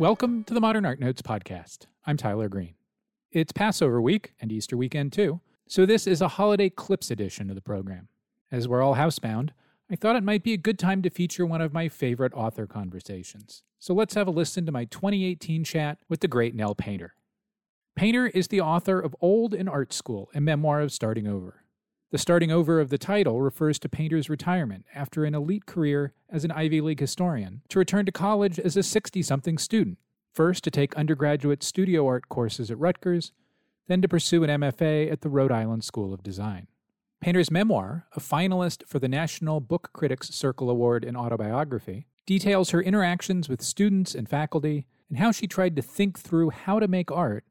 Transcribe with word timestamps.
Welcome 0.00 0.44
to 0.44 0.54
the 0.54 0.62
Modern 0.62 0.86
Art 0.86 0.98
Notes 0.98 1.20
podcast. 1.20 1.80
I'm 2.06 2.16
Tyler 2.16 2.48
Green. 2.48 2.72
It's 3.32 3.52
Passover 3.52 4.00
week 4.00 4.32
and 4.40 4.50
Easter 4.50 4.74
weekend 4.74 5.12
too, 5.12 5.42
so 5.68 5.84
this 5.84 6.06
is 6.06 6.22
a 6.22 6.28
holiday 6.28 6.70
clips 6.70 7.10
edition 7.10 7.50
of 7.50 7.54
the 7.54 7.60
program. 7.60 8.08
As 8.50 8.66
we're 8.66 8.80
all 8.80 8.94
housebound, 8.94 9.50
I 9.90 9.96
thought 9.96 10.16
it 10.16 10.22
might 10.22 10.42
be 10.42 10.54
a 10.54 10.56
good 10.56 10.78
time 10.78 11.02
to 11.02 11.10
feature 11.10 11.44
one 11.44 11.60
of 11.60 11.74
my 11.74 11.90
favorite 11.90 12.32
author 12.32 12.66
conversations. 12.66 13.62
So 13.78 13.92
let's 13.92 14.14
have 14.14 14.26
a 14.26 14.30
listen 14.30 14.64
to 14.64 14.72
my 14.72 14.86
2018 14.86 15.64
chat 15.64 15.98
with 16.08 16.20
the 16.20 16.28
great 16.28 16.54
Nell 16.54 16.74
Painter. 16.74 17.12
Painter 17.94 18.28
is 18.28 18.48
the 18.48 18.62
author 18.62 18.98
of 18.98 19.14
Old 19.20 19.52
in 19.52 19.68
Art 19.68 19.92
School, 19.92 20.30
a 20.34 20.40
memoir 20.40 20.80
of 20.80 20.92
starting 20.92 21.26
over. 21.28 21.62
The 22.10 22.18
starting 22.18 22.50
over 22.50 22.80
of 22.80 22.90
the 22.90 22.98
title 22.98 23.40
refers 23.40 23.78
to 23.78 23.88
Painter's 23.88 24.28
retirement 24.28 24.84
after 24.92 25.24
an 25.24 25.34
elite 25.34 25.66
career 25.66 26.12
as 26.28 26.44
an 26.44 26.50
Ivy 26.50 26.80
League 26.80 26.98
historian 26.98 27.62
to 27.68 27.78
return 27.78 28.04
to 28.04 28.10
college 28.10 28.58
as 28.58 28.76
a 28.76 28.82
60 28.82 29.22
something 29.22 29.58
student, 29.58 29.96
first 30.32 30.64
to 30.64 30.72
take 30.72 30.96
undergraduate 30.96 31.62
studio 31.62 32.04
art 32.08 32.28
courses 32.28 32.68
at 32.68 32.80
Rutgers, 32.80 33.30
then 33.86 34.02
to 34.02 34.08
pursue 34.08 34.42
an 34.42 34.50
MFA 34.60 35.10
at 35.10 35.20
the 35.20 35.28
Rhode 35.28 35.52
Island 35.52 35.84
School 35.84 36.12
of 36.12 36.24
Design. 36.24 36.66
Painter's 37.20 37.50
memoir, 37.50 38.06
a 38.16 38.20
finalist 38.20 38.82
for 38.88 38.98
the 38.98 39.08
National 39.08 39.60
Book 39.60 39.90
Critics 39.92 40.30
Circle 40.34 40.68
Award 40.68 41.04
in 41.04 41.16
Autobiography, 41.16 42.06
details 42.26 42.70
her 42.70 42.82
interactions 42.82 43.48
with 43.48 43.62
students 43.62 44.16
and 44.16 44.28
faculty 44.28 44.84
and 45.10 45.18
how 45.18 45.30
she 45.30 45.46
tried 45.46 45.76
to 45.76 45.82
think 45.82 46.18
through 46.18 46.50
how 46.50 46.80
to 46.80 46.88
make 46.88 47.12
art 47.12 47.44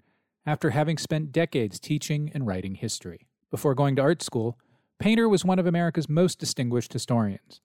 after 0.45 0.71
having 0.71 0.97
spent 0.97 1.31
decades 1.31 1.79
teaching 1.79 2.29
and 2.33 2.45
writing 2.45 2.75
history. 2.75 3.28
Before 3.51 3.73
going 3.73 3.95
to 3.95 4.01
art 4.01 4.21
school, 4.21 4.57
Painter 4.99 5.27
was 5.27 5.43
one 5.43 5.59
of 5.59 5.65
America's 5.65 6.07
most 6.07 6.39
distinguished 6.39 6.93
historians. 6.93 7.61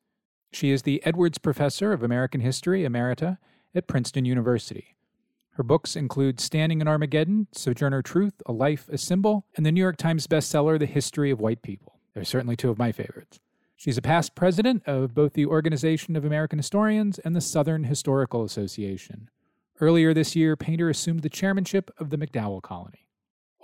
She 0.52 0.70
is 0.70 0.82
the 0.82 1.04
Edwards 1.04 1.38
Professor 1.38 1.92
of 1.92 2.02
American 2.02 2.40
History 2.40 2.84
Emerita 2.84 3.38
at 3.74 3.86
Princeton 3.86 4.24
University. 4.24 4.94
Her 5.50 5.62
books 5.62 5.94
include 5.94 6.40
Standing 6.40 6.80
in 6.80 6.88
Armageddon, 6.88 7.48
Sojourner 7.52 8.02
Truth, 8.02 8.42
A 8.46 8.52
Life, 8.52 8.88
a 8.88 8.96
Symbol, 8.96 9.46
and 9.56 9.66
the 9.66 9.72
New 9.72 9.80
York 9.80 9.96
Times 9.96 10.26
bestseller, 10.26 10.78
The 10.78 10.86
History 10.86 11.30
of 11.30 11.40
White 11.40 11.62
People. 11.62 11.98
They're 12.14 12.24
certainly 12.24 12.56
two 12.56 12.70
of 12.70 12.78
my 12.78 12.92
favorites. 12.92 13.40
She's 13.76 13.98
a 13.98 14.02
past 14.02 14.34
president 14.34 14.82
of 14.86 15.14
both 15.14 15.34
the 15.34 15.46
Organization 15.46 16.16
of 16.16 16.24
American 16.24 16.58
Historians 16.58 17.18
and 17.18 17.36
the 17.36 17.40
Southern 17.40 17.84
Historical 17.84 18.44
Association. 18.44 19.28
Earlier 19.80 20.14
this 20.14 20.34
year, 20.34 20.56
Painter 20.56 20.88
assumed 20.88 21.20
the 21.20 21.28
chairmanship 21.28 21.90
of 21.98 22.10
the 22.10 22.16
MacDowell 22.16 22.62
Colony. 22.62 23.03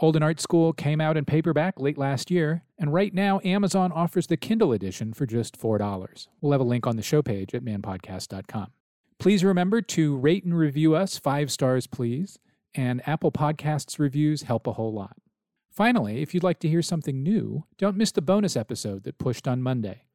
Old 0.02 0.16
in 0.16 0.22
Art 0.22 0.40
School 0.40 0.72
came 0.72 0.98
out 0.98 1.18
in 1.18 1.26
paperback 1.26 1.78
late 1.78 1.98
last 1.98 2.30
year, 2.30 2.64
and 2.78 2.90
right 2.90 3.12
now 3.12 3.38
Amazon 3.44 3.92
offers 3.92 4.28
the 4.28 4.38
Kindle 4.38 4.72
edition 4.72 5.12
for 5.12 5.26
just 5.26 5.60
$4. 5.60 6.26
We'll 6.40 6.52
have 6.52 6.60
a 6.62 6.64
link 6.64 6.86
on 6.86 6.96
the 6.96 7.02
show 7.02 7.20
page 7.20 7.54
at 7.54 7.62
manpodcast.com. 7.62 8.68
Please 9.18 9.44
remember 9.44 9.82
to 9.82 10.16
rate 10.16 10.42
and 10.44 10.56
review 10.56 10.94
us 10.94 11.18
five 11.18 11.52
stars, 11.52 11.86
please, 11.86 12.38
and 12.74 13.06
Apple 13.06 13.30
Podcasts 13.30 13.98
reviews 13.98 14.44
help 14.44 14.66
a 14.66 14.72
whole 14.72 14.94
lot. 14.94 15.18
Finally, 15.70 16.22
if 16.22 16.32
you'd 16.32 16.42
like 16.42 16.60
to 16.60 16.68
hear 16.68 16.80
something 16.80 17.22
new, 17.22 17.66
don't 17.76 17.98
miss 17.98 18.10
the 18.10 18.22
bonus 18.22 18.56
episode 18.56 19.02
that 19.02 19.18
pushed 19.18 19.46
on 19.46 19.60
Monday. 19.60 20.06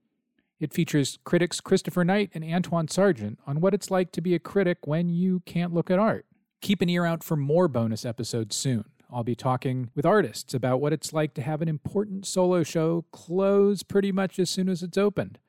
It 0.59 0.73
features 0.73 1.19
critics 1.25 1.61
Christopher 1.61 2.03
Knight 2.03 2.31
and 2.33 2.44
Antoine 2.44 2.88
Sargent 2.88 3.38
on 3.45 3.61
what 3.61 3.75
it's 3.75 3.91
like 3.91 4.11
to 4.13 4.22
be 4.22 4.33
a 4.33 4.39
critic 4.39 4.80
when 4.86 5.09
you 5.09 5.41
can't 5.45 5.75
look 5.75 5.91
at 5.91 6.00
art. 6.00 6.25
Keep 6.61 6.81
an 6.81 6.89
ear 6.89 7.06
out 7.06 7.23
for 7.23 7.36
more 7.36 7.67
bonus 7.67 8.03
episodes 8.03 8.56
soon. 8.56 8.86
I'll 9.16 9.23
be 9.23 9.33
talking 9.33 9.91
with 9.95 10.05
artists 10.05 10.53
about 10.53 10.81
what 10.81 10.91
it's 10.91 11.13
like 11.13 11.33
to 11.35 11.41
have 11.41 11.61
an 11.61 11.69
important 11.69 12.25
solo 12.25 12.63
show 12.63 13.05
close 13.13 13.81
pretty 13.81 14.11
much 14.11 14.39
as 14.39 14.49
soon 14.49 14.67
as 14.67 14.83
it's 14.83 14.97
opened. 14.97 15.39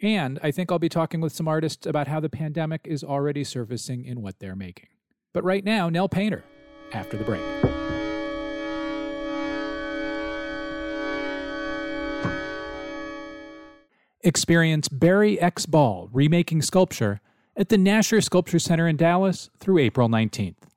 And 0.00 0.38
I 0.40 0.52
think 0.52 0.70
I'll 0.70 0.78
be 0.78 0.88
talking 0.88 1.20
with 1.20 1.32
some 1.32 1.48
artists 1.48 1.84
about 1.84 2.06
how 2.06 2.20
the 2.20 2.28
pandemic 2.28 2.82
is 2.84 3.02
already 3.02 3.42
surfacing 3.42 4.04
in 4.04 4.22
what 4.22 4.38
they're 4.38 4.54
making. 4.54 4.90
But 5.32 5.42
right 5.42 5.64
now, 5.64 5.88
Nell 5.88 6.08
Painter, 6.08 6.44
after 6.92 7.16
the 7.16 7.24
break. 7.24 7.42
Experience 14.22 14.88
Barry 14.88 15.40
X. 15.40 15.66
Ball 15.66 16.08
remaking 16.12 16.62
sculpture 16.62 17.20
at 17.56 17.68
the 17.68 17.76
Nasher 17.76 18.22
Sculpture 18.22 18.60
Center 18.60 18.86
in 18.86 18.96
Dallas 18.96 19.50
through 19.58 19.78
April 19.78 20.08
19th. 20.08 20.67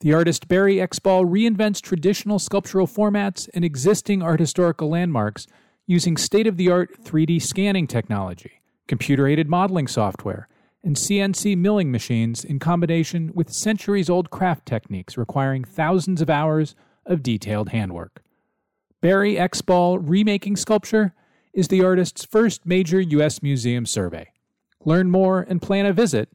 The 0.00 0.14
artist 0.14 0.46
Barry 0.46 0.80
X. 0.80 1.00
Ball 1.00 1.24
reinvents 1.24 1.80
traditional 1.80 2.38
sculptural 2.38 2.86
formats 2.86 3.48
and 3.52 3.64
existing 3.64 4.22
art 4.22 4.38
historical 4.38 4.88
landmarks 4.88 5.48
using 5.88 6.16
state 6.16 6.46
of 6.46 6.56
the 6.56 6.70
art 6.70 7.02
3D 7.02 7.42
scanning 7.42 7.88
technology, 7.88 8.60
computer 8.86 9.26
aided 9.26 9.48
modeling 9.48 9.88
software, 9.88 10.46
and 10.84 10.94
CNC 10.94 11.56
milling 11.56 11.90
machines 11.90 12.44
in 12.44 12.60
combination 12.60 13.32
with 13.34 13.52
centuries 13.52 14.08
old 14.08 14.30
craft 14.30 14.66
techniques 14.66 15.18
requiring 15.18 15.64
thousands 15.64 16.22
of 16.22 16.30
hours 16.30 16.76
of 17.04 17.24
detailed 17.24 17.70
handwork. 17.70 18.22
Barry 19.00 19.36
X. 19.36 19.62
Ball 19.62 19.98
Remaking 19.98 20.54
Sculpture 20.54 21.12
is 21.52 21.66
the 21.66 21.82
artist's 21.82 22.24
first 22.24 22.64
major 22.64 23.00
U.S. 23.00 23.42
museum 23.42 23.84
survey. 23.84 24.30
Learn 24.84 25.10
more 25.10 25.40
and 25.40 25.60
plan 25.60 25.86
a 25.86 25.92
visit 25.92 26.28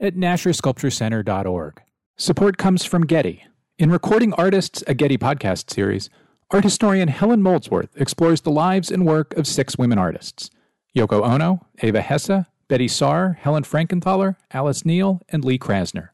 at 0.00 0.14
NasherSculptureCenter.org. 0.14 1.82
Support 2.20 2.58
comes 2.58 2.84
from 2.84 3.06
Getty. 3.06 3.46
In 3.78 3.90
Recording 3.90 4.34
Artists, 4.34 4.84
a 4.86 4.92
Getty 4.92 5.16
podcast 5.16 5.70
series, 5.70 6.10
art 6.50 6.64
historian 6.64 7.08
Helen 7.08 7.42
Molesworth 7.42 7.96
explores 7.96 8.42
the 8.42 8.50
lives 8.50 8.90
and 8.90 9.06
work 9.06 9.34
of 9.38 9.46
six 9.46 9.78
women 9.78 9.96
artists 9.96 10.50
Yoko 10.94 11.24
Ono, 11.24 11.66
Eva 11.82 12.02
Hesse, 12.02 12.44
Betty 12.68 12.88
Saar, 12.88 13.38
Helen 13.40 13.62
Frankenthaler, 13.62 14.36
Alice 14.50 14.84
Neel, 14.84 15.22
and 15.30 15.46
Lee 15.46 15.58
Krasner. 15.58 16.10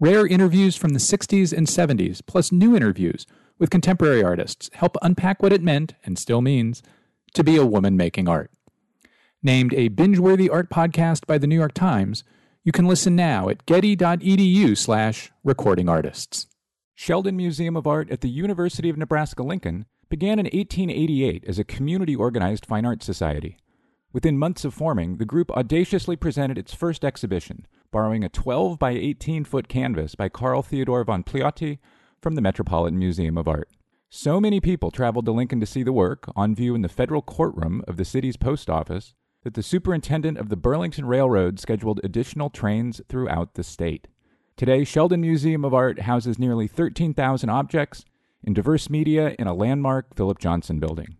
Rare 0.00 0.26
interviews 0.26 0.76
from 0.76 0.94
the 0.94 0.98
60s 0.98 1.52
and 1.54 1.66
70s, 1.66 2.22
plus 2.26 2.50
new 2.50 2.74
interviews 2.74 3.26
with 3.58 3.68
contemporary 3.68 4.24
artists, 4.24 4.70
help 4.72 4.96
unpack 5.02 5.42
what 5.42 5.52
it 5.52 5.62
meant, 5.62 5.92
and 6.04 6.18
still 6.18 6.40
means, 6.40 6.82
to 7.34 7.44
be 7.44 7.58
a 7.58 7.66
woman 7.66 7.98
making 7.98 8.30
art. 8.30 8.50
Named 9.42 9.74
a 9.74 9.88
binge 9.88 10.18
worthy 10.18 10.48
art 10.48 10.70
podcast 10.70 11.26
by 11.26 11.36
the 11.36 11.46
New 11.46 11.54
York 11.54 11.74
Times, 11.74 12.24
you 12.64 12.72
can 12.72 12.86
listen 12.86 13.14
now 13.14 13.48
at 13.48 13.64
getty.edu 13.66 14.76
slash 14.76 15.30
recording 15.44 15.88
artists. 15.88 16.46
Sheldon 16.94 17.36
Museum 17.36 17.76
of 17.76 17.86
Art 17.86 18.10
at 18.10 18.20
the 18.20 18.28
University 18.28 18.88
of 18.88 18.96
Nebraska 18.96 19.42
Lincoln 19.42 19.86
began 20.08 20.38
in 20.38 20.46
1888 20.46 21.44
as 21.46 21.58
a 21.58 21.64
community 21.64 22.16
organized 22.16 22.66
fine 22.66 22.84
arts 22.84 23.06
society. 23.06 23.56
Within 24.12 24.38
months 24.38 24.64
of 24.64 24.74
forming, 24.74 25.18
the 25.18 25.24
group 25.24 25.50
audaciously 25.52 26.16
presented 26.16 26.58
its 26.58 26.74
first 26.74 27.04
exhibition, 27.04 27.66
borrowing 27.92 28.24
a 28.24 28.28
12 28.28 28.78
by 28.78 28.90
18 28.90 29.44
foot 29.44 29.68
canvas 29.68 30.14
by 30.14 30.28
Carl 30.28 30.62
Theodor 30.62 31.04
von 31.04 31.22
Piloty 31.22 31.78
from 32.20 32.34
the 32.34 32.40
Metropolitan 32.40 32.98
Museum 32.98 33.38
of 33.38 33.46
Art. 33.46 33.68
So 34.10 34.40
many 34.40 34.60
people 34.60 34.90
traveled 34.90 35.26
to 35.26 35.32
Lincoln 35.32 35.60
to 35.60 35.66
see 35.66 35.82
the 35.82 35.92
work, 35.92 36.30
on 36.34 36.54
view 36.54 36.74
in 36.74 36.80
the 36.82 36.88
federal 36.88 37.20
courtroom 37.22 37.84
of 37.86 37.96
the 37.98 38.04
city's 38.04 38.38
post 38.38 38.70
office, 38.70 39.14
that 39.48 39.54
the 39.54 39.62
superintendent 39.62 40.36
of 40.36 40.50
the 40.50 40.58
Burlington 40.58 41.06
Railroad 41.06 41.58
scheduled 41.58 42.02
additional 42.04 42.50
trains 42.50 43.00
throughout 43.08 43.54
the 43.54 43.64
state. 43.64 44.06
Today, 44.58 44.84
Sheldon 44.84 45.22
Museum 45.22 45.64
of 45.64 45.72
Art 45.72 46.00
houses 46.00 46.38
nearly 46.38 46.66
13,000 46.66 47.48
objects 47.48 48.04
in 48.44 48.52
diverse 48.52 48.90
media 48.90 49.34
in 49.38 49.46
a 49.46 49.54
landmark 49.54 50.14
Philip 50.14 50.38
Johnson 50.38 50.78
building. 50.78 51.16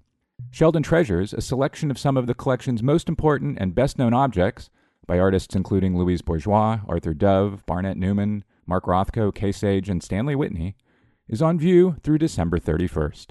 Sheldon 0.50 0.83
treasures 0.83 1.33
a 1.33 1.41
selection 1.41 1.91
of 1.91 1.99
some 1.99 2.19
of 2.19 2.27
the 2.27 2.34
collection's 2.34 2.83
most 2.83 3.09
important 3.09 3.56
and 3.62 3.75
best 3.75 3.99
known 3.99 4.12
objects 4.12 4.69
by 5.06 5.19
artists 5.19 5.56
including 5.56 5.97
Louise 5.97 6.21
Bourgeois, 6.21 6.81
Arthur 6.87 7.15
Dove, 7.15 7.65
Barnett 7.65 7.97
Newman, 7.97 8.45
Mark 8.66 8.84
Rothko, 8.84 9.34
Kay 9.34 9.53
Sage, 9.53 9.89
and 9.89 10.03
Stanley 10.03 10.34
Whitney, 10.34 10.77
is 11.28 11.41
on 11.41 11.59
view 11.59 11.97
through 12.03 12.19
December 12.19 12.59
31st. 12.59 13.28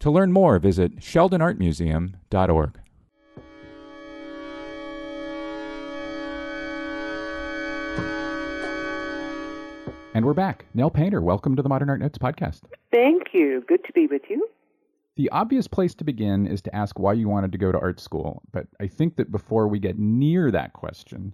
To 0.00 0.10
learn 0.10 0.32
more, 0.32 0.58
visit 0.58 0.96
sheldonartmuseum.org. 0.96 2.81
And 10.14 10.26
we're 10.26 10.34
back. 10.34 10.66
Nell 10.74 10.90
Painter, 10.90 11.22
welcome 11.22 11.56
to 11.56 11.62
the 11.62 11.70
Modern 11.70 11.88
Art 11.88 12.00
Notes 12.00 12.18
podcast. 12.18 12.60
Thank 12.92 13.28
you. 13.32 13.64
Good 13.66 13.82
to 13.84 13.92
be 13.94 14.06
with 14.06 14.20
you. 14.28 14.46
The 15.16 15.30
obvious 15.30 15.66
place 15.66 15.94
to 15.94 16.04
begin 16.04 16.46
is 16.46 16.60
to 16.62 16.76
ask 16.76 16.98
why 16.98 17.14
you 17.14 17.30
wanted 17.30 17.50
to 17.52 17.58
go 17.58 17.72
to 17.72 17.80
art 17.80 17.98
school. 17.98 18.42
But 18.52 18.66
I 18.78 18.88
think 18.88 19.16
that 19.16 19.32
before 19.32 19.68
we 19.68 19.78
get 19.78 19.98
near 19.98 20.50
that 20.50 20.74
question, 20.74 21.32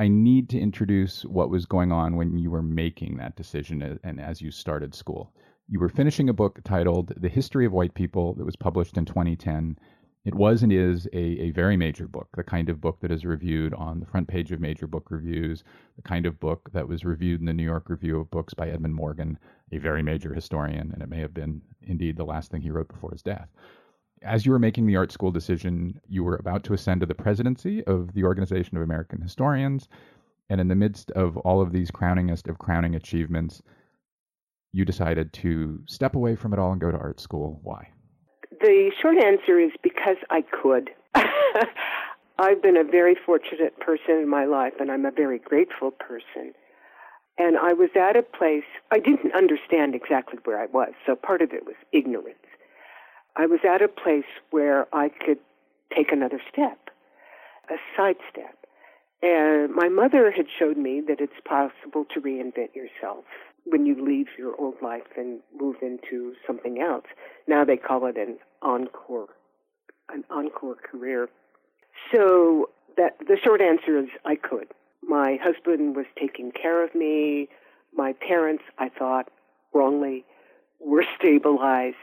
I 0.00 0.08
need 0.08 0.48
to 0.50 0.58
introduce 0.58 1.24
what 1.24 1.50
was 1.50 1.66
going 1.66 1.92
on 1.92 2.16
when 2.16 2.36
you 2.36 2.50
were 2.50 2.62
making 2.62 3.16
that 3.18 3.36
decision 3.36 4.00
and 4.02 4.20
as 4.20 4.42
you 4.42 4.50
started 4.50 4.92
school. 4.92 5.32
You 5.68 5.78
were 5.78 5.88
finishing 5.88 6.28
a 6.28 6.34
book 6.34 6.58
titled 6.64 7.12
The 7.16 7.28
History 7.28 7.64
of 7.64 7.72
White 7.72 7.94
People 7.94 8.34
that 8.34 8.44
was 8.44 8.56
published 8.56 8.96
in 8.96 9.04
2010 9.04 9.78
it 10.26 10.34
was 10.34 10.64
and 10.64 10.72
is 10.72 11.06
a, 11.12 11.16
a 11.18 11.50
very 11.52 11.76
major 11.76 12.08
book, 12.08 12.28
the 12.36 12.42
kind 12.42 12.68
of 12.68 12.80
book 12.80 12.98
that 13.00 13.12
is 13.12 13.24
reviewed 13.24 13.72
on 13.74 14.00
the 14.00 14.06
front 14.06 14.26
page 14.26 14.50
of 14.50 14.60
major 14.60 14.88
book 14.88 15.08
reviews, 15.08 15.62
the 15.94 16.02
kind 16.02 16.26
of 16.26 16.40
book 16.40 16.68
that 16.72 16.88
was 16.88 17.04
reviewed 17.04 17.38
in 17.38 17.46
the 17.46 17.52
New 17.52 17.62
York 17.62 17.88
Review 17.88 18.18
of 18.18 18.30
Books 18.32 18.52
by 18.52 18.68
Edmund 18.68 18.96
Morgan, 18.96 19.38
a 19.70 19.78
very 19.78 20.02
major 20.02 20.34
historian, 20.34 20.90
and 20.92 21.00
it 21.00 21.08
may 21.08 21.20
have 21.20 21.32
been 21.32 21.62
indeed 21.82 22.16
the 22.16 22.24
last 22.24 22.50
thing 22.50 22.60
he 22.60 22.72
wrote 22.72 22.88
before 22.88 23.12
his 23.12 23.22
death. 23.22 23.48
As 24.22 24.44
you 24.44 24.50
were 24.50 24.58
making 24.58 24.86
the 24.86 24.96
art 24.96 25.12
school 25.12 25.30
decision, 25.30 26.00
you 26.08 26.24
were 26.24 26.34
about 26.34 26.64
to 26.64 26.74
ascend 26.74 27.02
to 27.02 27.06
the 27.06 27.14
presidency 27.14 27.84
of 27.84 28.12
the 28.12 28.24
Organization 28.24 28.76
of 28.76 28.82
American 28.82 29.20
Historians. 29.20 29.86
And 30.50 30.60
in 30.60 30.66
the 30.66 30.74
midst 30.74 31.12
of 31.12 31.36
all 31.38 31.60
of 31.60 31.70
these 31.70 31.92
crowningest 31.92 32.48
of 32.48 32.58
crowning 32.58 32.96
achievements, 32.96 33.62
you 34.72 34.84
decided 34.84 35.32
to 35.34 35.82
step 35.86 36.16
away 36.16 36.34
from 36.34 36.52
it 36.52 36.58
all 36.58 36.72
and 36.72 36.80
go 36.80 36.90
to 36.90 36.98
art 36.98 37.20
school. 37.20 37.60
Why? 37.62 37.90
The 38.60 38.90
short 39.00 39.18
answer 39.18 39.58
is 39.58 39.72
because 39.82 40.16
I 40.30 40.42
could. 40.42 40.90
I've 42.38 42.62
been 42.62 42.76
a 42.76 42.84
very 42.84 43.14
fortunate 43.14 43.78
person 43.80 44.16
in 44.16 44.28
my 44.28 44.44
life, 44.44 44.74
and 44.78 44.90
I'm 44.90 45.04
a 45.04 45.10
very 45.10 45.38
grateful 45.38 45.90
person. 45.90 46.54
And 47.38 47.58
I 47.58 47.72
was 47.72 47.90
at 47.94 48.16
a 48.16 48.22
place, 48.22 48.64
I 48.90 48.98
didn't 48.98 49.34
understand 49.34 49.94
exactly 49.94 50.38
where 50.44 50.58
I 50.58 50.66
was, 50.66 50.92
so 51.04 51.14
part 51.14 51.42
of 51.42 51.52
it 51.52 51.66
was 51.66 51.74
ignorance. 51.92 52.38
I 53.36 53.46
was 53.46 53.60
at 53.68 53.82
a 53.82 53.88
place 53.88 54.24
where 54.50 54.86
I 54.94 55.10
could 55.10 55.38
take 55.94 56.12
another 56.12 56.40
step, 56.50 56.78
a 57.70 57.76
sidestep. 57.96 58.56
And 59.22 59.74
my 59.74 59.88
mother 59.88 60.30
had 60.30 60.46
showed 60.58 60.78
me 60.78 61.02
that 61.08 61.20
it's 61.20 61.40
possible 61.44 62.06
to 62.14 62.20
reinvent 62.20 62.74
yourself 62.74 63.24
when 63.66 63.84
you 63.84 63.96
leave 64.02 64.26
your 64.38 64.54
old 64.60 64.76
life 64.80 65.02
and 65.16 65.40
move 65.58 65.76
into 65.82 66.34
something 66.46 66.80
else. 66.80 67.04
Now 67.46 67.64
they 67.64 67.76
call 67.76 68.06
it 68.06 68.16
an 68.16 68.38
encore, 68.62 69.28
an 70.08 70.24
encore 70.30 70.76
career. 70.76 71.28
So 72.14 72.70
that 72.96 73.16
the 73.18 73.36
short 73.42 73.60
answer 73.60 73.98
is 73.98 74.08
I 74.24 74.36
could. 74.36 74.68
My 75.02 75.38
husband 75.42 75.96
was 75.96 76.06
taking 76.18 76.52
care 76.52 76.84
of 76.84 76.94
me. 76.94 77.48
My 77.94 78.12
parents, 78.12 78.64
I 78.78 78.88
thought, 78.88 79.28
wrongly, 79.74 80.24
were 80.80 81.04
stabilized. 81.18 81.96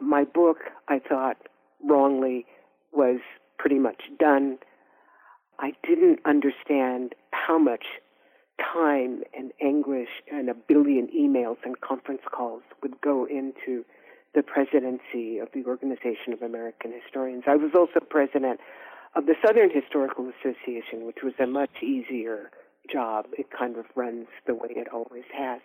My 0.00 0.24
book, 0.24 0.58
I 0.88 0.98
thought, 0.98 1.36
wrongly, 1.84 2.46
was 2.92 3.20
pretty 3.58 3.78
much 3.78 4.02
done. 4.18 4.58
I 5.58 5.72
didn't 5.86 6.20
understand 6.24 7.14
how 7.30 7.58
much 7.58 7.84
time 8.60 9.22
and 9.36 9.52
anguish 9.62 10.08
and 10.30 10.48
a 10.48 10.54
billion 10.54 11.08
emails 11.08 11.56
and 11.64 11.80
conference 11.80 12.22
calls 12.30 12.62
would 12.82 13.00
go 13.00 13.26
into 13.26 13.84
the 14.34 14.42
presidency 14.42 15.38
of 15.38 15.48
the 15.54 15.64
Organization 15.66 16.32
of 16.32 16.42
American 16.42 16.92
Historians. 16.92 17.44
I 17.46 17.56
was 17.56 17.72
also 17.74 18.00
president 18.00 18.60
of 19.14 19.26
the 19.26 19.34
Southern 19.44 19.70
Historical 19.70 20.30
Association, 20.40 21.06
which 21.06 21.18
was 21.22 21.32
a 21.40 21.46
much 21.46 21.82
easier 21.82 22.50
job. 22.92 23.26
It 23.38 23.46
kind 23.56 23.76
of 23.76 23.86
runs 23.94 24.26
the 24.46 24.54
way 24.54 24.68
it 24.70 24.88
always 24.92 25.24
has. 25.34 25.60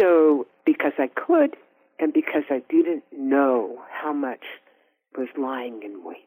So, 0.00 0.46
because 0.64 0.92
I 0.98 1.08
could, 1.08 1.56
and 1.98 2.12
because 2.12 2.44
I 2.50 2.62
didn't 2.70 3.04
know 3.12 3.82
how 3.90 4.12
much 4.12 4.44
was 5.16 5.28
lying 5.36 5.82
in 5.82 6.04
wait. 6.04 6.18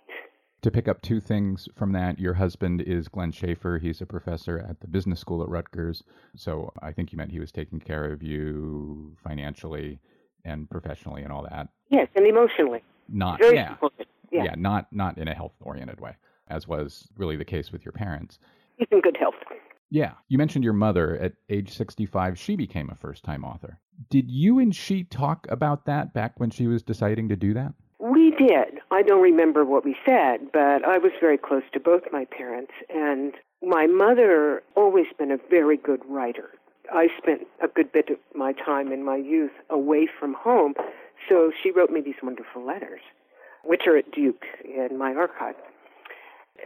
To 0.62 0.70
pick 0.70 0.88
up 0.88 1.02
two 1.02 1.20
things 1.20 1.68
from 1.76 1.92
that, 1.94 2.20
your 2.20 2.36
husband 2.36 2.82
is 2.82 3.08
Glenn 3.08 3.32
Shafer. 3.32 3.80
He's 3.80 4.00
a 4.02 4.06
professor 4.06 4.60
at 4.60 4.80
the 4.80 4.88
business 4.88 5.20
school 5.20 5.42
at 5.42 5.50
Rutgers. 5.50 6.04
So 6.36 6.72
I 6.84 6.92
think 6.92 7.12
you 7.12 7.18
meant 7.18 7.32
he 7.32 7.40
was 7.40 7.52
taking 7.52 7.80
care 7.80 8.12
of 8.12 8.22
you 8.22 9.16
financially 9.24 10.00
and 10.46 10.70
professionally 10.70 11.24
and 11.24 11.32
all 11.32 11.44
that. 11.50 11.70
Yes, 11.90 12.08
and 12.16 12.28
emotionally. 12.28 12.84
Not 13.10 13.40
Very 13.40 13.56
yeah. 13.56 13.76
Yeah. 14.32 14.44
yeah, 14.46 14.56
not 14.56 14.88
not 14.94 15.18
in 15.18 15.28
a 15.28 15.34
health 15.34 15.54
oriented 15.62 16.00
way, 16.00 16.16
as 16.48 16.68
was 16.68 17.10
really 17.18 17.36
the 17.36 17.46
case 17.46 17.72
with 17.72 17.84
your 17.84 17.92
parents. 17.92 18.40
He's 18.78 18.88
in 18.92 19.02
good 19.02 19.18
health. 19.18 19.34
Yeah. 19.90 20.14
You 20.30 20.38
mentioned 20.38 20.64
your 20.64 20.74
mother 20.74 21.18
at 21.18 21.34
age 21.50 21.74
65, 21.74 22.40
she 22.40 22.56
became 22.56 22.90
a 22.90 22.96
first 22.96 23.24
time 23.24 23.44
author. 23.44 23.78
Did 24.10 24.32
you 24.32 24.60
and 24.60 24.74
she 24.74 25.04
talk 25.04 25.46
about 25.50 25.86
that 25.86 26.14
back 26.14 26.40
when 26.40 26.50
she 26.50 26.68
was 26.68 26.82
deciding 26.82 27.30
to 27.30 27.36
do 27.36 27.54
that? 27.56 27.74
We 28.02 28.32
did. 28.32 28.80
I 28.90 29.04
don't 29.04 29.22
remember 29.22 29.64
what 29.64 29.86
we 29.86 29.96
said, 30.04 30.52
but 30.52 30.84
I 30.84 30.98
was 30.98 31.12
very 31.22 31.38
close 31.38 31.62
to 31.74 31.80
both 31.80 32.02
my 32.12 32.26
parents, 32.26 32.72
and 32.90 33.34
my 33.62 33.86
mother 33.86 34.64
always 34.76 35.06
been 35.20 35.32
a 35.32 35.38
very 35.50 35.78
good 35.78 36.02
writer. 36.08 36.50
I 36.92 37.10
spent 37.18 37.46
a 37.64 37.68
good 37.68 37.92
bit 37.92 38.10
of 38.10 38.18
my 38.34 38.54
time 38.54 38.92
in 38.92 39.06
my 39.06 39.18
youth 39.18 39.52
away 39.70 40.08
from 40.08 40.34
home, 40.34 40.74
so 41.30 41.52
she 41.62 41.70
wrote 41.70 41.92
me 41.92 42.02
these 42.02 42.16
wonderful 42.24 42.66
letters 42.66 43.02
which 43.64 43.86
are 43.86 43.96
at 43.96 44.12
Duke 44.12 44.46
in 44.66 44.98
my 44.98 45.14
archive. 45.14 45.56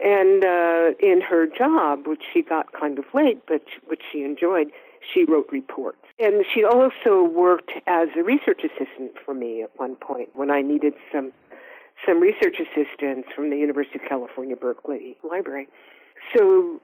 And 0.03 0.43
uh, 0.43 0.91
in 0.99 1.21
her 1.21 1.47
job, 1.47 2.07
which 2.07 2.23
she 2.33 2.41
got 2.41 2.71
kind 2.71 2.97
of 2.97 3.05
late, 3.13 3.41
but 3.47 3.63
which 3.87 4.01
she 4.11 4.23
enjoyed, 4.23 4.71
she 5.13 5.23
wrote 5.25 5.47
reports. 5.51 5.97
And 6.19 6.45
she 6.53 6.63
also 6.63 7.23
worked 7.23 7.71
as 7.87 8.09
a 8.17 8.23
research 8.23 8.61
assistant 8.63 9.13
for 9.23 9.33
me 9.33 9.63
at 9.63 9.71
one 9.77 9.95
point 9.95 10.29
when 10.33 10.51
I 10.51 10.61
needed 10.61 10.93
some 11.11 11.31
some 12.05 12.19
research 12.19 12.57
assistance 12.59 13.25
from 13.33 13.49
the 13.49 13.57
University 13.57 13.99
of 14.03 14.07
California, 14.07 14.55
Berkeley 14.55 15.17
Library. 15.23 15.67
So 16.35 16.81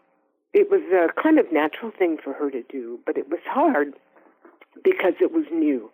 it 0.54 0.70
was 0.72 0.82
a 0.94 1.12
kind 1.22 1.38
of 1.38 1.52
natural 1.52 1.92
thing 1.92 2.18
for 2.18 2.34
her 2.34 2.50
to 2.50 2.64
do, 2.64 3.00
but 3.06 3.18
it 3.18 3.30
was 3.30 3.40
hard 3.46 3.94
because 4.84 5.14
it 5.20 5.32
was 5.32 5.46
new. 5.52 5.92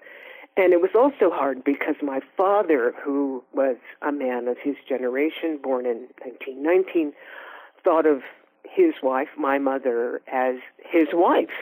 And 0.55 0.73
it 0.73 0.81
was 0.81 0.91
also 0.95 1.29
hard 1.33 1.63
because 1.63 1.95
my 2.01 2.19
father, 2.35 2.93
who 3.03 3.43
was 3.53 3.77
a 4.01 4.11
man 4.11 4.47
of 4.47 4.57
his 4.57 4.75
generation, 4.87 5.59
born 5.61 5.85
in 5.85 6.07
1919, 6.23 7.13
thought 7.83 8.07
of 8.07 8.23
his 8.63 8.95
wife, 9.03 9.29
my 9.37 9.59
mother, 9.59 10.21
as 10.31 10.55
his 10.83 11.07
wife. 11.13 11.53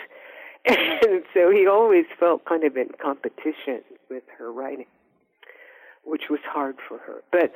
And 0.68 1.24
so 1.34 1.52
he 1.52 1.68
always 1.68 2.06
felt 2.20 2.46
kind 2.46 2.64
of 2.64 2.76
in 2.78 2.90
competition 3.02 3.82
with 4.10 4.24
her 4.38 4.52
writing, 4.52 4.88
which 6.04 6.30
was 6.30 6.40
hard 6.48 6.78
for 6.88 6.98
her. 7.00 7.22
But 7.32 7.54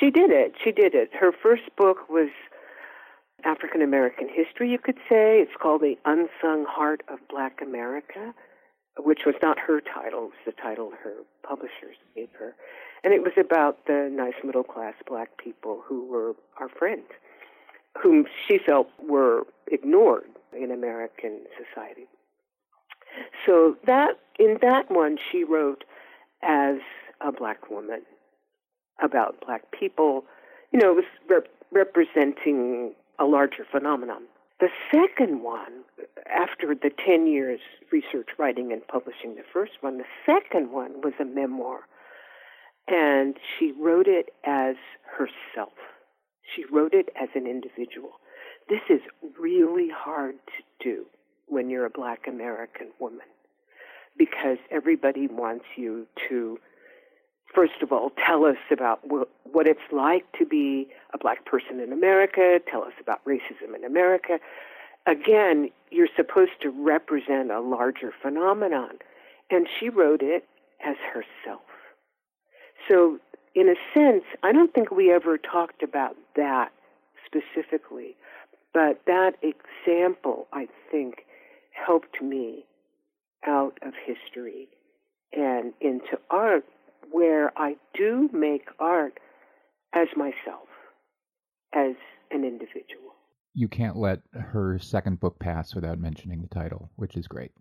she 0.00 0.10
did 0.10 0.30
it. 0.30 0.54
She 0.62 0.72
did 0.72 0.94
it. 0.94 1.10
Her 1.12 1.30
first 1.30 1.64
book 1.76 2.08
was 2.08 2.30
African 3.44 3.82
American 3.82 4.28
history, 4.28 4.70
you 4.70 4.78
could 4.78 4.96
say. 5.08 5.40
It's 5.40 5.52
called 5.60 5.82
The 5.82 5.98
Unsung 6.06 6.64
Heart 6.66 7.02
of 7.08 7.18
Black 7.28 7.60
America 7.60 8.34
which 8.98 9.20
was 9.26 9.34
not 9.42 9.58
her 9.58 9.80
title, 9.80 10.24
it 10.24 10.30
was 10.30 10.32
the 10.46 10.52
title 10.52 10.92
her 11.02 11.14
publishers 11.42 11.96
gave 12.14 12.28
her. 12.38 12.54
And 13.04 13.12
it 13.12 13.22
was 13.22 13.32
about 13.38 13.86
the 13.86 14.10
nice 14.12 14.34
middle 14.42 14.64
class 14.64 14.94
black 15.06 15.36
people 15.36 15.82
who 15.86 16.06
were 16.06 16.32
our 16.58 16.68
friends, 16.68 17.06
whom 18.02 18.26
she 18.46 18.58
felt 18.58 18.88
were 19.06 19.46
ignored 19.70 20.30
in 20.52 20.70
American 20.70 21.40
society. 21.56 22.06
So 23.44 23.76
that 23.86 24.18
in 24.38 24.58
that 24.62 24.90
one 24.90 25.18
she 25.30 25.44
wrote 25.44 25.84
as 26.42 26.76
a 27.20 27.32
black 27.32 27.70
woman 27.70 28.02
about 29.02 29.40
black 29.44 29.62
people. 29.78 30.24
You 30.72 30.80
know, 30.80 30.92
it 30.92 30.96
was 30.96 31.04
rep- 31.28 31.48
representing 31.72 32.94
a 33.18 33.24
larger 33.24 33.66
phenomenon. 33.70 34.22
The 34.58 34.68
second 34.90 35.42
one, 35.42 35.84
after 36.30 36.74
the 36.74 36.90
10 37.04 37.26
years 37.26 37.60
research, 37.92 38.28
writing, 38.38 38.72
and 38.72 38.86
publishing 38.86 39.34
the 39.34 39.44
first 39.52 39.72
one, 39.80 39.98
the 39.98 40.04
second 40.24 40.72
one 40.72 41.02
was 41.02 41.12
a 41.20 41.24
memoir. 41.24 41.80
And 42.88 43.36
she 43.58 43.72
wrote 43.72 44.06
it 44.06 44.30
as 44.44 44.76
herself. 45.18 45.74
She 46.54 46.64
wrote 46.72 46.94
it 46.94 47.10
as 47.20 47.28
an 47.34 47.46
individual. 47.46 48.12
This 48.68 48.80
is 48.88 49.00
really 49.38 49.88
hard 49.94 50.36
to 50.46 50.84
do 50.84 51.06
when 51.48 51.70
you're 51.70 51.86
a 51.86 51.90
black 51.90 52.26
American 52.26 52.88
woman 52.98 53.26
because 54.18 54.58
everybody 54.70 55.26
wants 55.26 55.64
you 55.76 56.06
to 56.28 56.58
first 57.54 57.80
of 57.80 57.90
all, 57.90 58.12
tell 58.26 58.44
us 58.44 58.58
about 58.70 59.00
what 59.04 59.66
it's 59.66 59.80
like 59.90 60.30
to 60.38 60.44
be 60.44 60.88
a 61.14 61.18
black 61.18 61.44
person 61.46 61.80
in 61.80 61.92
America, 61.92 62.60
tell 62.70 62.82
us 62.82 62.92
about 63.00 63.24
racism 63.24 63.74
in 63.74 63.84
America. 63.84 64.38
Again, 65.06 65.70
you're 65.90 66.08
supposed 66.14 66.60
to 66.60 66.70
represent 66.70 67.50
a 67.50 67.60
larger 67.60 68.12
phenomenon. 68.20 68.98
And 69.50 69.66
she 69.78 69.88
wrote 69.88 70.22
it 70.22 70.44
as 70.84 70.96
herself. 71.12 71.62
So, 72.88 73.18
in 73.54 73.68
a 73.68 73.74
sense, 73.94 74.24
I 74.42 74.52
don't 74.52 74.74
think 74.74 74.90
we 74.90 75.10
ever 75.10 75.38
talked 75.38 75.82
about 75.82 76.16
that 76.34 76.72
specifically, 77.24 78.16
but 78.74 79.00
that 79.06 79.36
example, 79.42 80.46
I 80.52 80.68
think, 80.90 81.24
helped 81.76 82.20
me 82.22 82.64
out 83.46 83.78
of 83.82 83.92
history 84.04 84.68
and 85.32 85.72
into 85.80 86.18
art 86.30 86.64
where 87.10 87.52
I 87.56 87.76
do 87.94 88.28
make 88.32 88.66
art 88.78 89.18
as 89.94 90.08
myself, 90.16 90.68
as 91.74 91.94
an 92.30 92.44
individual. 92.44 93.14
You 93.54 93.68
can't 93.68 93.96
let 93.96 94.20
her 94.34 94.78
second 94.78 95.20
book 95.20 95.38
pass 95.38 95.74
without 95.74 95.98
mentioning 95.98 96.42
the 96.42 96.48
title, 96.48 96.90
which 96.96 97.16
is 97.16 97.26
great. 97.26 97.52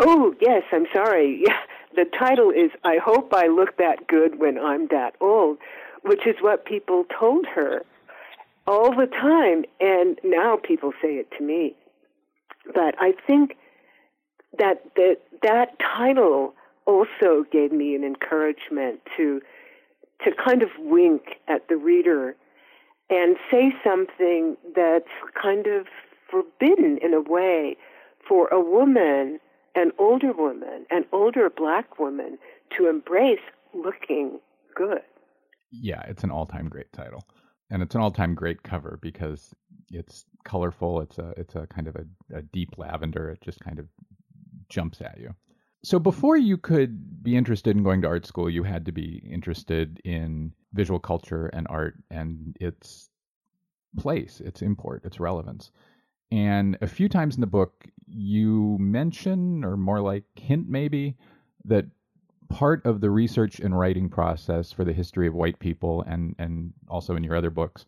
Oh, 0.00 0.34
yes, 0.40 0.62
I'm 0.72 0.86
sorry. 0.92 1.42
Yeah, 1.46 1.58
the 1.94 2.10
title 2.18 2.50
is 2.50 2.70
I 2.82 2.96
Hope 2.96 3.32
I 3.32 3.46
Look 3.46 3.76
That 3.76 4.08
Good 4.08 4.40
When 4.40 4.58
I'm 4.58 4.88
That 4.88 5.14
Old, 5.20 5.58
which 6.02 6.26
is 6.26 6.34
what 6.40 6.64
people 6.64 7.04
told 7.18 7.46
her 7.54 7.82
all 8.66 8.90
the 8.90 9.06
time. 9.06 9.64
And 9.80 10.18
now 10.24 10.56
people 10.56 10.92
say 11.00 11.14
it 11.14 11.30
to 11.38 11.44
me. 11.44 11.76
But 12.72 12.94
I 12.98 13.12
think 13.26 13.56
that 14.58 14.82
that, 14.96 15.16
that 15.42 15.78
title 15.78 16.54
also 16.86 17.44
gave 17.50 17.72
me 17.72 17.94
an 17.94 18.04
encouragement 18.04 19.00
to 19.16 19.40
to 20.24 20.30
kind 20.32 20.62
of 20.62 20.68
wink 20.78 21.40
at 21.48 21.68
the 21.68 21.76
reader 21.76 22.36
and 23.10 23.36
say 23.50 23.74
something 23.82 24.56
that's 24.74 25.08
kind 25.40 25.66
of 25.66 25.86
forbidden 26.30 26.98
in 27.02 27.12
a 27.12 27.20
way 27.20 27.76
for 28.26 28.48
a 28.48 28.60
woman, 28.60 29.38
an 29.74 29.92
older 29.98 30.32
woman, 30.32 30.86
an 30.90 31.04
older 31.12 31.50
black 31.50 31.98
woman 31.98 32.38
to 32.76 32.88
embrace 32.88 33.40
looking 33.74 34.38
good. 34.74 35.02
Yeah, 35.70 36.00
it's 36.02 36.24
an 36.24 36.30
all-time 36.30 36.68
great 36.68 36.92
title. 36.92 37.24
And 37.74 37.82
it's 37.82 37.96
an 37.96 38.00
all-time 38.00 38.36
great 38.36 38.62
cover 38.62 39.00
because 39.02 39.52
it's 39.90 40.26
colorful. 40.44 41.00
It's 41.00 41.18
a 41.18 41.34
it's 41.36 41.56
a 41.56 41.66
kind 41.66 41.88
of 41.88 41.96
a, 41.96 42.04
a 42.32 42.42
deep 42.42 42.78
lavender. 42.78 43.30
It 43.30 43.40
just 43.40 43.58
kind 43.58 43.80
of 43.80 43.88
jumps 44.68 45.00
at 45.00 45.18
you. 45.18 45.34
So 45.82 45.98
before 45.98 46.36
you 46.36 46.56
could 46.56 47.24
be 47.24 47.36
interested 47.36 47.76
in 47.76 47.82
going 47.82 48.00
to 48.02 48.06
art 48.06 48.26
school, 48.26 48.48
you 48.48 48.62
had 48.62 48.86
to 48.86 48.92
be 48.92 49.20
interested 49.28 50.00
in 50.04 50.52
visual 50.72 51.00
culture 51.00 51.48
and 51.48 51.66
art 51.68 51.96
and 52.12 52.56
its 52.60 53.10
place, 53.98 54.40
its 54.40 54.62
import, 54.62 55.04
its 55.04 55.18
relevance. 55.18 55.72
And 56.30 56.78
a 56.80 56.86
few 56.86 57.08
times 57.08 57.34
in 57.34 57.40
the 57.40 57.48
book, 57.48 57.88
you 58.06 58.76
mention, 58.78 59.64
or 59.64 59.76
more 59.76 60.00
like 60.00 60.22
hint 60.36 60.68
maybe, 60.68 61.16
that 61.64 61.86
part 62.54 62.86
of 62.86 63.00
the 63.00 63.10
research 63.10 63.58
and 63.58 63.76
writing 63.76 64.08
process 64.08 64.70
for 64.70 64.84
the 64.84 64.92
history 64.92 65.26
of 65.26 65.34
white 65.34 65.58
people 65.58 66.02
and, 66.06 66.36
and 66.38 66.72
also 66.88 67.16
in 67.16 67.24
your 67.24 67.34
other 67.34 67.50
books 67.50 67.84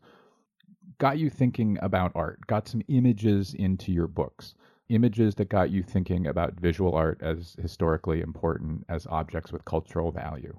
got 0.99 1.19
you 1.19 1.31
thinking 1.31 1.79
about 1.83 2.13
art, 2.17 2.45
got 2.49 2.67
some 2.67 2.83
images 2.89 3.55
into 3.55 3.93
your 3.93 4.09
books, 4.09 4.55
images 4.89 5.37
that 5.37 5.49
got 5.49 5.71
you 5.71 5.83
thinking 5.83 6.27
about 6.27 6.59
visual 6.59 6.95
art 6.95 7.21
as 7.23 7.55
historically 7.63 8.21
important 8.21 8.85
as 8.89 9.07
objects 9.07 9.53
with 9.53 9.65
cultural 9.65 10.11
value. 10.11 10.59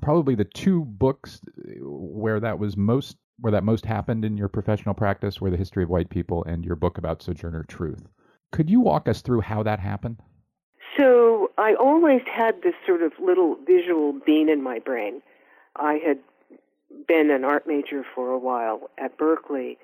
Probably 0.00 0.34
the 0.34 0.44
two 0.44 0.84
books 0.84 1.40
where 1.80 2.40
that 2.40 2.58
was 2.58 2.76
most 2.76 3.16
where 3.40 3.52
that 3.52 3.64
most 3.64 3.84
happened 3.84 4.24
in 4.24 4.36
your 4.36 4.48
professional 4.48 4.94
practice 4.94 5.40
were 5.40 5.50
the 5.50 5.56
history 5.56 5.82
of 5.82 5.90
white 5.90 6.08
people 6.08 6.44
and 6.44 6.64
your 6.64 6.76
book 6.76 6.98
about 6.98 7.20
Sojourner 7.22 7.64
Truth. 7.64 8.08
Could 8.52 8.70
you 8.70 8.80
walk 8.80 9.08
us 9.08 9.22
through 9.22 9.40
how 9.40 9.64
that 9.64 9.80
happened? 9.80 10.18
So 10.96 11.33
I 11.56 11.74
always 11.74 12.22
had 12.32 12.62
this 12.62 12.74
sort 12.86 13.02
of 13.02 13.12
little 13.22 13.56
visual 13.66 14.12
bean 14.12 14.48
in 14.48 14.62
my 14.62 14.78
brain. 14.78 15.22
I 15.76 15.94
had 16.04 16.18
been 17.06 17.30
an 17.30 17.44
art 17.44 17.66
major 17.66 18.04
for 18.14 18.30
a 18.30 18.38
while 18.38 18.90
at 18.98 19.16
Berkeley, 19.16 19.78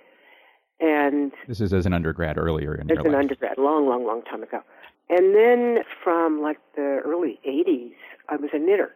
and 0.80 1.32
this 1.46 1.60
is 1.60 1.72
as 1.72 1.86
an 1.86 1.92
undergrad 1.92 2.38
earlier 2.38 2.74
in 2.74 2.90
as 2.90 2.96
your 2.96 3.06
an 3.06 3.12
life. 3.12 3.20
undergrad, 3.20 3.58
long, 3.58 3.86
long, 3.88 4.04
long 4.04 4.22
time 4.22 4.42
ago. 4.42 4.62
And 5.08 5.34
then 5.34 5.78
from 6.02 6.40
like 6.40 6.58
the 6.76 7.00
early 7.04 7.38
'80s, 7.46 7.94
I 8.28 8.36
was 8.36 8.50
a 8.52 8.58
knitter. 8.58 8.94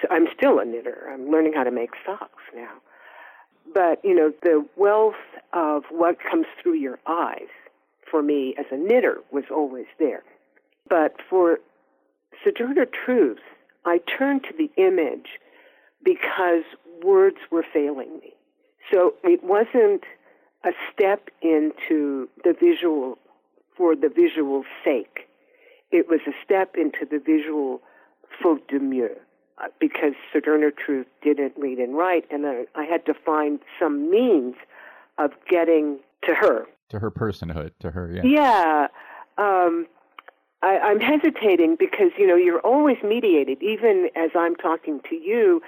So 0.00 0.08
I'm 0.10 0.26
still 0.36 0.58
a 0.58 0.64
knitter. 0.64 1.08
I'm 1.12 1.30
learning 1.30 1.52
how 1.54 1.64
to 1.64 1.70
make 1.70 1.90
socks 2.06 2.42
now. 2.54 2.74
But 3.72 4.04
you 4.04 4.14
know, 4.14 4.32
the 4.42 4.64
wealth 4.76 5.14
of 5.52 5.84
what 5.90 6.18
comes 6.28 6.46
through 6.62 6.74
your 6.74 6.98
eyes 7.06 7.48
for 8.10 8.22
me 8.22 8.54
as 8.58 8.66
a 8.70 8.76
knitter 8.76 9.18
was 9.30 9.44
always 9.50 9.86
there. 9.98 10.22
But 10.88 11.16
for 11.28 11.58
Sojourner 12.44 12.86
Truth, 12.86 13.40
I 13.84 13.98
turned 13.98 14.44
to 14.44 14.54
the 14.56 14.70
image 14.82 15.38
because 16.02 16.64
words 17.02 17.36
were 17.50 17.64
failing 17.72 18.18
me. 18.20 18.32
So 18.92 19.14
it 19.22 19.42
wasn't 19.44 20.04
a 20.64 20.70
step 20.92 21.30
into 21.42 22.28
the 22.44 22.54
visual 22.58 23.18
for 23.76 23.94
the 23.94 24.08
visual 24.08 24.64
sake. 24.84 25.28
It 25.90 26.08
was 26.08 26.20
a 26.26 26.32
step 26.44 26.74
into 26.76 27.06
the 27.10 27.18
visual 27.18 27.80
faute 28.42 28.66
de 28.68 28.78
mieux 28.78 29.16
uh, 29.58 29.68
because 29.80 30.12
Sojourner 30.32 30.70
Truth 30.70 31.06
didn't 31.22 31.54
read 31.56 31.78
and 31.78 31.96
write, 31.96 32.24
and 32.30 32.46
I, 32.46 32.66
I 32.74 32.84
had 32.84 33.06
to 33.06 33.14
find 33.14 33.58
some 33.78 34.10
means 34.10 34.54
of 35.18 35.32
getting 35.48 35.98
to 36.26 36.34
her. 36.34 36.66
To 36.90 36.98
her 36.98 37.10
personhood, 37.10 37.72
to 37.80 37.90
her, 37.90 38.10
yeah. 38.12 38.22
Yeah. 38.24 38.86
Um, 39.38 39.86
I, 40.62 40.78
I'm 40.78 41.00
hesitating 41.00 41.76
because, 41.78 42.10
you 42.18 42.26
know, 42.26 42.36
you're 42.36 42.60
always 42.60 42.98
mediated, 43.02 43.62
even 43.62 44.10
as 44.14 44.30
I'm 44.34 44.56
talking 44.56 45.00
to 45.08 45.14
you, 45.16 45.62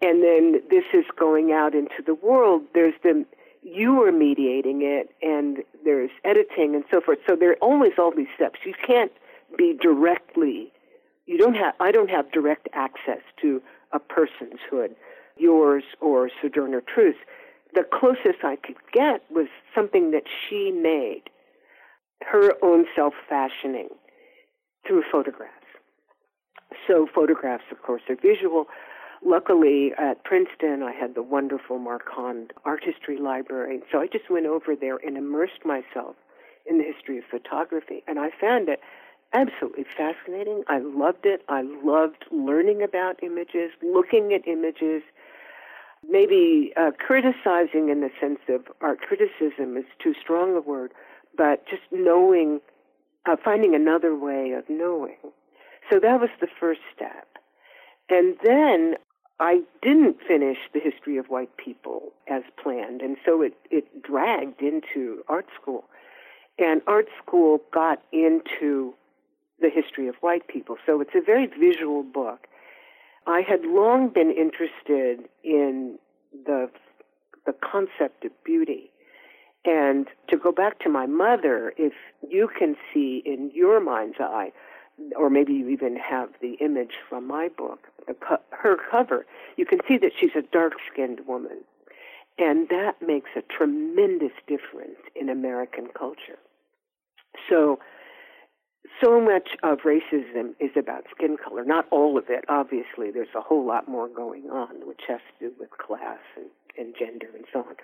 and 0.00 0.22
then 0.22 0.60
this 0.68 0.84
is 0.92 1.04
going 1.16 1.52
out 1.52 1.74
into 1.74 2.02
the 2.04 2.14
world. 2.14 2.62
There's 2.74 2.94
the 3.02 3.24
you 3.62 4.02
are 4.02 4.10
mediating 4.10 4.82
it, 4.82 5.10
and 5.22 5.58
there's 5.84 6.10
editing 6.24 6.74
and 6.74 6.82
so 6.90 7.00
forth. 7.00 7.18
So 7.28 7.36
there 7.36 7.52
are 7.52 7.62
always 7.62 7.92
all 7.96 8.12
these 8.14 8.26
steps. 8.34 8.58
You 8.64 8.74
can't 8.84 9.12
be 9.56 9.78
directly. 9.80 10.72
You 11.26 11.38
don't 11.38 11.54
have. 11.54 11.74
I 11.78 11.92
don't 11.92 12.10
have 12.10 12.32
direct 12.32 12.68
access 12.72 13.20
to 13.42 13.62
a 13.92 14.00
person's 14.00 14.58
hood, 14.68 14.96
yours 15.36 15.84
or 16.00 16.30
Sojourner 16.40 16.80
Truth. 16.80 17.16
The 17.74 17.84
closest 17.84 18.42
I 18.42 18.56
could 18.56 18.76
get 18.92 19.22
was 19.30 19.46
something 19.72 20.10
that 20.10 20.24
she 20.26 20.72
made, 20.72 21.22
her 22.22 22.54
own 22.60 22.86
self 22.96 23.14
fashioning 23.28 23.88
through 24.86 25.02
photographs. 25.10 25.52
So 26.86 27.06
photographs, 27.12 27.64
of 27.70 27.82
course, 27.82 28.02
are 28.08 28.16
visual. 28.16 28.66
Luckily, 29.24 29.92
at 29.96 30.24
Princeton, 30.24 30.82
I 30.82 30.92
had 30.92 31.14
the 31.14 31.22
wonderful 31.22 31.78
Marquand 31.78 32.52
Art 32.64 32.82
History 32.84 33.18
Library. 33.18 33.80
So 33.90 34.00
I 34.00 34.06
just 34.06 34.28
went 34.30 34.46
over 34.46 34.74
there 34.74 34.96
and 34.96 35.16
immersed 35.16 35.64
myself 35.64 36.16
in 36.68 36.78
the 36.78 36.84
history 36.84 37.18
of 37.18 37.24
photography. 37.30 38.02
And 38.08 38.18
I 38.18 38.30
found 38.40 38.68
it 38.68 38.80
absolutely 39.32 39.84
fascinating. 39.96 40.64
I 40.68 40.78
loved 40.78 41.24
it. 41.24 41.42
I 41.48 41.62
loved 41.62 42.24
learning 42.30 42.82
about 42.82 43.22
images, 43.22 43.70
looking 43.82 44.32
at 44.32 44.46
images, 44.46 45.02
maybe 46.08 46.72
uh, 46.76 46.90
criticizing 46.98 47.88
in 47.88 48.00
the 48.00 48.10
sense 48.20 48.40
of 48.48 48.64
art 48.80 49.00
criticism 49.00 49.76
is 49.76 49.84
too 50.02 50.14
strong 50.20 50.56
a 50.56 50.60
word, 50.60 50.92
but 51.36 51.66
just 51.66 51.82
knowing, 51.90 52.60
uh, 53.26 53.36
finding 53.42 53.74
another 53.74 54.14
way 54.14 54.52
of 54.52 54.68
knowing. 54.68 55.16
So 55.90 55.98
that 56.00 56.20
was 56.20 56.30
the 56.40 56.48
first 56.60 56.80
step. 56.94 57.26
And 58.08 58.36
then 58.44 58.96
I 59.40 59.62
didn't 59.82 60.18
finish 60.26 60.58
the 60.72 60.80
history 60.80 61.16
of 61.16 61.26
white 61.26 61.56
people 61.56 62.12
as 62.28 62.42
planned, 62.62 63.00
and 63.00 63.16
so 63.24 63.42
it, 63.42 63.54
it 63.70 64.02
dragged 64.02 64.62
into 64.62 65.24
art 65.28 65.46
school. 65.60 65.84
And 66.58 66.82
art 66.86 67.08
school 67.24 67.60
got 67.72 68.02
into 68.12 68.94
the 69.60 69.70
history 69.70 70.06
of 70.08 70.16
white 70.16 70.46
people. 70.48 70.76
So 70.84 71.00
it's 71.00 71.14
a 71.14 71.20
very 71.20 71.46
visual 71.46 72.02
book. 72.02 72.46
I 73.26 73.40
had 73.40 73.62
long 73.64 74.08
been 74.08 74.30
interested 74.30 75.28
in 75.42 75.98
the 76.44 76.70
the 77.46 77.52
concept 77.52 78.24
of 78.24 78.30
beauty. 78.44 78.92
And 79.64 80.08
to 80.28 80.36
go 80.36 80.50
back 80.50 80.80
to 80.80 80.88
my 80.88 81.06
mother, 81.06 81.72
if 81.76 81.92
you 82.28 82.48
can 82.58 82.76
see 82.92 83.22
in 83.24 83.50
your 83.54 83.80
mind's 83.80 84.18
eye, 84.18 84.52
or 85.16 85.30
maybe 85.30 85.52
you 85.52 85.68
even 85.68 85.96
have 85.96 86.30
the 86.40 86.54
image 86.54 86.94
from 87.08 87.26
my 87.26 87.48
book, 87.48 87.80
her 88.50 88.76
cover, 88.90 89.24
you 89.56 89.64
can 89.64 89.78
see 89.86 89.98
that 89.98 90.12
she's 90.18 90.34
a 90.36 90.42
dark 90.42 90.74
skinned 90.92 91.20
woman. 91.26 91.58
And 92.38 92.68
that 92.70 92.94
makes 93.00 93.30
a 93.36 93.42
tremendous 93.42 94.32
difference 94.46 94.98
in 95.14 95.28
American 95.28 95.88
culture. 95.96 96.38
So, 97.48 97.78
so 99.02 99.20
much 99.20 99.50
of 99.62 99.78
racism 99.80 100.54
is 100.58 100.70
about 100.76 101.04
skin 101.14 101.36
color. 101.42 101.64
Not 101.64 101.86
all 101.90 102.18
of 102.18 102.24
it, 102.28 102.44
obviously. 102.48 103.10
There's 103.10 103.34
a 103.36 103.40
whole 103.40 103.66
lot 103.66 103.88
more 103.88 104.08
going 104.08 104.50
on, 104.50 104.86
which 104.86 105.02
has 105.08 105.20
to 105.38 105.48
do 105.48 105.54
with 105.58 105.70
class 105.70 106.18
and, 106.36 106.46
and 106.78 106.94
gender 106.98 107.28
and 107.34 107.44
so 107.52 107.60
on. 107.60 107.76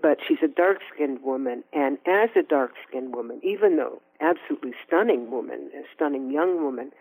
But 0.00 0.18
she's 0.26 0.38
a 0.42 0.48
dark 0.48 0.78
skinned 0.92 1.22
woman, 1.22 1.64
and 1.72 1.98
as 2.06 2.30
a 2.36 2.42
dark 2.42 2.72
skinned 2.86 3.14
woman, 3.14 3.40
even 3.42 3.76
though 3.76 4.02
absolutely 4.20 4.74
stunning 4.86 5.30
woman, 5.30 5.70
a 5.74 5.82
stunning 5.94 6.30
young 6.30 6.62
woman, 6.62 6.92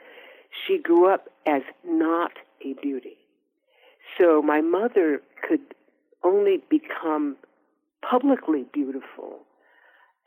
she 0.66 0.78
grew 0.78 1.12
up 1.12 1.30
as 1.46 1.62
not 1.84 2.32
a 2.64 2.74
beauty. 2.82 3.18
So 4.18 4.42
my 4.42 4.62
mother 4.62 5.22
could 5.48 5.62
only 6.24 6.62
become 6.70 7.36
publicly 8.02 8.66
beautiful 8.74 9.40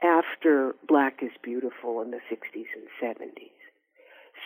after 0.02 0.74
Black 0.86 1.22
is 1.22 1.32
Beautiful 1.42 2.00
in 2.02 2.10
the 2.10 2.20
60s 2.30 2.66
and 2.76 2.86
70s. 3.02 3.50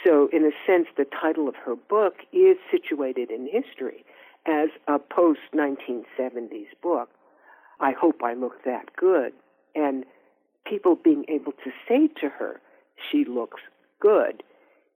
So, 0.05 0.29
in 0.33 0.45
a 0.45 0.51
sense, 0.67 0.89
the 0.97 1.05
title 1.05 1.49
of 1.49 1.55
her 1.57 1.77
book 1.77 2.15
is 2.33 2.57
situated 2.71 3.31
in 3.31 3.47
history 3.47 4.05
as 4.47 4.71
a 4.89 4.99
post 4.99 5.41
1970s 5.55 6.69
book. 6.83 7.11
I 7.83 7.93
hope 7.93 8.23
I 8.23 8.35
look 8.35 8.65
that 8.65 8.95
good. 8.97 9.33
And 9.75 10.05
people 10.67 10.97
being 10.97 11.25
able 11.29 11.53
to 11.65 11.71
say 11.89 12.09
to 12.21 12.29
her, 12.29 12.61
she 13.11 13.25
looks 13.25 13.61
good, 14.01 14.43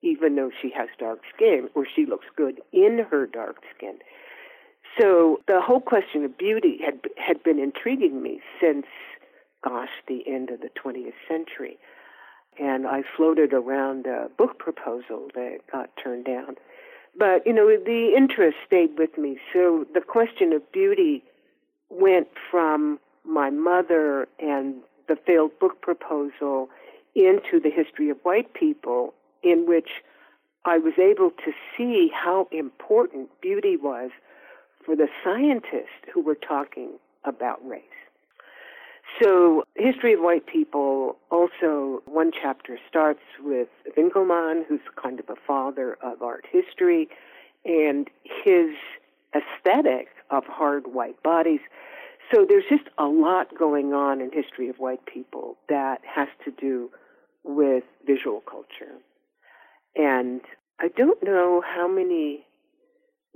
even 0.03 0.37
though 0.37 0.51
she 0.63 0.71
has 0.77 0.89
dark 0.99 1.21
skin, 1.35 1.69
or 1.75 1.87
she 1.87 2.07
looks 2.07 2.27
good 2.37 2.61
in 2.73 3.05
her 3.11 3.27
dark 3.27 3.57
skin. 3.77 3.99
So 4.99 5.41
the 5.47 5.61
whole 5.61 5.81
question 5.81 6.25
of 6.25 6.39
beauty 6.39 6.79
had 6.83 7.01
had 7.19 7.43
been 7.43 7.59
intriguing 7.59 8.23
me 8.23 8.41
since 8.61 8.87
gosh, 9.67 9.89
the 10.07 10.23
end 10.27 10.51
of 10.51 10.61
the 10.61 10.69
20th 10.69 11.15
century. 11.29 11.79
And 12.59 12.87
I 12.87 13.03
floated 13.17 13.53
around 13.53 14.07
a 14.07 14.29
book 14.39 14.59
proposal 14.59 15.29
that 15.35 15.59
got 15.71 15.91
turned 16.03 16.25
down. 16.25 16.57
But, 17.19 17.47
you 17.47 17.53
know, 17.53 17.67
the 17.67 18.13
interest 18.17 18.57
stayed 18.67 18.99
with 18.99 19.19
me. 19.19 19.39
So 19.53 19.87
the 19.93 20.01
question 20.01 20.53
of 20.53 20.71
beauty 20.73 21.25
went 21.91 22.29
from 22.51 22.99
my 23.25 23.51
mother 23.51 24.29
and 24.39 24.75
the 25.09 25.17
failed 25.17 25.59
book 25.59 25.81
proposal 25.81 26.69
into 27.15 27.61
the 27.61 27.71
history 27.71 28.11
of 28.11 28.19
white 28.23 28.53
people, 28.55 29.15
in 29.43 29.67
which 29.67 29.89
I 30.65 30.79
was 30.79 30.95
able 30.99 31.31
to 31.31 31.53
see 31.77 32.11
how 32.13 32.49
important 32.51 33.31
beauty 33.41 33.77
was 33.77 34.11
for 34.85 34.97
the 34.97 35.09
scientists 35.25 36.05
who 36.13 36.21
were 36.21 36.35
talking 36.35 36.91
about 37.25 37.67
race. 37.67 37.83
So, 39.23 39.65
History 39.77 40.13
of 40.13 40.21
White 40.21 40.47
People 40.47 41.17
also, 41.31 42.03
one 42.07 42.33
chapter 42.33 42.79
starts 42.89 43.23
with 43.41 43.69
Winckelmann, 43.97 44.65
who's 44.69 44.81
kind 45.01 45.21
of 45.21 45.31
a 45.31 45.37
father 45.47 45.97
of 46.03 46.21
art 46.23 46.45
history, 46.51 47.09
and 47.65 48.11
his 48.45 48.71
aesthetic 49.37 50.09
of 50.31 50.45
hard 50.45 50.85
white 50.93 51.23
bodies. 51.23 51.61
So, 52.35 52.45
there's 52.49 52.65
just 52.69 52.89
a 52.99 53.05
lot 53.05 53.57
going 53.57 53.93
on 53.93 54.21
in 54.21 54.31
History 54.33 54.69
of 54.69 54.77
White 54.77 55.05
People 55.07 55.57
that 55.69 56.01
has 56.05 56.29
to 56.45 56.51
do 56.51 56.91
with 57.45 57.85
visual 58.05 58.43
culture. 58.51 58.95
And 59.95 60.41
I 60.81 60.89
don't 60.89 61.23
know 61.23 61.63
how 61.65 61.87
many 61.87 62.45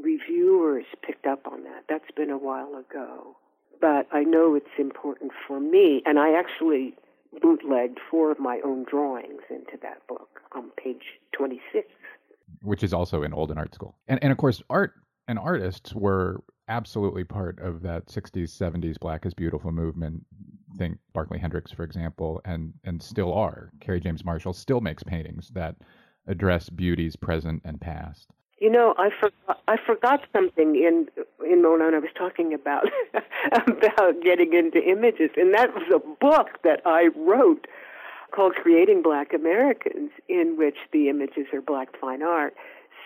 reviewers 0.03 0.85
picked 1.07 1.27
up 1.27 1.47
on 1.47 1.65
that. 1.65 1.85
That's 1.89 2.11
been 2.17 2.31
a 2.31 2.39
while 2.39 2.75
ago 2.75 3.37
but 3.81 4.07
I 4.13 4.23
know 4.25 4.55
it's 4.55 4.67
important 4.79 5.33
for 5.47 5.59
me. 5.59 6.03
And 6.05 6.19
I 6.19 6.39
actually 6.39 6.95
bootlegged 7.41 7.99
four 8.11 8.31
of 8.31 8.39
my 8.39 8.61
own 8.65 8.85
drawings 8.89 9.43
into 9.49 9.79
that 9.83 10.07
book 10.09 10.41
on 10.53 10.71
page 10.83 11.03
26. 11.37 11.89
Which 12.63 12.83
is 12.83 12.93
also 12.93 13.23
in 13.23 13.33
Old 13.33 13.51
in 13.51 13.59
Art 13.59 13.75
School. 13.75 13.97
And, 14.09 14.23
and 14.23 14.33
of 14.33 14.39
course, 14.39 14.63
art 14.69 14.95
and 15.31 15.39
artists 15.39 15.95
were 15.95 16.43
absolutely 16.67 17.23
part 17.23 17.61
of 17.61 17.83
that 17.83 18.07
60s, 18.07 18.51
70s 18.51 18.99
Black 18.99 19.25
is 19.25 19.33
Beautiful 19.33 19.71
movement. 19.71 20.27
Think 20.77 20.99
Barkley 21.13 21.39
Hendricks, 21.39 21.71
for 21.71 21.85
example, 21.85 22.41
and, 22.45 22.73
and 22.83 23.01
still 23.01 23.33
are. 23.33 23.71
Kerry 23.81 24.01
James 24.01 24.25
Marshall 24.25 24.53
still 24.53 24.81
makes 24.81 25.05
paintings 25.05 25.51
that 25.51 25.77
address 26.27 26.69
beauties 26.69 27.15
present 27.15 27.63
and 27.65 27.81
past. 27.81 28.31
You 28.59 28.71
know, 28.71 28.93
I 28.99 29.11
forgot 29.21 29.63
I 29.69 29.77
forgot 29.87 30.21
something 30.35 30.75
in 30.75 31.09
in 31.49 31.63
Mona. 31.63 31.85
I 31.85 31.99
was 31.99 32.11
talking 32.15 32.53
about 32.53 32.85
about 33.53 34.21
getting 34.23 34.53
into 34.53 34.83
images, 34.83 35.31
and 35.39 35.55
that 35.55 35.75
was 35.75 35.85
a 35.95 35.99
book 35.99 36.63
that 36.63 36.83
I 36.85 37.09
wrote 37.17 37.67
called 38.33 38.55
"Creating 38.57 39.01
Black 39.01 39.33
Americans," 39.33 40.11
in 40.29 40.59
which 40.59 40.77
the 40.93 41.09
images 41.09 41.47
are 41.55 41.63
black 41.63 41.99
fine 41.99 42.23
art. 42.23 42.55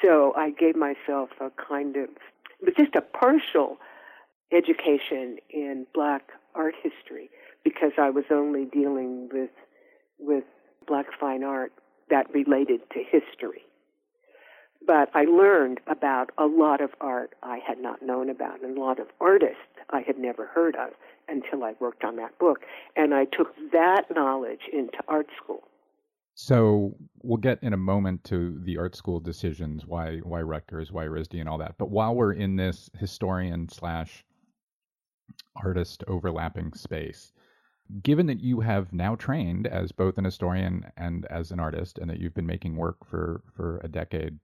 So 0.02 0.32
I 0.36 0.50
gave 0.50 0.76
myself 0.76 1.30
a 1.40 1.50
kind 1.50 1.96
of, 1.96 2.08
but 2.62 2.76
just 2.76 2.94
a 2.94 3.00
partial 3.00 3.78
education 4.52 5.38
in 5.50 5.86
black 5.94 6.30
art 6.54 6.74
history 6.82 7.30
because 7.64 7.92
I 7.98 8.10
was 8.10 8.24
only 8.30 8.64
dealing 8.66 9.28
with 9.32 9.50
with 10.18 10.44
black 10.86 11.06
fine 11.18 11.42
art 11.42 11.72
that 12.10 12.32
related 12.32 12.80
to 12.92 13.00
history 13.00 13.62
but 14.86 15.10
I 15.14 15.24
learned 15.24 15.80
about 15.86 16.30
a 16.38 16.46
lot 16.46 16.80
of 16.80 16.90
art 17.00 17.34
I 17.42 17.58
had 17.66 17.78
not 17.78 18.02
known 18.02 18.28
about 18.28 18.62
and 18.62 18.76
a 18.76 18.80
lot 18.80 18.98
of 18.98 19.06
artists 19.20 19.56
I 19.90 20.00
had 20.00 20.18
never 20.18 20.46
heard 20.46 20.76
of 20.76 20.90
until 21.28 21.64
I 21.64 21.74
worked 21.80 22.04
on 22.04 22.16
that 22.16 22.38
book. 22.38 22.60
And 22.96 23.14
I 23.14 23.24
took 23.24 23.54
that 23.72 24.04
knowledge 24.14 24.68
into 24.72 24.98
art 25.08 25.28
school. 25.42 25.62
So 26.34 26.96
we'll 27.22 27.38
get 27.38 27.62
in 27.62 27.72
a 27.72 27.78
moment 27.78 28.24
to 28.24 28.58
the 28.64 28.76
art 28.76 28.96
school 28.96 29.20
decisions, 29.20 29.86
why 29.86 30.18
why 30.18 30.42
Rutgers, 30.42 30.90
why 30.90 31.04
RISD, 31.04 31.38
and 31.40 31.48
all 31.48 31.58
that. 31.58 31.76
But 31.78 31.90
while 31.90 32.14
we're 32.14 32.32
in 32.32 32.56
this 32.56 32.90
historian 32.98 33.68
slash 33.68 34.24
artist 35.56 36.02
overlapping 36.08 36.72
space, 36.74 37.32
given 38.02 38.26
that 38.26 38.40
you 38.40 38.60
have 38.60 38.92
now 38.92 39.14
trained 39.14 39.68
as 39.68 39.92
both 39.92 40.18
an 40.18 40.24
historian 40.24 40.90
and 40.96 41.24
as 41.26 41.52
an 41.52 41.60
artist, 41.60 41.98
and 41.98 42.10
that 42.10 42.18
you've 42.18 42.34
been 42.34 42.46
making 42.46 42.76
work 42.76 43.04
for 43.04 43.42
for 43.54 43.80
a 43.84 43.88
decade, 43.88 44.38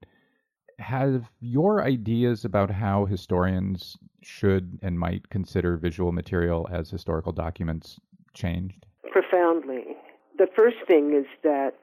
have 0.78 1.28
your 1.40 1.82
ideas 1.82 2.44
about 2.44 2.70
how 2.70 3.04
historians 3.04 3.98
should 4.22 4.78
and 4.82 4.98
might 4.98 5.28
consider 5.28 5.76
visual 5.76 6.12
material 6.12 6.68
as 6.70 6.88
historical 6.88 7.32
documents 7.32 7.98
changed? 8.32 8.86
Profoundly. 9.10 9.96
The 10.40 10.48
first 10.56 10.78
thing 10.86 11.12
is 11.12 11.26
that 11.42 11.74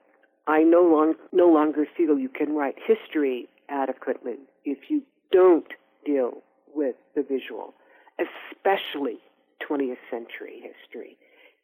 I 0.47 0.63
no, 0.63 0.81
long, 0.81 1.13
no 1.31 1.47
longer 1.47 1.85
feel 1.95 2.17
you 2.17 2.27
can 2.27 2.55
write 2.55 2.75
history 2.83 3.47
adequately 3.69 4.37
if 4.65 4.89
you 4.89 5.03
don't 5.31 5.71
deal 6.03 6.41
with 6.73 6.95
the 7.13 7.21
visual, 7.21 7.75
especially 8.17 9.19
20th 9.61 9.99
century 10.09 10.59
history. 10.59 11.17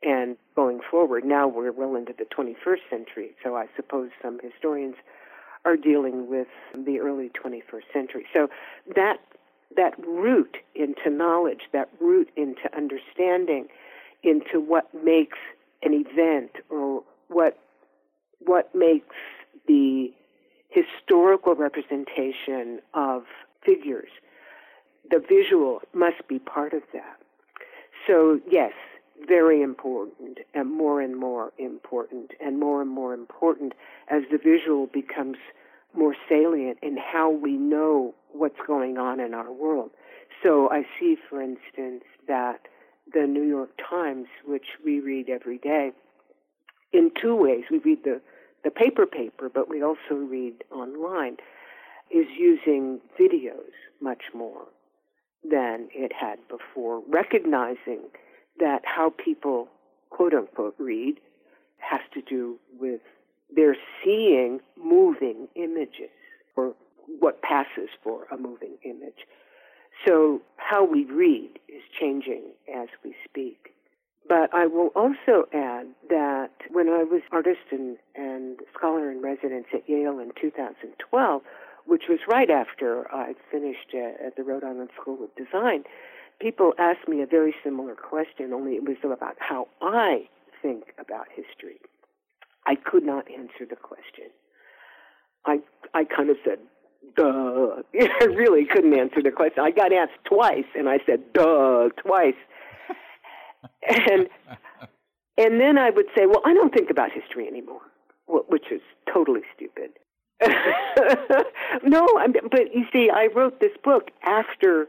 And 0.04 0.38
going 0.56 0.82
forward, 0.92 1.26
now 1.26 1.48
we're 1.48 1.72
well 1.72 1.96
into 1.96 2.14
the 2.16 2.26
21st 2.26 2.82
century, 2.92 3.32
so 3.44 3.56
I 3.56 3.66
suppose 3.76 4.12
some 4.22 4.40
historians 4.40 4.98
are 5.66 5.76
dealing 5.76 6.30
with 6.30 6.50
the 6.76 7.00
early 7.00 7.32
21st 7.32 7.92
century. 7.92 8.28
So 8.32 8.50
that 8.96 9.18
that 9.76 9.96
route 10.06 10.58
into 10.76 11.10
knowledge, 11.10 11.62
that 11.72 11.90
route 12.00 12.30
into 12.36 12.70
understanding, 12.78 13.66
into 14.22 14.60
what 14.60 14.94
makes 15.04 15.40
an 15.86 15.94
event 15.94 16.52
or 16.70 17.04
what 17.28 17.58
what 18.40 18.74
makes 18.76 19.16
the 19.68 20.12
historical 20.70 21.56
representation 21.56 22.80
of 22.94 23.24
figures, 23.66 24.10
the 25.10 25.20
visual 25.20 25.82
must 25.94 26.28
be 26.28 26.40
part 26.40 26.74
of 26.74 26.82
that. 26.94 27.18
So 28.08 28.40
yes, 28.50 28.74
very 29.28 29.62
important 29.62 30.40
and 30.54 30.70
more 30.70 31.02
and 31.02 31.16
more 31.16 31.54
important 31.58 32.32
and 32.44 32.60
more 32.60 32.82
and 32.82 32.90
more 32.90 33.14
important 33.14 33.74
as 34.10 34.24
the 34.32 34.38
visual 34.38 34.88
becomes 34.88 35.38
more 35.96 36.16
salient 36.28 36.80
in 36.82 36.98
how 36.98 37.30
we 37.30 37.54
know 37.54 38.14
what's 38.32 38.60
going 38.66 38.98
on 38.98 39.20
in 39.20 39.34
our 39.34 39.52
world. 39.52 39.92
So 40.42 40.70
I 40.72 40.84
see, 41.00 41.16
for 41.30 41.42
instance, 41.42 42.04
that 42.28 42.62
the 43.12 43.28
New 43.28 43.44
York 43.44 43.70
Times, 43.90 44.28
which 44.46 44.66
we 44.84 45.00
read 45.00 45.30
every 45.30 45.58
day, 45.58 45.92
in 46.92 47.12
two 47.20 47.36
ways. 47.36 47.64
We 47.70 47.80
read 47.80 48.04
the, 48.04 48.22
the 48.64 48.72
paper 48.72 49.06
paper, 49.06 49.50
but 49.54 49.70
we 49.70 49.84
also 49.84 50.16
read 50.16 50.64
online, 50.72 51.38
is 52.12 52.28
using 52.38 53.00
videos 53.20 53.72
much 54.02 54.24
more 54.34 54.66
than 55.44 55.90
it 55.94 56.12
had 56.14 56.40
before, 56.48 57.02
recognizing 57.08 58.02
that 58.60 58.82
how 58.86 59.10
people, 59.24 59.68
quote 60.10 60.34
unquote, 60.34 60.76
read 60.78 61.20
has 61.78 62.02
to 62.14 62.22
do 62.22 62.60
with 62.80 63.02
their 63.54 63.76
seeing 64.04 64.60
moving 64.82 65.48
images 65.56 66.10
or 66.56 66.74
what 67.20 67.42
passes 67.42 67.90
for 68.04 68.26
a 68.32 68.38
moving 68.38 68.78
image. 68.84 69.28
So 70.06 70.42
how 70.58 70.84
we 70.86 71.06
read 71.06 71.60
is 71.70 71.82
changing 72.00 72.44
as 72.74 72.88
we 73.04 73.16
speak. 73.28 73.74
But 74.28 74.54
I 74.54 74.68
will 74.68 74.90
also 74.96 75.48
add 75.54 75.88
that 76.10 76.52
when 76.72 76.88
I 76.88 77.04
was 77.04 77.22
artist 77.32 77.72
and, 77.72 77.98
and 78.16 78.60
scholar 78.76 79.12
in 79.12 79.22
residence 79.22 79.66
at 79.74 79.88
Yale 79.88 80.20
in 80.20 80.32
2012, 80.40 81.42
which 81.86 82.04
was 82.08 82.20
right 82.30 82.50
after 82.50 83.14
I 83.14 83.34
finished 83.52 83.94
uh, 83.94 84.26
at 84.26 84.38
the 84.38 84.44
Rhode 84.44 84.64
Island 84.64 84.90
School 85.00 85.20
of 85.24 85.36
Design, 85.36 85.84
people 86.40 86.74
asked 86.80 87.08
me 87.08 87.22
a 87.22 87.26
very 87.26 87.54
similar 87.64 87.96
question, 87.96 88.54
only 88.54 88.74
it 88.74 88.84
was 88.84 88.98
about 89.04 89.36
how 89.40 89.68
I 89.82 90.30
think 90.62 90.94
about 90.98 91.28
history. 91.36 91.80
I 92.66 92.76
could 92.76 93.04
not 93.04 93.30
answer 93.30 93.66
the 93.70 93.76
question. 93.76 94.32
I 95.46 95.60
I 95.94 96.06
kind 96.06 96.30
of 96.30 96.38
said, 96.46 96.60
duh. 97.16 97.82
I 98.22 98.26
really 98.26 98.66
couldn't 98.66 98.98
answer 98.98 99.22
the 99.22 99.32
question. 99.32 99.64
I 99.64 99.72
got 99.72 99.94
asked 99.94 100.24
twice, 100.26 100.66
and 100.76 100.90
I 100.90 101.00
said, 101.06 101.22
duh, 101.34 101.90
twice. 101.98 102.36
and 104.10 104.30
and 105.38 105.60
then 105.60 105.78
I 105.78 105.90
would 105.90 106.06
say, 106.16 106.26
well, 106.26 106.42
I 106.46 106.54
don't 106.54 106.74
think 106.74 106.90
about 106.90 107.12
history 107.12 107.48
anymore, 107.48 107.82
which 108.28 108.66
is 108.72 108.82
totally 109.12 109.42
stupid. 109.56 109.92
no, 111.84 112.08
I'm, 112.20 112.34
but 112.52 112.74
you 112.74 112.86
see, 112.92 113.10
I 113.10 113.28
wrote 113.34 113.60
this 113.60 113.72
book 113.84 114.12
after 114.24 114.88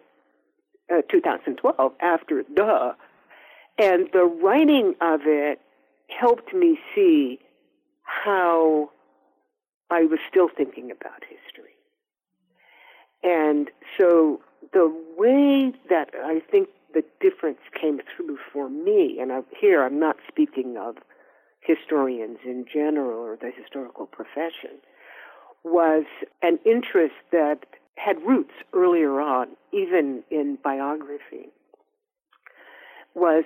uh, 0.93 1.03
2012, 1.11 1.93
after 2.01 2.43
Duh, 2.55 2.93
and 3.79 4.09
the 4.13 4.25
writing 4.25 4.95
of 5.01 5.21
it 5.25 5.61
helped 6.09 6.53
me 6.53 6.79
see 6.95 7.39
how 8.03 8.91
I 9.91 10.03
was 10.03 10.19
still 10.29 10.49
thinking 10.55 10.91
about 10.91 11.23
history. 11.23 11.74
And 13.25 13.71
so 13.99 14.41
the 14.73 14.95
way 15.17 15.73
that 15.89 16.11
I 16.15 16.41
think 16.51 16.69
the 16.93 17.03
difference 17.21 17.59
came 17.81 18.01
through 18.15 18.39
for 18.53 18.69
me, 18.69 19.19
and 19.21 19.33
I, 19.33 19.41
here 19.59 19.83
I'm 19.83 19.99
not 19.99 20.17
speaking 20.29 20.77
of 20.77 20.97
historians 21.61 22.39
in 22.45 22.67
general 22.73 23.19
or 23.19 23.37
the 23.37 23.51
historical 23.51 24.07
profession, 24.07 24.79
was 25.65 26.05
an 26.43 26.59
interest 26.67 27.15
that 27.33 27.65
had 27.97 28.21
roots 28.23 28.53
earlier 28.75 29.21
on, 29.21 29.49
even 29.73 30.23
in 30.31 30.59
biography, 30.63 31.49
was 33.15 33.45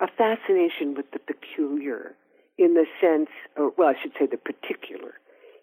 a 0.00 0.06
fascination 0.06 0.94
with 0.94 1.10
the 1.12 1.18
peculiar 1.18 2.14
in 2.58 2.74
the 2.74 2.86
sense, 3.00 3.28
or 3.56 3.72
well, 3.76 3.88
I 3.88 3.94
should 4.00 4.12
say 4.18 4.26
the 4.26 4.36
particular, 4.36 5.14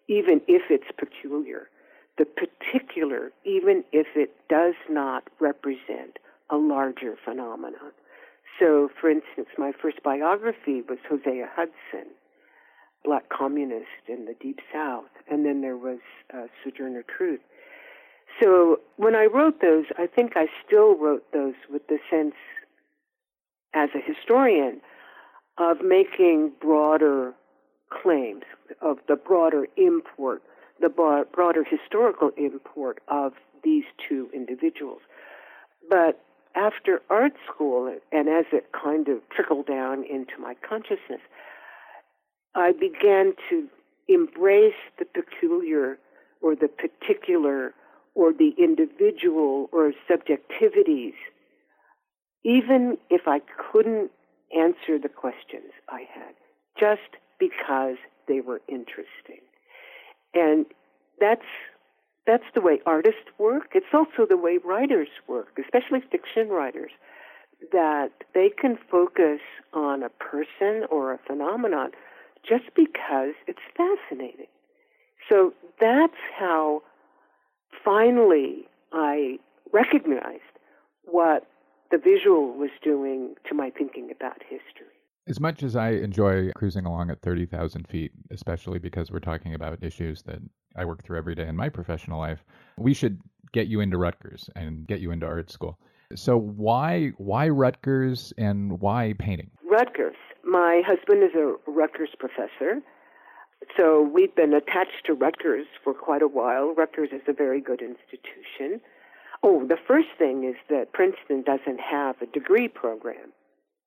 even 0.08 0.42
if 0.48 0.64
it's 0.70 0.92
peculiar. 0.98 1.70
The 2.18 2.26
particular, 2.26 3.32
even 3.44 3.84
if 3.92 4.08
it 4.16 4.36
does 4.50 4.76
not 4.90 5.24
represent 5.40 6.20
a 6.50 6.58
larger 6.58 7.16
phenomenon. 7.24 7.92
So, 8.60 8.90
for 9.00 9.10
instance, 9.10 9.48
my 9.58 9.72
first 9.82 10.04
biography 10.04 10.82
was 10.88 11.00
Hosea 11.10 11.50
Hudson, 11.56 12.12
black 13.04 13.30
communist 13.30 13.88
in 14.08 14.26
the 14.26 14.36
Deep 14.40 14.60
South, 14.72 15.10
and 15.30 15.46
then 15.46 15.62
there 15.62 15.78
was 15.78 16.00
uh, 16.34 16.46
Sojourner 16.64 17.04
Truth. 17.04 17.42
So 18.42 18.80
when 18.98 19.16
I 19.16 19.26
wrote 19.26 19.62
those, 19.62 19.86
I 19.98 20.08
think 20.08 20.34
I 20.36 20.48
still 20.66 20.96
wrote 20.96 21.26
those 21.34 21.54
with 21.72 21.88
the 21.88 21.98
sense, 22.10 22.36
as 23.74 23.90
a 23.96 24.00
historian, 24.00 24.82
of 25.58 25.78
making 25.82 26.52
broader 26.62 27.34
claims, 27.90 28.44
of 28.82 28.98
the 29.08 29.16
broader 29.16 29.68
import, 29.78 30.42
the 30.84 30.90
broader 30.90 31.64
historical 31.64 32.32
import 32.38 33.02
of 33.08 33.32
these 33.64 33.86
two 34.08 34.30
individuals. 34.34 35.00
But 35.90 36.20
after 36.56 37.02
art 37.10 37.32
school, 37.52 37.98
and 38.12 38.28
as 38.28 38.46
it 38.52 38.66
kind 38.74 39.08
of 39.08 39.18
trickled 39.30 39.66
down 39.66 40.04
into 40.04 40.34
my 40.40 40.56
consciousness, 40.68 41.22
I 42.54 42.74
began 42.74 43.34
to 43.50 43.68
embrace 44.10 44.74
the 45.00 45.06
peculiar 45.06 45.98
or 46.42 46.56
the 46.56 46.68
particular 46.68 47.74
or 48.14 48.34
the 48.34 48.54
individual 48.60 49.70
or 49.72 49.94
subjectivities, 50.10 51.14
even 52.44 52.98
if 53.10 53.22
I 53.26 53.40
couldn't 53.72 54.12
answer 54.56 55.00
the 55.02 55.10
questions 55.10 55.72
I 55.90 56.02
had, 56.14 56.36
just 56.78 57.18
because 57.40 57.96
they 58.28 58.42
were 58.42 58.62
interesting. 58.68 59.42
And 60.34 60.66
that's 61.20 61.46
that's 62.26 62.46
the 62.56 62.62
way 62.62 62.80
artists 62.86 63.28
work. 63.38 63.72
It's 63.76 63.94
also 63.94 64.26
the 64.28 64.38
way 64.38 64.58
writers 64.64 65.10
work, 65.28 65.60
especially 65.62 66.02
fiction 66.10 66.48
writers, 66.50 66.92
that 67.72 68.12
they 68.34 68.50
can 68.50 68.78
focus 68.90 69.42
on 69.74 70.04
a 70.04 70.10
person 70.10 70.86
or 70.90 71.14
a 71.14 71.18
phenomenon 71.18 71.92
just 72.48 72.74
because 72.76 73.34
it's 73.48 73.60
fascinating. 73.76 74.48
So 75.30 75.54
that's 75.80 76.18
how 76.38 76.84
finally 77.84 78.68
I 78.92 79.40
recognized 79.72 80.42
what 81.06 81.48
the 81.92 81.98
visual 81.98 82.54
was 82.54 82.72
doing 82.82 83.36
to 83.50 83.54
my 83.54 83.70
thinking 83.70 84.12
about 84.12 84.42
history. 84.44 84.93
As 85.26 85.40
much 85.40 85.64
as 85.64 85.78
I 85.78 85.92
enjoy 85.92 86.52
cruising 86.52 86.86
along 86.86 87.10
at 87.10 87.22
30,000 87.22 87.88
feet, 87.88 88.12
especially 88.30 88.78
because 88.78 89.10
we're 89.10 89.20
talking 89.20 89.54
about 89.54 89.82
issues 89.82 90.22
that 90.24 90.40
I 90.76 90.84
work 90.84 91.04
through 91.04 91.18
every 91.18 91.34
day 91.34 91.48
in 91.48 91.56
my 91.56 91.70
professional 91.70 92.20
life, 92.20 92.44
we 92.78 92.94
should 92.94 93.22
get 93.54 93.68
you 93.68 93.80
into 93.80 93.98
Rutgers 93.98 94.50
and 94.56 94.86
get 94.86 95.00
you 95.00 95.12
into 95.12 95.26
art 95.26 95.50
school. 95.50 95.80
So 96.16 96.38
why 96.38 97.14
why 97.18 97.48
Rutgers 97.48 98.34
and 98.38 98.82
why 98.82 99.14
painting? 99.18 99.50
Rutgers. 99.70 100.16
My 100.44 100.82
husband 100.86 101.24
is 101.24 101.34
a 101.36 101.56
Rutgers 101.68 102.16
professor. 102.20 102.82
So 103.78 104.02
we've 104.02 104.36
been 104.36 104.54
attached 104.54 105.06
to 105.06 105.14
Rutgers 105.14 105.68
for 105.84 105.94
quite 105.94 106.22
a 106.22 106.28
while. 106.28 106.74
Rutgers 106.76 107.10
is 107.14 107.22
a 107.28 107.34
very 107.34 107.62
good 107.62 107.82
institution. 107.82 108.82
Oh, 109.42 109.66
the 109.66 109.78
first 109.78 110.10
thing 110.18 110.44
is 110.44 110.56
that 110.70 110.92
Princeton 110.92 111.44
doesn't 111.44 111.80
have 111.80 112.22
a 112.22 112.26
degree 112.26 112.68
program 112.68 113.32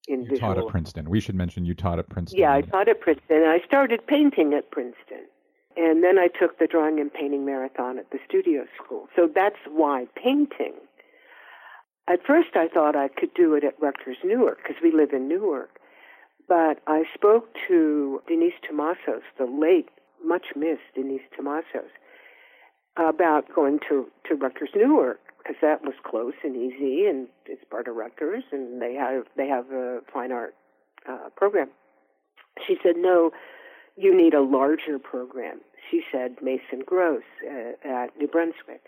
in 0.08 0.22
you 0.22 0.30
visual. 0.30 0.54
taught 0.54 0.64
at 0.64 0.70
Princeton. 0.70 1.10
We 1.10 1.20
should 1.20 1.34
mention 1.34 1.64
you 1.64 1.74
taught 1.74 1.98
at 1.98 2.08
Princeton. 2.08 2.40
Yeah, 2.40 2.54
I 2.54 2.60
taught 2.62 2.88
at 2.88 3.00
Princeton. 3.00 3.42
I 3.42 3.60
started 3.66 4.06
painting 4.06 4.54
at 4.54 4.70
Princeton. 4.70 5.26
And 5.76 6.02
then 6.02 6.18
I 6.18 6.28
took 6.28 6.58
the 6.58 6.66
drawing 6.66 7.00
and 7.00 7.12
painting 7.12 7.44
marathon 7.44 7.98
at 7.98 8.10
the 8.10 8.18
studio 8.26 8.64
school. 8.82 9.08
So 9.14 9.28
that's 9.32 9.58
why 9.68 10.06
painting. 10.14 10.72
At 12.08 12.20
first 12.26 12.50
I 12.54 12.68
thought 12.68 12.96
I 12.96 13.08
could 13.08 13.34
do 13.34 13.54
it 13.54 13.64
at 13.64 13.80
Rutgers 13.80 14.16
Newark 14.24 14.58
because 14.62 14.82
we 14.82 14.90
live 14.90 15.12
in 15.12 15.28
Newark. 15.28 15.78
But 16.48 16.78
I 16.86 17.02
spoke 17.12 17.48
to 17.68 18.22
Denyse 18.30 18.54
Thomasos, 18.64 19.22
the 19.36 19.44
late, 19.44 19.88
much 20.24 20.46
missed 20.54 20.94
Denyse 20.96 21.28
Thomasos, 21.38 21.90
about 22.96 23.52
going 23.54 23.80
to, 23.88 24.06
to 24.28 24.34
Rutgers 24.36 24.70
Newark 24.74 25.20
because 25.46 25.60
that 25.62 25.82
was 25.82 25.94
close 26.04 26.34
and 26.42 26.56
easy, 26.56 27.06
and 27.06 27.28
it's 27.46 27.62
part 27.70 27.88
of 27.88 27.96
Rutgers, 27.96 28.44
and 28.50 28.80
they 28.80 28.94
have 28.94 29.24
they 29.36 29.48
have 29.48 29.70
a 29.70 30.00
fine 30.12 30.32
art 30.32 30.54
uh, 31.08 31.28
program. 31.36 31.68
She 32.66 32.76
said, 32.82 32.96
"No, 32.96 33.30
you 33.96 34.16
need 34.16 34.34
a 34.34 34.42
larger 34.42 34.98
program." 34.98 35.60
She 35.90 36.02
said, 36.10 36.36
"Mason 36.42 36.82
Gross 36.84 37.22
uh, 37.44 37.88
at 37.88 38.16
New 38.18 38.26
Brunswick." 38.26 38.82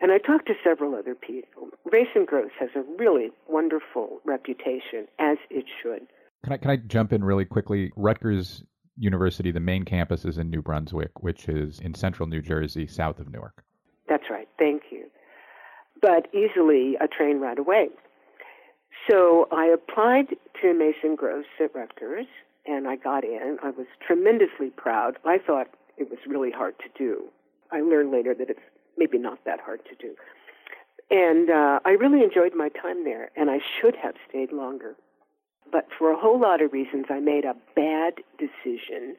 And 0.00 0.12
I 0.12 0.18
talked 0.18 0.46
to 0.48 0.54
several 0.62 0.94
other 0.94 1.14
people. 1.14 1.68
Mason 1.90 2.24
Gross 2.24 2.50
has 2.58 2.70
a 2.74 2.82
really 2.98 3.30
wonderful 3.48 4.20
reputation, 4.24 5.06
as 5.18 5.38
it 5.50 5.64
should. 5.82 6.06
Can 6.44 6.52
I 6.52 6.56
can 6.58 6.70
I 6.70 6.76
jump 6.76 7.12
in 7.12 7.24
really 7.24 7.44
quickly? 7.44 7.90
Rutgers 7.96 8.62
University, 8.96 9.50
the 9.50 9.60
main 9.60 9.84
campus 9.84 10.24
is 10.24 10.38
in 10.38 10.50
New 10.50 10.62
Brunswick, 10.62 11.22
which 11.22 11.48
is 11.48 11.80
in 11.80 11.94
central 11.94 12.28
New 12.28 12.42
Jersey, 12.42 12.86
south 12.86 13.18
of 13.18 13.32
Newark. 13.32 13.64
That's 14.08 14.30
right. 14.30 14.48
Thank 14.58 14.84
you 14.90 14.93
but 16.04 16.28
easily 16.34 16.96
a 17.00 17.08
train 17.08 17.40
ride 17.40 17.58
away. 17.58 17.88
So 19.08 19.48
I 19.50 19.64
applied 19.64 20.36
to 20.60 20.74
Mason 20.74 21.16
Gross 21.16 21.46
at 21.58 21.74
Rutgers, 21.74 22.26
and 22.66 22.86
I 22.86 22.96
got 22.96 23.24
in. 23.24 23.56
I 23.62 23.70
was 23.70 23.86
tremendously 24.06 24.68
proud. 24.68 25.16
I 25.24 25.38
thought 25.38 25.68
it 25.96 26.10
was 26.10 26.18
really 26.26 26.50
hard 26.50 26.74
to 26.80 26.90
do. 26.98 27.24
I 27.72 27.80
learned 27.80 28.12
later 28.12 28.34
that 28.34 28.50
it's 28.50 28.60
maybe 28.98 29.16
not 29.16 29.38
that 29.46 29.60
hard 29.60 29.80
to 29.86 29.94
do. 29.94 30.14
And 31.10 31.48
uh, 31.48 31.80
I 31.86 31.92
really 31.92 32.22
enjoyed 32.22 32.54
my 32.54 32.68
time 32.68 33.04
there, 33.04 33.30
and 33.34 33.50
I 33.50 33.60
should 33.80 33.96
have 33.96 34.14
stayed 34.28 34.52
longer. 34.52 34.96
But 35.72 35.88
for 35.98 36.10
a 36.10 36.18
whole 36.18 36.38
lot 36.38 36.60
of 36.60 36.74
reasons, 36.74 37.06
I 37.08 37.20
made 37.20 37.46
a 37.46 37.56
bad 37.74 38.20
decision 38.38 39.16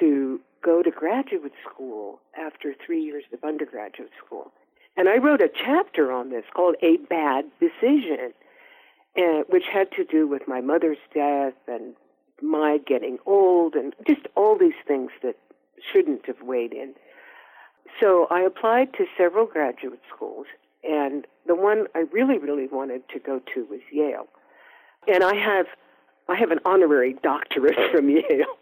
to 0.00 0.40
go 0.64 0.82
to 0.82 0.90
graduate 0.90 1.52
school 1.62 2.20
after 2.38 2.74
three 2.84 3.02
years 3.02 3.24
of 3.34 3.44
undergraduate 3.44 4.12
school. 4.24 4.52
And 4.96 5.08
I 5.08 5.18
wrote 5.18 5.42
a 5.42 5.48
chapter 5.48 6.10
on 6.10 6.30
this 6.30 6.44
called 6.54 6.76
A 6.82 6.96
Bad 6.96 7.44
Decision, 7.60 8.32
uh, 9.16 9.42
which 9.48 9.66
had 9.70 9.90
to 9.92 10.04
do 10.04 10.26
with 10.26 10.48
my 10.48 10.60
mother's 10.60 10.98
death 11.14 11.54
and 11.68 11.94
my 12.42 12.78
getting 12.78 13.18
old 13.26 13.74
and 13.74 13.94
just 14.06 14.26
all 14.34 14.58
these 14.58 14.74
things 14.86 15.10
that 15.22 15.36
shouldn't 15.92 16.26
have 16.26 16.40
weighed 16.42 16.72
in. 16.72 16.94
So 18.00 18.26
I 18.30 18.40
applied 18.40 18.92
to 18.94 19.06
several 19.16 19.46
graduate 19.46 20.00
schools, 20.14 20.46
and 20.82 21.26
the 21.46 21.54
one 21.54 21.86
I 21.94 22.00
really, 22.12 22.38
really 22.38 22.66
wanted 22.66 23.08
to 23.10 23.18
go 23.18 23.40
to 23.54 23.64
was 23.66 23.80
Yale. 23.92 24.26
And 25.06 25.22
I 25.22 25.34
have, 25.34 25.66
I 26.28 26.34
have 26.34 26.50
an 26.50 26.60
honorary 26.64 27.14
doctorate 27.22 27.92
from 27.92 28.10
Yale. 28.10 28.56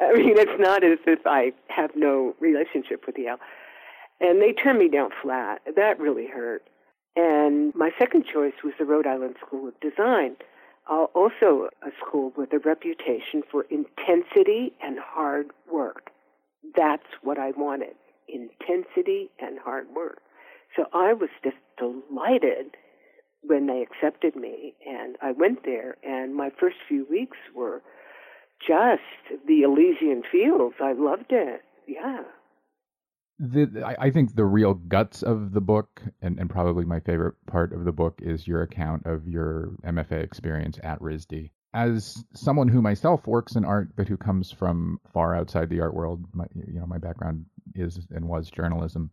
I 0.00 0.12
mean, 0.12 0.36
it's 0.38 0.60
not 0.60 0.84
as 0.84 0.98
if 1.06 1.20
I 1.26 1.52
have 1.68 1.92
no 1.96 2.34
relationship 2.40 3.06
with 3.06 3.16
Yale. 3.16 3.38
And 4.22 4.40
they 4.40 4.52
turned 4.52 4.78
me 4.78 4.88
down 4.88 5.10
flat. 5.20 5.62
That 5.74 5.98
really 5.98 6.28
hurt. 6.28 6.62
And 7.16 7.74
my 7.74 7.90
second 7.98 8.24
choice 8.24 8.54
was 8.62 8.72
the 8.78 8.84
Rhode 8.84 9.06
Island 9.06 9.34
School 9.44 9.68
of 9.68 9.78
Design, 9.80 10.36
uh, 10.88 11.06
also 11.14 11.68
a 11.82 11.90
school 12.00 12.32
with 12.36 12.52
a 12.52 12.60
reputation 12.60 13.42
for 13.50 13.66
intensity 13.68 14.72
and 14.80 14.98
hard 14.98 15.50
work. 15.70 16.10
That's 16.76 17.06
what 17.22 17.38
I 17.38 17.50
wanted 17.50 17.94
intensity 18.28 19.28
and 19.40 19.58
hard 19.58 19.88
work. 19.94 20.20
So 20.76 20.86
I 20.94 21.12
was 21.12 21.28
just 21.44 21.56
delighted 21.76 22.76
when 23.42 23.66
they 23.66 23.82
accepted 23.82 24.36
me, 24.36 24.72
and 24.86 25.16
I 25.20 25.32
went 25.32 25.64
there, 25.64 25.96
and 26.02 26.34
my 26.34 26.50
first 26.58 26.76
few 26.88 27.06
weeks 27.10 27.36
were 27.54 27.82
just 28.66 29.02
the 29.46 29.62
Elysian 29.62 30.22
fields. 30.30 30.76
I 30.80 30.92
loved 30.92 31.30
it. 31.32 31.62
Yeah 31.86 32.22
the 33.38 33.94
I, 33.98 34.10
think 34.10 34.34
the 34.34 34.44
real 34.44 34.74
guts 34.74 35.22
of 35.22 35.52
the 35.52 35.60
book, 35.60 36.02
and, 36.20 36.38
and 36.38 36.48
probably 36.48 36.84
my 36.84 37.00
favorite 37.00 37.34
part 37.46 37.72
of 37.72 37.84
the 37.84 37.92
book, 37.92 38.20
is 38.22 38.46
your 38.46 38.62
account 38.62 39.06
of 39.06 39.26
your 39.26 39.72
MFA 39.84 40.22
experience 40.22 40.78
at 40.82 41.00
RISD. 41.00 41.50
As 41.74 42.22
someone 42.34 42.68
who 42.68 42.82
myself 42.82 43.26
works 43.26 43.56
in 43.56 43.64
art, 43.64 43.96
but 43.96 44.06
who 44.06 44.16
comes 44.16 44.52
from 44.52 45.00
far 45.12 45.34
outside 45.34 45.70
the 45.70 45.80
art 45.80 45.94
world, 45.94 46.24
my, 46.34 46.44
you 46.54 46.78
know, 46.78 46.86
my 46.86 46.98
background 46.98 47.46
is 47.74 48.06
and 48.10 48.28
was 48.28 48.50
journalism. 48.50 49.10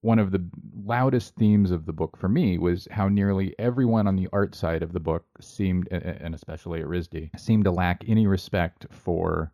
One 0.00 0.18
of 0.18 0.30
the 0.30 0.42
loudest 0.82 1.36
themes 1.36 1.70
of 1.70 1.84
the 1.84 1.92
book 1.92 2.16
for 2.16 2.28
me 2.28 2.56
was 2.56 2.88
how 2.90 3.08
nearly 3.08 3.54
everyone 3.58 4.06
on 4.06 4.16
the 4.16 4.28
art 4.32 4.54
side 4.54 4.82
of 4.82 4.92
the 4.94 5.00
book 5.00 5.26
seemed, 5.40 5.88
and 5.88 6.34
especially 6.34 6.80
at 6.80 6.86
RISD, 6.86 7.38
seemed 7.38 7.64
to 7.64 7.70
lack 7.70 8.02
any 8.08 8.26
respect 8.26 8.86
for 8.90 9.52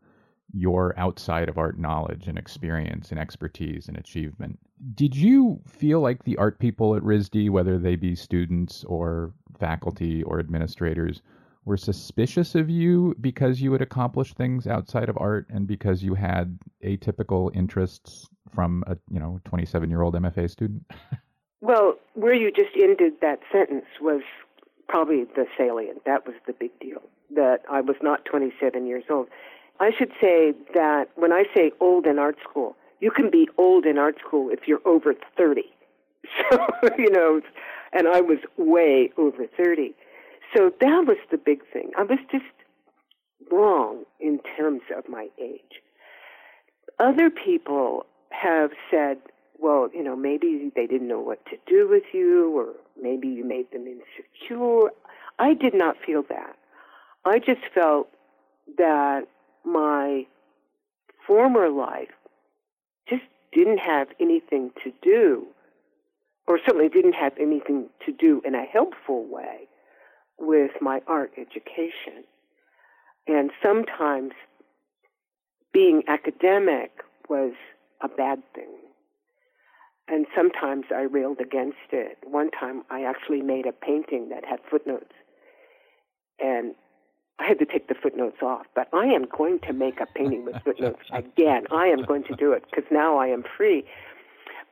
your 0.52 0.94
outside 0.98 1.48
of 1.48 1.58
art 1.58 1.78
knowledge 1.78 2.28
and 2.28 2.38
experience 2.38 3.10
and 3.10 3.20
expertise 3.20 3.88
and 3.88 3.96
achievement. 3.96 4.58
Did 4.94 5.16
you 5.16 5.60
feel 5.66 6.00
like 6.00 6.24
the 6.24 6.36
art 6.36 6.58
people 6.58 6.94
at 6.94 7.02
RISD, 7.02 7.50
whether 7.50 7.78
they 7.78 7.96
be 7.96 8.14
students 8.14 8.84
or 8.84 9.32
faculty 9.58 10.22
or 10.22 10.38
administrators, 10.38 11.22
were 11.64 11.76
suspicious 11.76 12.54
of 12.54 12.70
you 12.70 13.14
because 13.20 13.60
you 13.60 13.72
had 13.72 13.82
accomplished 13.82 14.36
things 14.36 14.66
outside 14.66 15.08
of 15.08 15.18
art 15.18 15.46
and 15.50 15.66
because 15.66 16.02
you 16.02 16.14
had 16.14 16.58
atypical 16.84 17.54
interests 17.54 18.28
from 18.54 18.84
a 18.86 18.96
you 19.10 19.18
know 19.18 19.40
27 19.44 19.90
year 19.90 20.02
old 20.02 20.14
MFA 20.14 20.48
student? 20.48 20.84
well, 21.60 21.96
where 22.14 22.34
you 22.34 22.50
just 22.52 22.76
ended 22.76 23.14
that 23.20 23.40
sentence 23.52 23.86
was 24.00 24.22
probably 24.88 25.24
the 25.24 25.46
salient. 25.58 26.04
That 26.04 26.26
was 26.26 26.36
the 26.46 26.52
big 26.52 26.78
deal. 26.78 27.02
That 27.34 27.62
I 27.68 27.80
was 27.80 27.96
not 28.00 28.24
27 28.24 28.86
years 28.86 29.04
old. 29.10 29.26
I 29.80 29.90
should 29.96 30.12
say 30.20 30.52
that 30.74 31.08
when 31.16 31.32
I 31.32 31.44
say 31.54 31.72
old 31.80 32.06
in 32.06 32.18
art 32.18 32.36
school, 32.48 32.76
you 33.00 33.10
can 33.10 33.30
be 33.30 33.48
old 33.58 33.84
in 33.84 33.98
art 33.98 34.16
school 34.26 34.48
if 34.50 34.66
you're 34.66 34.86
over 34.86 35.14
30. 35.36 35.62
So, 36.50 36.58
you 36.98 37.08
know, 37.08 37.40
and 37.92 38.08
I 38.08 38.20
was 38.20 38.38
way 38.56 39.12
over 39.16 39.46
30. 39.46 39.94
So 40.56 40.72
that 40.80 41.04
was 41.06 41.18
the 41.30 41.38
big 41.38 41.60
thing. 41.72 41.92
I 41.96 42.02
was 42.02 42.18
just 42.32 42.44
wrong 43.50 44.04
in 44.18 44.40
terms 44.56 44.82
of 44.96 45.08
my 45.08 45.28
age. 45.40 45.80
Other 46.98 47.30
people 47.30 48.06
have 48.30 48.70
said, 48.90 49.18
well, 49.58 49.88
you 49.94 50.02
know, 50.02 50.16
maybe 50.16 50.72
they 50.74 50.86
didn't 50.86 51.08
know 51.08 51.20
what 51.20 51.44
to 51.46 51.56
do 51.66 51.88
with 51.88 52.04
you, 52.12 52.58
or 52.58 52.74
maybe 53.00 53.28
you 53.28 53.44
made 53.44 53.70
them 53.70 53.86
insecure. 53.86 54.90
I 55.38 55.54
did 55.54 55.74
not 55.74 55.96
feel 56.04 56.22
that. 56.28 56.56
I 57.24 57.38
just 57.38 57.62
felt 57.74 58.08
that 58.78 59.26
my 59.66 60.24
former 61.26 61.68
life 61.68 62.08
just 63.08 63.24
didn't 63.52 63.78
have 63.78 64.08
anything 64.20 64.70
to 64.84 64.92
do, 65.02 65.46
or 66.46 66.58
certainly 66.64 66.88
didn't 66.88 67.14
have 67.14 67.32
anything 67.38 67.88
to 68.06 68.12
do 68.12 68.40
in 68.44 68.54
a 68.54 68.64
helpful 68.64 69.26
way 69.26 69.68
with 70.38 70.70
my 70.80 71.00
art 71.06 71.32
education. 71.36 72.24
And 73.26 73.50
sometimes 73.62 74.32
being 75.72 76.04
academic 76.06 76.92
was 77.28 77.52
a 78.00 78.08
bad 78.08 78.42
thing. 78.54 78.76
And 80.08 80.26
sometimes 80.36 80.84
I 80.94 81.02
railed 81.02 81.40
against 81.40 81.90
it. 81.90 82.18
One 82.22 82.50
time 82.52 82.84
I 82.90 83.02
actually 83.02 83.42
made 83.42 83.66
a 83.66 83.72
painting 83.72 84.28
that 84.28 84.44
had 84.44 84.60
footnotes. 84.70 85.12
And 86.38 86.76
I 87.38 87.46
had 87.46 87.58
to 87.58 87.66
take 87.66 87.88
the 87.88 87.94
footnotes 87.94 88.38
off, 88.42 88.66
but 88.74 88.88
I 88.92 89.06
am 89.06 89.26
going 89.26 89.58
to 89.60 89.72
make 89.72 90.00
a 90.00 90.06
painting 90.06 90.44
with 90.44 90.56
footnotes 90.64 91.02
again. 91.12 91.66
I 91.70 91.86
am 91.86 92.02
going 92.02 92.24
to 92.24 92.34
do 92.34 92.52
it 92.52 92.64
because 92.70 92.90
now 92.90 93.18
I 93.18 93.26
am 93.26 93.44
free. 93.56 93.84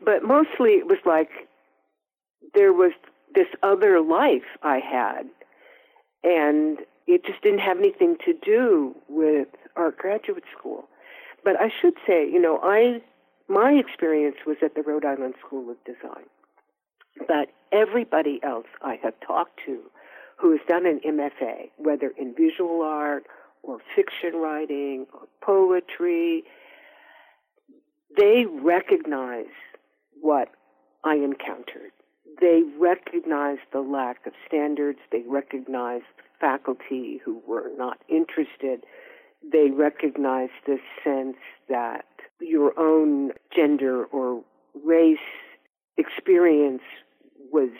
But 0.03 0.23
mostly 0.23 0.71
it 0.71 0.87
was 0.87 0.99
like 1.05 1.31
there 2.55 2.73
was 2.73 2.93
this 3.35 3.49
other 3.63 4.01
life 4.01 4.45
I 4.63 4.79
had 4.79 5.29
and 6.23 6.79
it 7.07 7.25
just 7.25 7.43
didn't 7.43 7.61
have 7.61 7.79
anything 7.79 8.17
to 8.25 8.33
do 8.33 8.95
with 9.09 9.49
art 9.77 9.99
graduate 9.99 10.45
school. 10.57 10.89
But 11.45 11.61
I 11.61 11.71
should 11.81 11.95
say, 12.07 12.29
you 12.29 12.41
know, 12.41 12.59
I 12.63 13.03
my 13.47 13.73
experience 13.73 14.37
was 14.47 14.57
at 14.63 14.75
the 14.75 14.83
Rhode 14.83 15.05
Island 15.05 15.35
School 15.47 15.71
of 15.71 15.77
Design. 15.85 16.25
But 17.29 17.49
everybody 17.73 18.41
else 18.43 18.67
I 18.81 18.99
have 19.03 19.15
talked 19.21 19.61
to 19.67 19.79
who 20.39 20.53
has 20.53 20.61
done 20.69 20.87
an 20.87 21.01
MFA, 21.07 21.71
whether 21.79 22.13
in 22.19 22.35
visual 22.35 22.83
art 22.83 23.25
or 23.63 23.79
fiction 23.95 24.41
writing 24.41 25.07
or 25.13 25.27
poetry, 25.43 26.45
they 28.17 28.45
recognize 28.47 29.47
what 30.21 30.49
I 31.05 31.15
encountered 31.15 31.93
they 32.41 32.63
recognize 32.79 33.59
the 33.73 33.81
lack 33.81 34.27
of 34.27 34.33
standards. 34.47 34.99
They 35.13 35.23
recognize 35.27 36.03
faculty 36.41 37.21
who 37.25 37.43
were 37.47 37.71
not 37.77 37.99
interested. 38.09 38.85
They 39.53 39.71
recognize 39.71 40.49
this 40.67 40.81
sense 41.03 41.37
that 41.69 42.07
your 42.41 42.79
own 42.79 43.33
gender 43.55 44.05
or 44.07 44.43
race 44.85 45.19
experience 45.97 46.83
was 47.53 47.71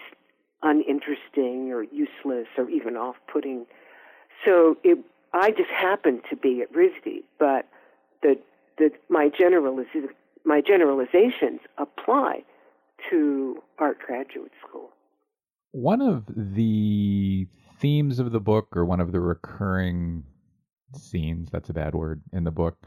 uninteresting 0.65 1.71
or 1.71 1.85
useless 1.85 2.49
or 2.59 2.69
even 2.69 2.97
off-putting. 2.97 3.67
So 4.45 4.77
it, 4.83 4.99
I 5.33 5.51
just 5.51 5.71
happened 5.71 6.23
to 6.31 6.37
be 6.37 6.63
at 6.63 6.73
RISD, 6.73 7.23
but 7.39 7.69
the, 8.23 8.41
the, 8.79 8.91
my, 9.09 9.29
generaliz- 9.29 10.09
my 10.45 10.61
generalizations 10.61 11.61
apply 11.79 12.43
to 13.11 13.63
art 13.79 13.99
graduate 14.05 14.53
school. 14.67 14.91
One 15.73 16.01
of 16.01 16.25
the 16.35 17.47
themes 17.79 18.19
of 18.19 18.33
the 18.33 18.41
book, 18.41 18.77
or 18.77 18.85
one 18.85 19.01
of 19.01 19.13
the 19.13 19.21
recurring 19.21 20.25
scenes, 20.97 21.51
that's 21.51 21.69
a 21.69 21.75
bad 21.75 21.95
word, 21.95 22.23
in 22.33 22.45
the 22.45 22.51
book, 22.51 22.79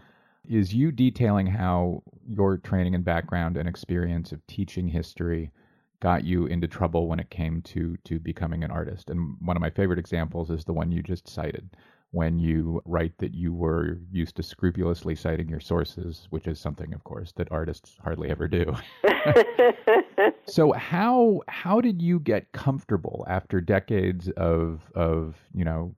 is 0.49 0.73
you 0.73 0.91
detailing 0.91 1.45
how 1.47 2.01
your 2.27 2.57
training 2.57 2.95
and 2.95 3.03
background 3.03 3.57
and 3.57 3.67
experience 3.67 4.31
of 4.31 4.45
teaching 4.47 4.87
history 4.87 5.51
got 5.99 6.23
you 6.23 6.45
into 6.45 6.67
trouble 6.67 7.07
when 7.07 7.19
it 7.19 7.29
came 7.29 7.61
to 7.61 7.97
to 8.05 8.19
becoming 8.19 8.63
an 8.63 8.71
artist. 8.71 9.09
And 9.09 9.35
one 9.39 9.57
of 9.57 9.61
my 9.61 9.69
favorite 9.69 9.99
examples 9.99 10.49
is 10.49 10.65
the 10.65 10.73
one 10.73 10.91
you 10.91 11.01
just 11.01 11.27
cited, 11.27 11.69
when 12.11 12.39
you 12.39 12.81
write 12.85 13.17
that 13.17 13.33
you 13.33 13.53
were 13.53 13.99
used 14.11 14.35
to 14.35 14.43
scrupulously 14.43 15.15
citing 15.15 15.49
your 15.49 15.59
sources, 15.59 16.27
which 16.29 16.47
is 16.47 16.59
something, 16.59 16.93
of 16.93 17.03
course, 17.03 17.33
that 17.33 17.51
artists 17.51 17.97
hardly 18.01 18.29
ever 18.29 18.47
do. 18.47 18.73
so 20.47 20.71
how 20.71 21.41
how 21.47 21.81
did 21.81 22.01
you 22.01 22.19
get 22.19 22.51
comfortable 22.53 23.25
after 23.27 23.59
decades 23.59 24.29
of 24.37 24.81
of 24.95 25.35
you 25.53 25.65
know 25.65 25.93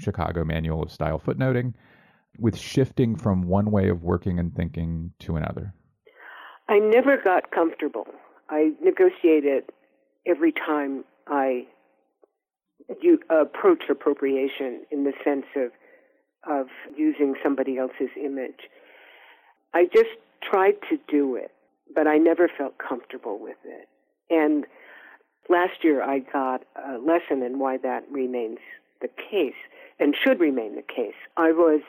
Chicago 0.00 0.44
Manual 0.44 0.82
of 0.82 0.90
Style 0.90 1.20
footnoting 1.24 1.74
with 2.38 2.58
shifting 2.58 3.14
from 3.14 3.42
one 3.42 3.70
way 3.70 3.88
of 3.88 4.02
working 4.02 4.38
and 4.38 4.54
thinking 4.54 5.12
to 5.20 5.36
another? 5.36 5.72
I 6.68 6.78
never 6.78 7.16
got 7.18 7.50
comfortable. 7.52 8.06
I 8.54 8.70
negotiate 8.80 9.44
it 9.44 9.74
every 10.24 10.52
time 10.52 11.04
I 11.26 11.66
approach 13.28 13.82
appropriation 13.90 14.86
in 14.92 15.02
the 15.02 15.12
sense 15.24 15.46
of 15.56 15.72
of 16.46 16.66
using 16.96 17.34
somebody 17.42 17.78
else's 17.78 18.10
image. 18.22 18.68
I 19.72 19.86
just 19.86 20.10
tried 20.42 20.74
to 20.90 20.98
do 21.08 21.34
it, 21.36 21.50
but 21.94 22.06
I 22.06 22.18
never 22.18 22.48
felt 22.48 22.74
comfortable 22.76 23.38
with 23.40 23.56
it. 23.64 23.88
And 24.28 24.66
last 25.48 25.82
year 25.82 26.02
I 26.02 26.18
got 26.18 26.64
a 26.76 26.98
lesson 26.98 27.42
in 27.42 27.58
why 27.58 27.78
that 27.78 28.04
remains 28.10 28.58
the 29.00 29.08
case 29.08 29.54
and 29.98 30.14
should 30.14 30.38
remain 30.38 30.76
the 30.76 30.82
case. 30.82 31.16
I 31.36 31.50
was 31.52 31.80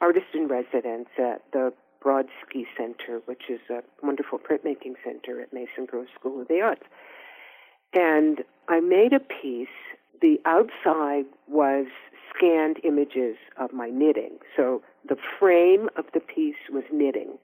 artist 0.00 0.26
in 0.34 0.48
residence 0.48 1.08
at 1.16 1.42
the 1.52 1.72
Brodsky 2.02 2.66
Center, 2.76 3.20
which 3.26 3.42
is 3.48 3.60
a 3.70 3.82
wonderful 4.02 4.38
printmaking 4.38 4.94
center 5.04 5.40
at 5.40 5.52
Mason 5.52 5.86
Gross 5.86 6.08
School 6.18 6.40
of 6.40 6.48
the 6.48 6.60
Arts. 6.60 6.82
And 7.94 8.44
I 8.68 8.80
made 8.80 9.12
a 9.12 9.20
piece 9.20 9.68
the 10.22 10.40
outside 10.46 11.24
was 11.48 11.86
scanned 12.34 12.78
images 12.84 13.36
of 13.58 13.72
my 13.72 13.90
knitting. 13.90 14.38
So 14.56 14.82
the 15.06 15.16
frame 15.38 15.88
of 15.96 16.06
the 16.14 16.20
piece 16.20 16.70
was 16.72 16.84
knitting, 16.92 17.38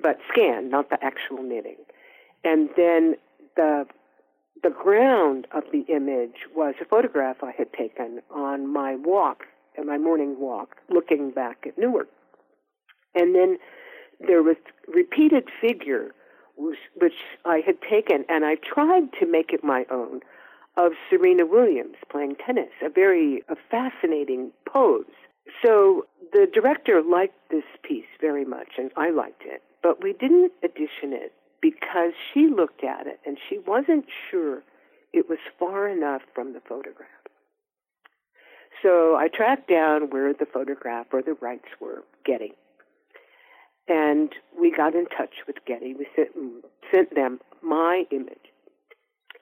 but 0.00 0.18
scanned, 0.30 0.70
not 0.70 0.90
the 0.90 1.02
actual 1.02 1.42
knitting. 1.42 1.78
And 2.44 2.68
then 2.76 3.16
the 3.56 3.86
the 4.62 4.70
ground 4.70 5.48
of 5.52 5.64
the 5.72 5.84
image 5.92 6.46
was 6.54 6.74
a 6.80 6.84
photograph 6.84 7.42
I 7.42 7.50
had 7.50 7.72
taken 7.72 8.20
on 8.30 8.72
my 8.72 8.94
walk, 8.94 9.44
my 9.84 9.98
morning 9.98 10.36
walk, 10.38 10.76
looking 10.88 11.32
back 11.32 11.64
at 11.66 11.76
Newark. 11.76 12.08
And 13.14 13.34
then 13.34 13.58
there 14.20 14.42
was 14.42 14.56
repeated 14.88 15.48
figure 15.60 16.12
which 16.56 17.14
I 17.44 17.58
had 17.64 17.80
taken, 17.80 18.24
and 18.28 18.44
I 18.44 18.56
tried 18.56 19.12
to 19.18 19.26
make 19.26 19.52
it 19.52 19.64
my 19.64 19.86
own 19.90 20.20
of 20.76 20.92
Serena 21.10 21.44
Williams 21.46 21.96
playing 22.10 22.36
tennis, 22.36 22.70
a 22.82 22.88
very 22.88 23.42
a 23.48 23.56
fascinating 23.70 24.52
pose. 24.66 25.04
So 25.64 26.06
the 26.32 26.46
director 26.52 27.02
liked 27.02 27.36
this 27.50 27.64
piece 27.82 28.06
very 28.20 28.44
much, 28.44 28.68
and 28.78 28.90
I 28.96 29.10
liked 29.10 29.42
it, 29.44 29.62
but 29.82 30.02
we 30.02 30.12
didn't 30.12 30.52
edition 30.62 31.12
it 31.12 31.32
because 31.60 32.12
she 32.32 32.48
looked 32.48 32.84
at 32.84 33.06
it 33.06 33.20
and 33.26 33.38
she 33.48 33.58
wasn't 33.58 34.06
sure 34.30 34.62
it 35.12 35.28
was 35.28 35.38
far 35.58 35.88
enough 35.88 36.22
from 36.34 36.52
the 36.52 36.60
photograph. 36.60 37.08
So 38.82 39.16
I 39.16 39.28
tracked 39.28 39.68
down 39.68 40.10
where 40.10 40.32
the 40.32 40.46
photograph 40.46 41.06
or 41.12 41.22
the 41.22 41.34
rights 41.34 41.68
were 41.80 42.02
Getty. 42.24 42.54
And 43.88 44.32
we 44.58 44.70
got 44.70 44.94
in 44.94 45.06
touch 45.06 45.34
with 45.46 45.56
Getty. 45.66 45.94
We 45.94 46.06
sent, 46.14 46.30
sent 46.92 47.14
them 47.14 47.40
my 47.62 48.04
image. 48.10 48.38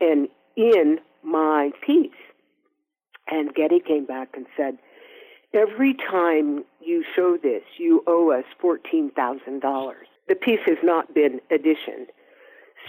And 0.00 0.28
in 0.56 0.98
my 1.22 1.70
piece. 1.84 2.10
And 3.28 3.54
Getty 3.54 3.80
came 3.80 4.06
back 4.06 4.30
and 4.34 4.46
said, 4.56 4.78
Every 5.52 5.94
time 5.94 6.64
you 6.80 7.04
show 7.14 7.36
this, 7.36 7.62
you 7.76 8.04
owe 8.06 8.30
us 8.30 8.44
$14,000. 8.62 9.92
The 10.28 10.34
piece 10.36 10.60
has 10.66 10.78
not 10.82 11.12
been 11.12 11.40
editioned. 11.50 12.06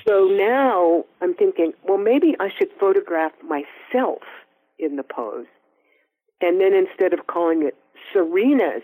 So 0.07 0.25
now 0.25 1.05
I'm 1.21 1.33
thinking, 1.33 1.73
well, 1.83 1.97
maybe 1.97 2.35
I 2.39 2.49
should 2.49 2.69
photograph 2.79 3.31
myself 3.43 4.21
in 4.79 4.95
the 4.95 5.03
pose 5.03 5.47
And 6.39 6.61
then 6.61 6.73
instead 6.73 7.13
of 7.13 7.27
calling 7.27 7.63
it 7.63 7.75
Serena's 8.13 8.83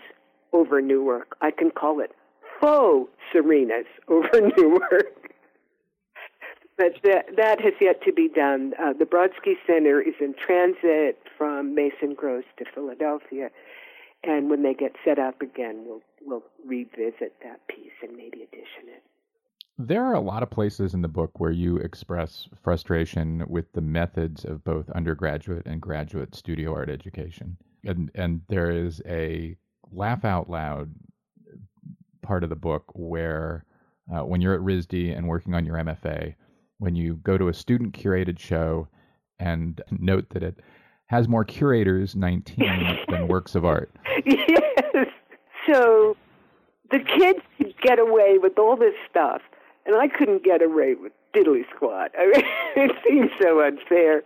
over 0.52 0.80
Newark, 0.80 1.36
I 1.40 1.50
can 1.50 1.70
call 1.70 2.00
it 2.00 2.12
faux 2.60 3.10
Serena's 3.32 3.86
over 4.08 4.40
Newark. 4.56 5.32
but 6.76 6.92
that, 7.04 7.26
that 7.36 7.60
has 7.60 7.74
yet 7.80 8.02
to 8.04 8.12
be 8.12 8.28
done. 8.28 8.72
Uh, 8.80 8.92
the 8.92 9.04
Brodsky 9.04 9.54
Center 9.66 10.00
is 10.00 10.14
in 10.20 10.34
transit 10.34 11.18
from 11.36 11.74
Mason 11.74 12.14
Gross 12.14 12.44
to 12.58 12.64
Philadelphia, 12.74 13.50
and 14.24 14.50
when 14.50 14.62
they 14.62 14.74
get 14.74 14.92
set 15.04 15.18
up 15.18 15.40
again, 15.42 15.84
we'll 15.86 16.02
we'll 16.24 16.42
revisit 16.66 17.34
that 17.42 17.66
piece 17.68 17.92
and 18.02 18.16
maybe 18.16 18.42
edition 18.42 18.88
it. 18.88 19.02
There 19.80 20.04
are 20.04 20.14
a 20.14 20.20
lot 20.20 20.42
of 20.42 20.50
places 20.50 20.92
in 20.92 21.02
the 21.02 21.08
book 21.08 21.38
where 21.38 21.52
you 21.52 21.76
express 21.76 22.48
frustration 22.60 23.44
with 23.46 23.72
the 23.72 23.80
methods 23.80 24.44
of 24.44 24.64
both 24.64 24.90
undergraduate 24.90 25.66
and 25.66 25.80
graduate 25.80 26.34
studio 26.34 26.74
art 26.74 26.90
education. 26.90 27.56
And 27.84 28.10
and 28.16 28.40
there 28.48 28.70
is 28.70 29.00
a 29.06 29.56
laugh 29.92 30.24
out 30.24 30.50
loud 30.50 30.90
part 32.28 32.44
of 32.44 32.50
the 32.50 32.56
book 32.56 32.84
where 32.92 33.64
uh, 34.14 34.22
when 34.22 34.42
you're 34.42 34.52
at 34.52 34.60
RISD 34.60 35.16
and 35.16 35.26
working 35.26 35.54
on 35.54 35.64
your 35.64 35.76
MFA, 35.76 36.34
when 36.76 36.94
you 36.94 37.14
go 37.22 37.38
to 37.38 37.48
a 37.48 37.54
student 37.54 37.98
curated 37.98 38.38
show 38.38 38.86
and 39.38 39.80
note 39.90 40.28
that 40.30 40.42
it 40.42 40.60
has 41.06 41.26
more 41.26 41.42
curators 41.42 42.14
19 42.14 42.98
than 43.08 43.28
works 43.28 43.54
of 43.54 43.64
art. 43.64 43.90
Yes. 44.26 45.06
So 45.66 46.18
the 46.90 46.98
kids 46.98 47.40
get 47.82 47.98
away 47.98 48.36
with 48.36 48.58
all 48.58 48.76
this 48.76 48.94
stuff 49.10 49.40
and 49.86 49.96
I 49.96 50.06
couldn't 50.06 50.44
get 50.44 50.60
away 50.60 50.96
with 50.96 51.12
diddly 51.34 51.64
squat. 51.74 52.12
I 52.18 52.26
mean, 52.26 52.44
it 52.76 52.96
seems 53.08 53.30
so 53.40 53.62
unfair. 53.62 54.22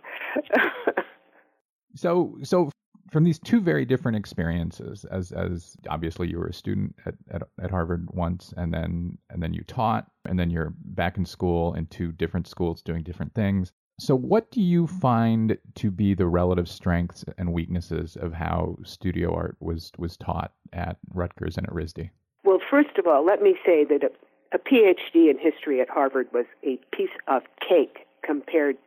so, 1.95 2.37
so 2.43 2.69
from 3.11 3.23
these 3.23 3.39
two 3.39 3.61
very 3.61 3.85
different 3.85 4.17
experiences, 4.17 5.05
as 5.05 5.31
as 5.31 5.75
obviously 5.89 6.29
you 6.29 6.39
were 6.39 6.47
a 6.47 6.53
student 6.53 6.95
at, 7.05 7.15
at, 7.31 7.43
at 7.61 7.71
Harvard 7.71 8.07
once, 8.11 8.53
and 8.57 8.73
then 8.73 9.17
and 9.29 9.41
then 9.41 9.53
you 9.53 9.63
taught, 9.63 10.07
and 10.25 10.39
then 10.39 10.49
you're 10.49 10.73
back 10.77 11.17
in 11.17 11.25
school 11.25 11.73
in 11.75 11.85
two 11.87 12.11
different 12.11 12.47
schools 12.47 12.81
doing 12.81 13.03
different 13.03 13.33
things. 13.33 13.71
So, 13.99 14.15
what 14.15 14.49
do 14.49 14.61
you 14.61 14.87
find 14.87 15.57
to 15.75 15.91
be 15.91 16.13
the 16.13 16.25
relative 16.25 16.67
strengths 16.67 17.23
and 17.37 17.53
weaknesses 17.53 18.17
of 18.17 18.33
how 18.33 18.77
studio 18.83 19.33
art 19.33 19.55
was 19.59 19.91
was 19.97 20.17
taught 20.17 20.53
at 20.73 20.97
Rutgers 21.13 21.57
and 21.57 21.67
at 21.67 21.73
RISD? 21.73 22.09
Well, 22.43 22.59
first 22.69 22.97
of 22.97 23.07
all, 23.07 23.23
let 23.23 23.41
me 23.41 23.55
say 23.65 23.85
that 23.85 24.03
a 24.51 24.59
PhD 24.59 25.29
in 25.29 25.37
history 25.37 25.79
at 25.79 25.89
Harvard 25.89 26.27
was 26.33 26.45
a 26.63 26.79
piece 26.95 27.15
of 27.27 27.43
cake 27.67 28.07
compared 28.23 28.77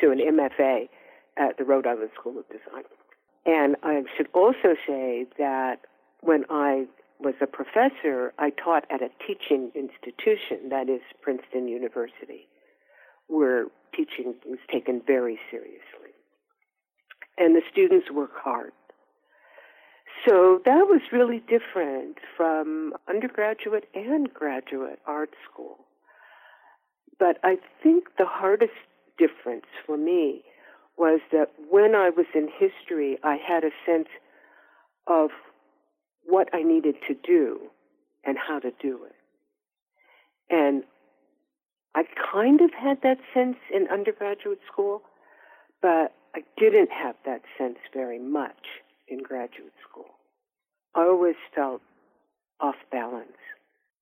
to 0.00 0.10
an 0.10 0.18
MFA 0.18 0.88
at 1.36 1.58
the 1.58 1.64
Rhode 1.64 1.86
Island 1.86 2.10
School 2.18 2.38
of 2.38 2.48
Design. 2.48 2.84
And 3.46 3.76
I 3.84 4.02
should 4.16 4.28
also 4.34 4.74
say 4.86 5.24
that 5.38 5.76
when 6.20 6.44
I 6.50 6.86
was 7.20 7.34
a 7.40 7.46
professor, 7.46 8.34
I 8.38 8.50
taught 8.50 8.84
at 8.90 9.00
a 9.02 9.08
teaching 9.24 9.70
institution, 9.74 10.68
that 10.70 10.88
is 10.88 11.00
Princeton 11.22 11.68
University, 11.68 12.48
where 13.28 13.66
teaching 13.94 14.34
was 14.44 14.58
taken 14.70 15.00
very 15.06 15.38
seriously. 15.50 15.80
And 17.38 17.54
the 17.54 17.62
students 17.70 18.10
work 18.10 18.32
hard. 18.34 18.72
So 20.26 20.60
that 20.64 20.86
was 20.88 21.00
really 21.12 21.40
different 21.40 22.18
from 22.36 22.94
undergraduate 23.08 23.84
and 23.94 24.32
graduate 24.32 24.98
art 25.06 25.30
school. 25.48 25.78
But 27.18 27.38
I 27.44 27.58
think 27.82 28.08
the 28.18 28.26
hardest 28.26 28.72
difference 29.18 29.66
for 29.86 29.96
me 29.96 30.42
was 30.96 31.20
that 31.32 31.50
when 31.70 31.94
I 31.94 32.10
was 32.10 32.26
in 32.34 32.48
history, 32.48 33.18
I 33.22 33.36
had 33.36 33.64
a 33.64 33.70
sense 33.84 34.08
of 35.06 35.30
what 36.24 36.48
I 36.52 36.62
needed 36.62 36.96
to 37.08 37.14
do 37.14 37.60
and 38.24 38.36
how 38.38 38.58
to 38.58 38.72
do 38.82 39.00
it. 39.04 39.14
And 40.50 40.84
I 41.94 42.04
kind 42.32 42.60
of 42.60 42.70
had 42.72 43.02
that 43.02 43.18
sense 43.32 43.56
in 43.72 43.88
undergraduate 43.88 44.60
school, 44.70 45.02
but 45.80 46.14
I 46.34 46.40
didn't 46.58 46.90
have 46.90 47.16
that 47.24 47.42
sense 47.56 47.78
very 47.92 48.18
much 48.18 48.66
in 49.08 49.22
graduate 49.22 49.72
school. 49.88 50.10
I 50.94 51.02
always 51.02 51.36
felt 51.54 51.82
off 52.60 52.76
balance. 52.90 53.32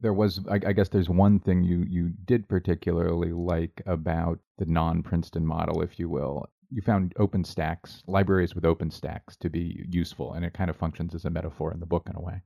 There 0.01 0.13
was, 0.13 0.41
I, 0.51 0.59
guess, 0.59 0.89
there's 0.89 1.09
one 1.09 1.39
thing 1.39 1.65
you 1.65 1.85
you 1.89 2.13
did 2.25 2.49
particularly 2.49 3.33
like 3.33 3.81
about 3.87 4.39
the 4.59 4.67
non-Princeton 4.67 5.47
model, 5.47 5.81
if 5.81 5.99
you 5.99 6.09
will. 6.09 6.49
You 6.75 6.83
found 6.83 7.13
open 7.21 7.45
stacks 7.45 8.03
libraries 8.09 8.57
with 8.57 8.65
open 8.65 8.91
stacks 8.91 9.37
to 9.37 9.49
be 9.49 9.87
useful, 9.89 10.33
and 10.33 10.45
it 10.45 10.55
kind 10.55 10.69
of 10.69 10.75
functions 10.75 11.15
as 11.15 11.25
a 11.25 11.31
metaphor 11.31 11.73
in 11.73 11.79
the 11.79 11.87
book 11.87 12.09
in 12.11 12.17
a 12.17 12.21
way. 12.21 12.43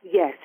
Yes, 0.00 0.36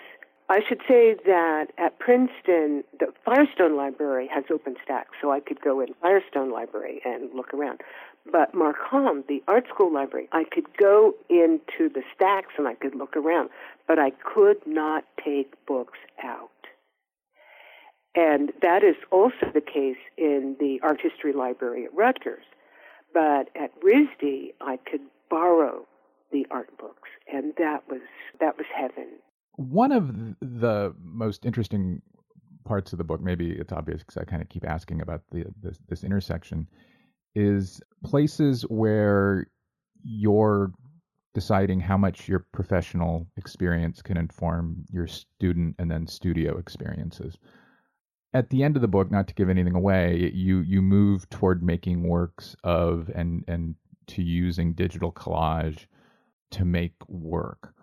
I 0.50 0.62
should 0.68 0.82
say 0.88 1.16
that 1.28 1.68
at 1.78 2.00
Princeton, 2.00 2.84
the 3.00 3.14
Firestone 3.24 3.78
Library 3.78 4.28
has 4.34 4.46
open 4.52 4.78
stacks, 4.84 5.12
so 5.22 5.32
I 5.32 5.42
could 5.42 5.62
go 5.62 5.80
in 5.80 5.94
Firestone 6.02 6.50
Library 6.50 7.00
and 7.06 7.32
look 7.36 7.54
around. 7.54 7.82
But 8.32 8.56
Markham, 8.56 9.24
the 9.28 9.44
art 9.48 9.68
school 9.70 9.94
library, 9.94 10.28
I 10.32 10.46
could 10.52 10.66
go 10.76 11.14
into 11.30 11.94
the 11.94 12.02
stacks 12.16 12.54
and 12.58 12.68
I 12.68 12.74
could 12.74 12.96
look 12.96 13.16
around, 13.16 13.52
but 13.88 14.00
I 14.00 14.10
could 14.10 14.58
not 14.66 15.04
take 15.24 15.54
books 15.68 16.00
out. 16.24 16.50
And 18.16 18.54
that 18.64 18.84
is 18.84 18.96
also 19.12 19.52
the 19.54 19.62
case 19.62 20.02
in 20.18 20.56
the 20.60 20.80
art 20.82 21.00
history 21.00 21.32
library 21.32 21.86
at 21.86 21.94
Rutgers. 21.94 22.44
But 23.14 23.50
at 23.56 23.72
RISD, 23.82 24.54
I 24.62 24.78
could 24.90 25.02
borrow 25.30 25.86
the 26.32 26.46
art 26.52 26.78
books, 26.78 27.10
and 27.32 27.54
that 27.58 27.84
was 27.90 28.02
that 28.40 28.58
was 28.58 28.66
heaven. 28.76 29.08
One 29.56 29.92
of 29.92 30.08
the 30.42 30.94
most 31.02 31.46
interesting 31.46 32.02
parts 32.66 32.92
of 32.92 32.98
the 32.98 33.04
book, 33.04 33.22
maybe 33.22 33.52
it's 33.52 33.72
obvious 33.72 34.02
because 34.02 34.18
I 34.18 34.26
kind 34.26 34.42
of 34.42 34.50
keep 34.50 34.66
asking 34.66 35.02
about 35.02 35.22
the 35.32 35.46
this, 35.62 35.80
this 35.88 36.04
intersection, 36.04 36.68
is 37.36 37.82
places 38.04 38.64
where 38.64 39.48
you're 40.04 40.72
deciding 41.34 41.80
how 41.80 41.98
much 41.98 42.28
your 42.28 42.46
professional 42.52 43.28
experience 43.38 44.02
can 44.02 44.18
inform 44.18 44.84
your 44.92 45.08
student 45.08 45.76
and 45.80 45.90
then 45.90 46.08
studio 46.08 46.58
experiences. 46.58 47.38
At 48.38 48.52
the 48.52 48.62
end 48.62 48.76
of 48.76 48.84
the 48.84 48.88
book, 48.88 49.10
not 49.10 49.28
to 49.30 49.34
give 49.34 49.50
anything 49.50 49.74
away, 49.74 50.32
you 50.32 50.60
you 50.60 50.80
move 50.80 51.28
toward 51.32 51.64
making 51.64 52.04
works 52.04 52.56
of 52.64 53.10
and 53.16 53.44
and 53.48 53.74
to 54.10 54.22
using 54.22 54.74
digital 54.74 55.12
collage 55.12 55.88
to 56.52 56.64
make 56.64 56.94
work. 57.08 57.74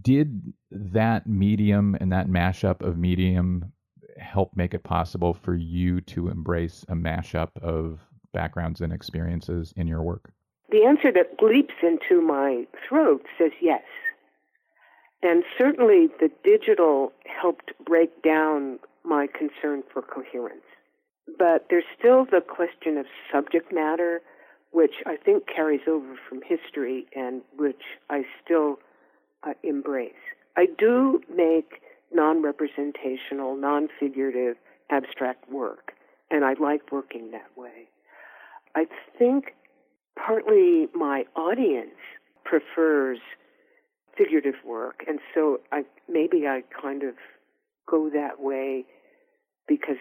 Did 0.00 0.52
that 0.70 1.26
medium 1.26 1.96
and 2.00 2.12
that 2.12 2.28
mashup 2.28 2.80
of 2.80 2.96
medium 2.96 3.72
help 4.18 4.54
make 4.54 4.72
it 4.72 4.84
possible 4.84 5.34
for 5.34 5.56
you 5.56 6.00
to 6.02 6.28
embrace 6.28 6.84
a 6.88 6.94
mashup 6.94 7.50
of 7.60 7.98
backgrounds 8.32 8.82
and 8.82 8.92
experiences 8.92 9.74
in 9.76 9.88
your 9.88 10.02
work? 10.02 10.30
The 10.70 10.84
answer 10.84 11.10
that 11.10 11.42
leaps 11.42 11.74
into 11.82 12.22
my 12.22 12.68
throat 12.88 13.26
says 13.36 13.50
yes. 13.60 13.82
And 15.24 15.42
certainly 15.58 16.06
the 16.20 16.30
digital 16.44 17.12
helped 17.26 17.72
break 17.84 18.22
down 18.22 18.78
my 19.04 19.26
concern 19.26 19.82
for 19.92 20.02
coherence. 20.02 20.62
But 21.38 21.66
there's 21.70 21.84
still 21.98 22.24
the 22.24 22.40
question 22.40 22.98
of 22.98 23.06
subject 23.32 23.72
matter, 23.72 24.20
which 24.70 24.94
I 25.06 25.16
think 25.16 25.44
carries 25.46 25.82
over 25.88 26.16
from 26.28 26.40
history 26.42 27.06
and 27.14 27.42
which 27.56 27.82
I 28.10 28.22
still 28.44 28.78
uh, 29.42 29.52
embrace. 29.62 30.12
I 30.56 30.66
do 30.78 31.20
make 31.34 31.82
non 32.12 32.42
representational, 32.42 33.56
non 33.56 33.88
figurative, 33.98 34.56
abstract 34.90 35.50
work, 35.50 35.92
and 36.30 36.44
I 36.44 36.54
like 36.54 36.92
working 36.92 37.30
that 37.30 37.56
way. 37.56 37.88
I 38.74 38.86
think 39.18 39.54
partly 40.16 40.88
my 40.94 41.24
audience 41.36 41.96
prefers 42.44 43.18
figurative 44.16 44.56
work, 44.64 45.04
and 45.06 45.20
so 45.34 45.60
I 45.70 45.84
maybe 46.08 46.46
I 46.46 46.62
kind 46.80 47.02
of 47.02 47.14
go 47.88 48.10
that 48.10 48.40
way 48.40 48.84
because 49.68 49.96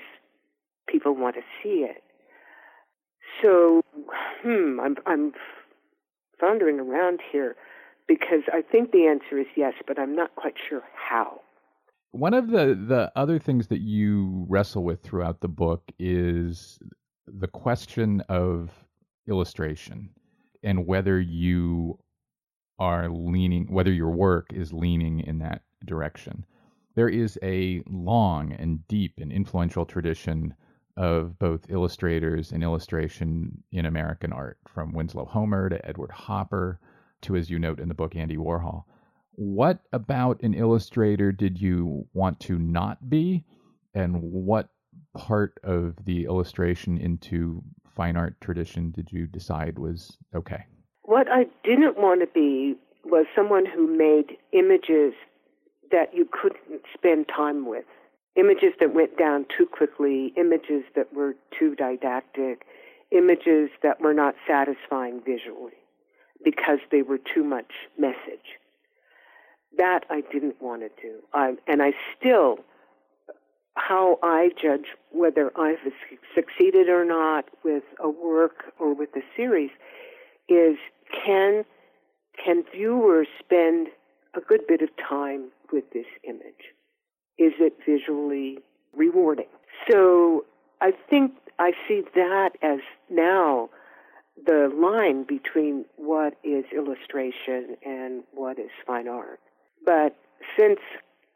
people 0.87 1.15
want 1.15 1.35
to 1.35 1.41
see 1.61 1.85
it. 1.85 2.03
So, 3.41 3.81
hmm, 4.43 4.79
I'm 4.79 4.95
I'm 5.05 5.33
floundering 6.39 6.79
around 6.79 7.19
here 7.31 7.55
because 8.07 8.43
I 8.51 8.61
think 8.61 8.91
the 8.91 9.07
answer 9.07 9.39
is 9.39 9.47
yes, 9.55 9.73
but 9.87 9.99
I'm 9.99 10.15
not 10.15 10.35
quite 10.35 10.55
sure 10.69 10.83
how. 10.93 11.41
One 12.11 12.33
of 12.33 12.49
the 12.49 12.75
the 12.87 13.11
other 13.15 13.39
things 13.39 13.67
that 13.67 13.81
you 13.81 14.45
wrestle 14.49 14.83
with 14.83 15.01
throughout 15.01 15.39
the 15.41 15.47
book 15.47 15.83
is 15.97 16.79
the 17.27 17.47
question 17.47 18.21
of 18.27 18.69
illustration 19.27 20.09
and 20.63 20.85
whether 20.85 21.19
you 21.19 21.97
are 22.79 23.09
leaning, 23.09 23.71
whether 23.71 23.91
your 23.91 24.09
work 24.09 24.51
is 24.51 24.73
leaning 24.73 25.21
in 25.21 25.39
that 25.39 25.61
direction. 25.85 26.45
There 26.95 27.09
is 27.09 27.39
a 27.41 27.81
long 27.89 28.51
and 28.51 28.85
deep 28.87 29.13
and 29.17 29.31
influential 29.31 29.85
tradition 29.85 30.53
of 30.97 31.39
both 31.39 31.69
illustrators 31.69 32.51
and 32.51 32.63
illustration 32.63 33.63
in 33.71 33.85
American 33.85 34.33
art, 34.33 34.57
from 34.67 34.91
Winslow 34.91 35.25
Homer 35.25 35.69
to 35.69 35.85
Edward 35.87 36.11
Hopper 36.11 36.79
to, 37.21 37.35
as 37.35 37.49
you 37.49 37.59
note 37.59 37.79
in 37.79 37.87
the 37.87 37.93
book, 37.93 38.15
Andy 38.15 38.35
Warhol. 38.35 38.83
What 39.35 39.79
about 39.93 40.41
an 40.43 40.53
illustrator 40.53 41.31
did 41.31 41.61
you 41.61 42.05
want 42.13 42.39
to 42.41 42.59
not 42.59 43.09
be? 43.09 43.45
And 43.93 44.21
what 44.21 44.69
part 45.15 45.59
of 45.63 45.95
the 46.03 46.25
illustration 46.25 46.97
into 46.97 47.63
fine 47.95 48.17
art 48.17 48.39
tradition 48.41 48.91
did 48.91 49.11
you 49.11 49.27
decide 49.27 49.79
was 49.79 50.17
okay? 50.35 50.65
What 51.03 51.27
I 51.31 51.45
didn't 51.63 51.97
want 51.97 52.19
to 52.21 52.27
be 52.27 52.75
was 53.05 53.25
someone 53.35 53.65
who 53.65 53.87
made 53.87 54.37
images 54.51 55.13
that 55.91 56.13
you 56.13 56.27
couldn't 56.31 56.81
spend 56.93 57.27
time 57.27 57.65
with. 57.67 57.85
Images 58.35 58.73
that 58.79 58.93
went 58.93 59.17
down 59.17 59.45
too 59.55 59.65
quickly, 59.65 60.33
images 60.37 60.83
that 60.95 61.13
were 61.13 61.35
too 61.57 61.75
didactic, 61.75 62.65
images 63.11 63.69
that 63.83 63.99
were 63.99 64.13
not 64.13 64.35
satisfying 64.47 65.21
visually 65.25 65.73
because 66.43 66.79
they 66.91 67.01
were 67.01 67.17
too 67.17 67.43
much 67.43 67.71
message. 67.97 68.57
That 69.77 70.05
I 70.09 70.21
didn't 70.31 70.61
want 70.61 70.81
to 70.81 70.89
do. 71.01 71.19
I, 71.33 71.55
and 71.67 71.81
I 71.81 71.93
still, 72.17 72.59
how 73.75 74.17
I 74.23 74.49
judge 74.61 74.87
whether 75.11 75.51
I've 75.57 75.79
succeeded 76.33 76.89
or 76.89 77.05
not 77.05 77.45
with 77.63 77.83
a 77.99 78.09
work 78.09 78.73
or 78.79 78.93
with 78.93 79.09
a 79.15 79.21
series 79.35 79.71
is 80.47 80.77
can 81.25 81.65
can 82.43 82.63
viewers 82.73 83.27
spend 83.39 83.87
a 84.35 84.41
good 84.41 84.61
bit 84.67 84.81
of 84.81 84.89
time 84.97 85.49
with 85.71 85.85
this 85.93 86.05
image? 86.27 86.73
Is 87.37 87.53
it 87.59 87.73
visually 87.85 88.59
rewarding? 88.95 89.47
So 89.89 90.45
I 90.79 90.91
think 91.09 91.33
I 91.59 91.71
see 91.87 92.01
that 92.15 92.51
as 92.61 92.79
now 93.09 93.69
the 94.45 94.71
line 94.75 95.23
between 95.23 95.85
what 95.97 96.35
is 96.43 96.65
illustration 96.75 97.77
and 97.85 98.23
what 98.33 98.59
is 98.59 98.69
fine 98.85 99.07
art. 99.07 99.39
But 99.85 100.15
since 100.57 100.79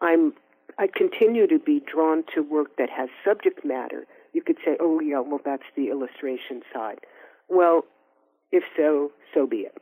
I'm 0.02 0.34
I 0.78 0.88
continue 0.94 1.48
to 1.48 1.60
be 1.60 1.82
drawn 1.92 2.24
to 2.34 2.42
work 2.42 2.76
that 2.78 2.90
has 2.90 3.08
subject 3.24 3.64
matter, 3.64 4.06
you 4.34 4.42
could 4.42 4.58
say, 4.66 4.76
oh 4.80 5.00
yeah, 5.00 5.20
well 5.20 5.40
that's 5.44 5.64
the 5.76 5.90
illustration 5.90 6.62
side. 6.74 7.00
Well, 7.48 7.86
if 8.52 8.64
so, 8.76 9.12
so 9.34 9.48
be 9.48 9.58
it. 9.58 9.78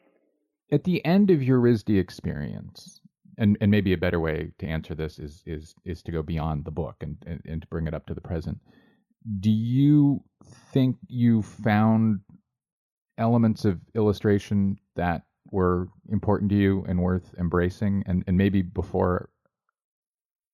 At 0.72 0.84
the 0.84 1.04
end 1.06 1.32
of 1.32 1.42
your 1.42 1.60
RISD 1.60 2.00
experience, 2.00 3.00
and, 3.38 3.58
and 3.62 3.72
maybe 3.72 3.94
a 3.94 3.98
better 3.98 4.20
way 4.20 4.52
to 4.60 4.68
answer 4.68 4.94
this 4.96 5.20
is 5.20 5.44
is 5.46 5.76
is 5.86 6.02
to 6.04 6.12
go 6.12 6.22
beyond 6.22 6.66
the 6.66 6.72
book 6.72 6.96
and, 7.02 7.18
and, 7.26 7.42
and 7.46 7.62
to 7.62 7.68
bring 7.68 7.88
it 7.88 7.94
up 7.94 8.06
to 8.08 8.14
the 8.14 8.22
present. 8.22 8.60
Do 9.40 9.52
you 9.52 10.24
think 10.74 10.98
you 11.08 11.42
found 11.42 12.20
elements 13.18 13.66
of 13.66 13.80
illustration 13.96 14.78
that 14.96 15.24
were 15.52 15.88
important 16.10 16.50
to 16.52 16.58
you 16.58 16.86
and 16.88 17.00
worth 17.02 17.34
embracing? 17.40 18.04
And 18.06 18.24
and 18.28 18.38
maybe 18.38 18.62
before 18.62 19.30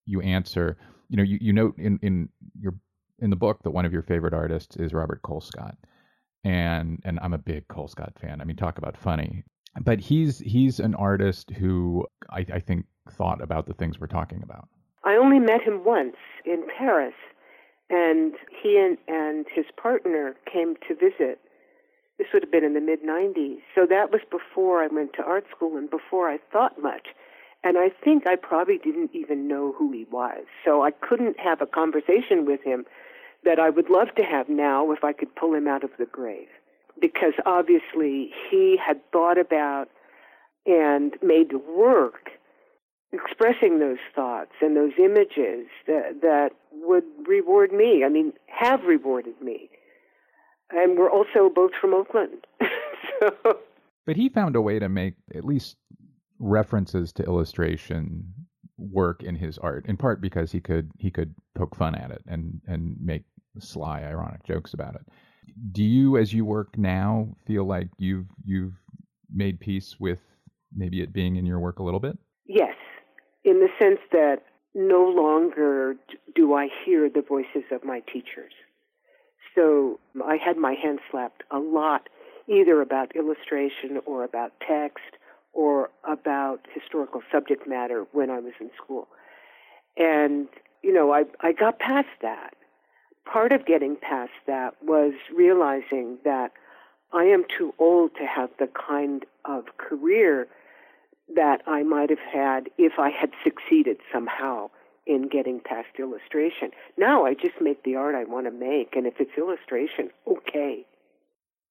you 0.06 0.22
answer, 0.22 0.78
you 1.10 1.18
know, 1.18 1.24
you, 1.24 1.38
you 1.42 1.54
note 1.54 1.78
in, 1.78 2.00
in 2.02 2.30
your 2.60 2.76
in 3.20 3.30
the 3.30 3.36
book 3.36 3.64
that 3.64 3.72
one 3.72 3.86
of 3.86 3.94
your 3.94 4.02
favorite 4.02 4.34
artists 4.34 4.78
is 4.78 4.94
Robert 4.94 5.22
Colescott. 5.24 5.76
And 6.44 7.00
and 7.04 7.20
I'm 7.22 7.34
a 7.34 7.38
big 7.38 7.68
Colescott 7.68 8.18
fan. 8.20 8.40
I 8.40 8.46
mean, 8.46 8.56
talk 8.56 8.78
about 8.78 8.96
funny. 8.98 9.44
But 9.82 10.00
he's 10.00 10.40
he's 10.40 10.80
an 10.80 10.96
artist 10.96 11.52
who 11.52 12.06
I, 12.30 12.46
I 12.54 12.60
think 12.60 12.86
thought 13.12 13.42
about 13.42 13.68
the 13.68 13.74
things 13.74 14.00
we're 14.00 14.08
talking 14.08 14.42
about. 14.44 14.68
I 15.04 15.16
only 15.16 15.40
met 15.40 15.62
him 15.62 15.84
once 15.86 16.18
in 16.46 16.64
Paris, 16.78 17.14
and 17.90 18.34
he 18.62 18.78
and, 18.78 18.98
and 19.08 19.46
his 19.54 19.66
partner 19.78 20.36
came 20.52 20.76
to 20.88 20.96
visit 20.96 21.40
this 22.20 22.28
would 22.34 22.44
have 22.44 22.52
been 22.52 22.66
in 22.66 22.74
the 22.74 22.82
mid 22.82 23.02
90s. 23.02 23.60
So 23.74 23.88
that 23.90 24.12
was 24.12 24.22
before 24.30 24.84
I 24.84 24.88
went 24.88 25.14
to 25.14 25.24
art 25.24 25.46
school 25.50 25.78
and 25.78 25.90
before 25.90 26.30
I 26.30 26.38
thought 26.52 26.80
much. 26.84 27.08
And 27.64 27.78
I 27.78 27.90
think 28.04 28.28
I 28.28 28.36
probably 28.36 28.78
didn't 28.78 29.12
even 29.14 29.48
know 29.48 29.74
who 29.78 29.92
he 29.92 30.06
was. 30.12 30.44
So 30.64 30.84
I 30.84 30.92
couldn't 30.92 31.40
have 31.40 31.62
a 31.62 31.66
conversation 31.66 32.46
with 32.46 32.62
him 32.62 32.86
that 33.46 33.58
I 33.58 33.70
would 33.70 33.90
love 33.90 34.10
to 34.18 34.24
have 34.24 34.50
now 34.50 34.92
if 34.92 35.04
I 35.04 35.14
could 35.14 35.34
pull 35.36 35.56
him 35.56 35.68
out 35.68 35.84
of 35.84 35.92
the 35.98 36.06
grave. 36.06 36.50
Because 37.00 37.34
obviously 37.46 38.32
he 38.50 38.78
had 38.84 39.00
thought 39.12 39.38
about 39.38 39.90
and 40.66 41.14
made 41.22 41.54
work 41.68 42.30
expressing 43.12 43.80
those 43.80 43.98
thoughts 44.16 44.52
and 44.62 44.76
those 44.76 44.92
images 45.00 45.68
that, 45.88 46.22
that 46.22 46.50
would 46.72 47.06
reward 47.28 47.72
me. 47.72 48.04
I 48.06 48.10
mean, 48.10 48.34
have 48.48 48.84
rewarded 48.84 49.42
me 49.42 49.70
and 50.72 50.98
we're 50.98 51.10
also 51.10 51.50
both 51.54 51.72
from 51.80 51.94
Oakland. 51.94 52.46
so. 53.20 53.58
But 54.06 54.16
he 54.16 54.30
found 54.30 54.56
a 54.56 54.62
way 54.62 54.80
to 54.80 54.90
make 54.90 55.16
at 55.36 55.46
least 55.46 55.78
references 56.40 57.12
to 57.14 57.24
illustration 57.24 58.34
work 58.78 59.24
in 59.24 59.36
his 59.36 59.58
art, 59.58 59.86
in 59.88 59.98
part 59.98 60.22
because 60.22 60.52
he 60.52 60.60
could 60.60 60.92
he 60.98 61.12
could 61.12 61.36
poke 61.56 61.76
fun 61.76 61.96
at 61.96 62.12
it 62.12 62.24
and 62.28 62.62
and 62.68 62.96
make 63.02 63.24
sly, 63.60 64.02
ironic 64.02 64.44
jokes 64.44 64.74
about 64.74 64.96
it. 64.96 65.06
Do 65.72 65.84
you, 65.84 66.18
as 66.18 66.34
you 66.34 66.46
work 66.46 66.78
now, 66.78 67.36
feel 67.46 67.66
like 67.66 67.90
you've 67.98 68.28
you've 68.44 68.74
made 69.34 69.60
peace 69.60 70.00
with 70.00 70.20
maybe 70.76 71.02
it 71.02 71.14
being 71.14 71.36
in 71.36 71.46
your 71.46 71.60
work 71.60 71.80
a 71.80 71.84
little 71.84 72.00
bit? 72.00 72.18
Yes, 72.46 72.76
in 73.44 73.60
the 73.60 73.70
sense 73.80 74.00
that 74.12 74.44
no 74.76 75.04
longer 75.04 75.96
do 76.36 76.54
I 76.54 76.70
hear 76.86 77.10
the 77.10 77.22
voices 77.22 77.64
of 77.72 77.84
my 77.84 78.02
teachers. 78.02 78.54
So 79.56 80.00
I 80.24 80.38
had 80.38 80.58
my 80.58 80.74
hand 80.74 81.00
slapped 81.10 81.44
a 81.52 81.60
lot, 81.60 82.08
either 82.48 82.82
about 82.82 83.16
illustration 83.16 84.00
or 84.06 84.24
about 84.24 84.54
text 84.66 85.18
or 85.54 85.90
about 86.08 86.68
historical 86.74 87.22
subject 87.32 87.68
matter 87.68 88.06
when 88.12 88.30
I 88.30 88.40
was 88.40 88.54
in 88.60 88.70
school. 88.82 89.08
And, 89.98 90.48
you 90.84 90.94
know, 90.94 91.12
I, 91.12 91.24
I 91.42 91.52
got 91.52 91.80
past 91.80 92.08
that. 92.22 92.54
Part 93.32 93.52
of 93.52 93.66
getting 93.66 93.96
past 94.02 94.32
that 94.48 94.74
was 94.84 95.14
realizing 95.36 96.18
that 96.24 96.52
I 97.14 97.24
am 97.24 97.44
too 97.58 97.74
old 97.78 98.12
to 98.16 98.26
have 98.26 98.50
the 98.60 98.68
kind 98.68 99.26
of 99.46 99.66
career 99.78 100.48
that 101.36 101.62
I 101.68 101.84
might 101.84 102.10
have 102.10 102.20
had 102.20 102.70
if 102.78 102.94
I 102.98 103.10
had 103.10 103.32
succeeded 103.44 103.98
somehow 104.12 104.70
in 105.06 105.28
getting 105.28 105.60
past 105.60 105.88
illustration. 106.00 106.72
Now 106.98 107.26
I 107.26 107.34
just 107.34 107.62
make 107.62 107.84
the 107.84 107.96
art 107.96 108.16
I 108.16 108.24
want 108.24 108.46
to 108.46 108.52
make, 108.52 108.96
and 108.96 109.06
if 109.06 109.16
it's 109.20 109.38
illustration, 109.38 110.10
okay. 110.28 110.86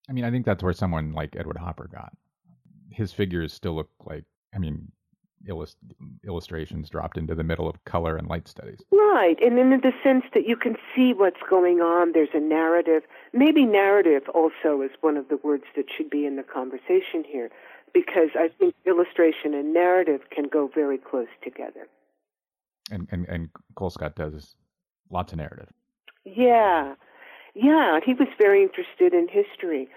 I 0.09 0.13
mean, 0.13 0.25
I 0.25 0.31
think 0.31 0.47
that's 0.47 0.63
where 0.63 0.73
someone 0.73 1.13
like 1.13 1.37
Edward 1.37 1.59
Hopper 1.59 1.89
got. 1.93 2.13
His 2.91 3.13
figures 3.13 3.53
still 3.53 3.75
look 3.75 3.91
like, 4.05 4.25
I 4.55 4.59
mean, 4.59 4.91
illust- 5.47 5.79
illustrations 6.27 6.89
dropped 6.89 7.17
into 7.17 7.35
the 7.35 7.45
middle 7.45 7.69
of 7.69 7.83
color 7.85 8.17
and 8.17 8.29
light 8.29 8.49
studies. 8.49 8.81
Right, 8.91 9.37
and 9.41 9.59
in 9.59 9.71
the 9.71 9.93
sense 10.03 10.25
that 10.35 10.47
you 10.47 10.57
can 10.57 10.77
see 10.95 11.13
what's 11.13 11.43
going 11.49 11.81
on, 11.81 12.13
there's 12.13 12.35
a 12.35 12.41
narrative. 12.41 13.03
Maybe 13.33 13.65
narrative 13.65 14.29
also 14.35 14.83
is 14.83 14.91
one 15.01 15.17
of 15.17 15.29
the 15.29 15.39
words 15.43 15.65
that 15.77 15.87
should 15.95 16.11
be 16.11 16.27
in 16.27 16.37
the 16.37 16.43
conversation 16.43 17.25
here, 17.27 17.51
because 17.93 18.31
I 18.35 18.49
think 18.59 18.75
illustration 18.87 19.55
and 19.55 19.73
narrative 19.73 20.23
can 20.31 20.49
go 20.49 20.71
very 20.75 20.99
close 20.99 21.29
together 21.43 21.89
and 22.91 23.09
and 23.11 23.27
and 23.29 23.49
Colescott 23.77 24.15
does 24.15 24.55
lots 25.11 25.33
of 25.33 25.39
narrative. 25.39 25.69
Yeah, 26.25 26.95
yeah, 27.55 28.01
he 28.05 28.15
was 28.15 28.29
very 28.39 28.63
interested 28.63 29.15
in 29.15 29.29
history. 29.29 29.89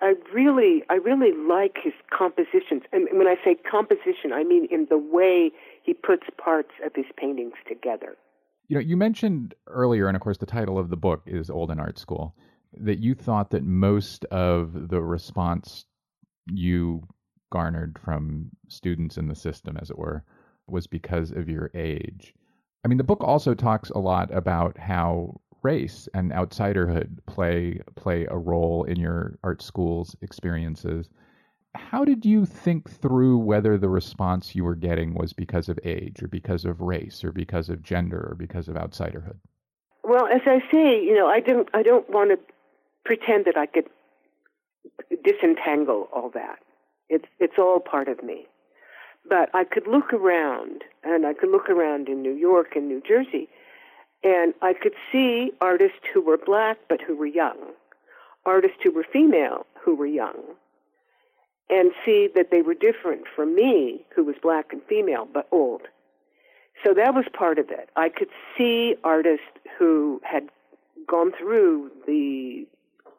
I 0.00 0.14
really, 0.32 0.82
I 0.90 0.94
really 0.94 1.32
like 1.32 1.76
his 1.82 1.92
compositions, 2.16 2.82
and 2.92 3.08
when 3.12 3.26
I 3.26 3.36
say 3.44 3.56
composition, 3.68 4.32
I 4.32 4.44
mean 4.44 4.66
in 4.70 4.86
the 4.88 4.98
way 4.98 5.50
he 5.82 5.94
puts 5.94 6.26
parts 6.42 6.70
of 6.84 6.92
his 6.94 7.06
paintings 7.16 7.54
together. 7.68 8.16
You 8.68 8.76
know, 8.76 8.80
you 8.80 8.96
mentioned 8.96 9.54
earlier, 9.66 10.06
and 10.06 10.16
of 10.16 10.22
course, 10.22 10.38
the 10.38 10.46
title 10.46 10.78
of 10.78 10.88
the 10.88 10.96
book 10.96 11.22
is 11.26 11.50
"Old 11.50 11.70
in 11.70 11.80
Art 11.80 11.98
School," 11.98 12.34
that 12.74 13.00
you 13.00 13.14
thought 13.14 13.50
that 13.50 13.64
most 13.64 14.24
of 14.26 14.88
the 14.88 15.02
response 15.02 15.84
you 16.46 17.02
garnered 17.50 17.98
from 17.98 18.50
students 18.68 19.16
in 19.18 19.28
the 19.28 19.34
system, 19.34 19.76
as 19.80 19.90
it 19.90 19.98
were, 19.98 20.24
was 20.66 20.86
because 20.86 21.32
of 21.32 21.48
your 21.48 21.70
age. 21.74 22.34
I 22.84 22.88
mean, 22.88 22.98
the 22.98 23.04
book 23.04 23.22
also 23.22 23.54
talks 23.54 23.90
a 23.90 23.98
lot 23.98 24.32
about 24.34 24.78
how 24.78 25.40
race 25.62 26.08
and 26.14 26.32
outsiderhood 26.32 27.18
play 27.26 27.80
play 27.96 28.26
a 28.30 28.36
role 28.36 28.84
in 28.84 28.98
your 28.98 29.38
art 29.42 29.62
school's 29.62 30.16
experiences. 30.22 31.08
How 31.74 32.04
did 32.04 32.26
you 32.26 32.44
think 32.44 32.90
through 32.90 33.38
whether 33.38 33.78
the 33.78 33.88
response 33.88 34.54
you 34.54 34.64
were 34.64 34.74
getting 34.74 35.14
was 35.14 35.32
because 35.32 35.68
of 35.68 35.78
age 35.84 36.22
or 36.22 36.28
because 36.28 36.64
of 36.64 36.80
race 36.80 37.24
or 37.24 37.32
because 37.32 37.70
of 37.70 37.82
gender 37.82 38.28
or 38.30 38.34
because 38.34 38.68
of 38.68 38.76
outsiderhood? 38.76 39.38
Well, 40.04 40.26
as 40.26 40.42
I 40.46 40.58
say, 40.70 41.02
you 41.02 41.14
know, 41.14 41.28
I 41.28 41.40
don't 41.40 41.68
I 41.72 41.82
don't 41.82 42.08
want 42.10 42.30
to 42.30 42.38
pretend 43.04 43.46
that 43.46 43.56
I 43.56 43.66
could 43.66 43.88
disentangle 45.24 46.08
all 46.12 46.30
that. 46.34 46.58
It's 47.08 47.28
it's 47.38 47.58
all 47.58 47.80
part 47.80 48.08
of 48.08 48.22
me. 48.22 48.46
But 49.28 49.50
I 49.54 49.62
could 49.64 49.86
look 49.86 50.12
around, 50.12 50.82
and 51.04 51.24
I 51.26 51.32
could 51.32 51.50
look 51.50 51.70
around 51.70 52.08
in 52.08 52.22
New 52.22 52.32
York 52.34 52.74
and 52.74 52.88
New 52.88 53.00
Jersey, 53.06 53.48
and 54.24 54.54
I 54.62 54.72
could 54.74 54.94
see 55.10 55.52
artists 55.60 56.00
who 56.12 56.20
were 56.20 56.38
black 56.38 56.78
but 56.88 57.00
who 57.00 57.16
were 57.16 57.26
young, 57.26 57.58
artists 58.46 58.78
who 58.82 58.92
were 58.92 59.04
female 59.12 59.66
who 59.84 59.94
were 59.94 60.06
young. 60.06 60.40
and 61.70 61.92
see 62.04 62.28
that 62.34 62.50
they 62.50 62.62
were 62.62 62.74
different 62.74 63.22
from 63.34 63.54
me, 63.54 64.04
who 64.14 64.24
was 64.24 64.36
black 64.42 64.72
and 64.72 64.82
female, 64.88 65.26
but 65.32 65.48
old. 65.50 65.82
So 66.84 66.92
that 66.94 67.14
was 67.14 67.24
part 67.32 67.58
of 67.58 67.70
it. 67.70 67.88
I 67.96 68.08
could 68.08 68.28
see 68.56 68.96
artists 69.04 69.46
who 69.78 70.20
had 70.24 70.48
gone 71.08 71.32
through 71.38 71.90
the 72.06 72.66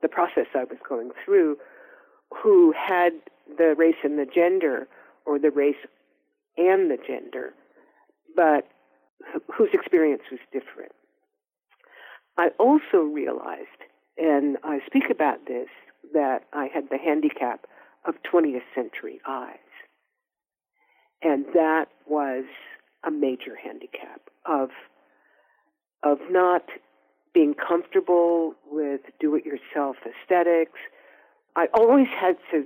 the 0.01 0.09
process 0.09 0.47
I 0.53 0.65
was 0.65 0.77
going 0.87 1.11
through, 1.23 1.57
who 2.43 2.73
had 2.73 3.13
the 3.57 3.73
race 3.77 3.95
and 4.03 4.19
the 4.19 4.25
gender, 4.25 4.87
or 5.25 5.39
the 5.39 5.49
race 5.51 5.77
and 6.57 6.91
the 6.91 6.97
gender, 7.07 7.53
but 8.35 8.67
whose 9.55 9.69
experience 9.73 10.23
was 10.31 10.39
different. 10.51 10.91
I 12.37 12.49
also 12.59 12.97
realized, 12.97 13.67
and 14.17 14.57
I 14.63 14.79
speak 14.85 15.09
about 15.09 15.45
this, 15.47 15.67
that 16.13 16.43
I 16.53 16.69
had 16.73 16.89
the 16.89 16.97
handicap 16.97 17.65
of 18.05 18.15
20th 18.31 18.63
century 18.75 19.21
eyes. 19.27 19.57
And 21.21 21.45
that 21.53 21.85
was 22.07 22.43
a 23.03 23.11
major 23.11 23.55
handicap 23.55 24.21
of 24.45 24.69
of 26.03 26.19
not 26.29 26.63
being 27.33 27.53
comfortable 27.53 28.53
with 28.69 29.01
do 29.19 29.35
it 29.35 29.45
yourself 29.45 29.95
aesthetics. 30.05 30.79
I 31.55 31.67
always 31.73 32.07
had 32.09 32.37
to 32.51 32.65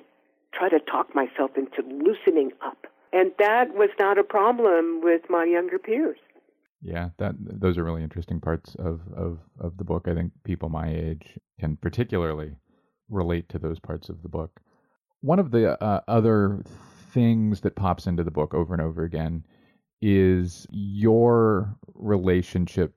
try 0.53 0.69
to 0.69 0.79
talk 0.79 1.13
myself 1.13 1.51
into 1.55 1.83
loosening 1.87 2.51
up. 2.65 2.87
And 3.13 3.31
that 3.39 3.75
was 3.75 3.89
not 3.99 4.17
a 4.17 4.23
problem 4.23 5.01
with 5.03 5.21
my 5.29 5.45
younger 5.45 5.77
peers. 5.77 6.17
Yeah, 6.81 7.09
that 7.17 7.35
those 7.39 7.77
are 7.77 7.83
really 7.83 8.03
interesting 8.03 8.39
parts 8.39 8.75
of, 8.75 9.01
of, 9.15 9.39
of 9.59 9.77
the 9.77 9.83
book. 9.83 10.07
I 10.07 10.13
think 10.13 10.31
people 10.43 10.69
my 10.69 10.89
age 10.89 11.39
can 11.59 11.75
particularly 11.77 12.55
relate 13.09 13.49
to 13.49 13.59
those 13.59 13.79
parts 13.79 14.09
of 14.09 14.21
the 14.21 14.29
book. 14.29 14.59
One 15.21 15.39
of 15.39 15.51
the 15.51 15.81
uh, 15.83 16.01
other 16.07 16.61
things 17.11 17.61
that 17.61 17.75
pops 17.75 18.05
into 18.05 18.23
the 18.23 18.31
book 18.31 18.53
over 18.53 18.73
and 18.73 18.81
over 18.81 19.03
again 19.03 19.43
is 20.01 20.67
your 20.69 21.75
relationship 21.95 22.93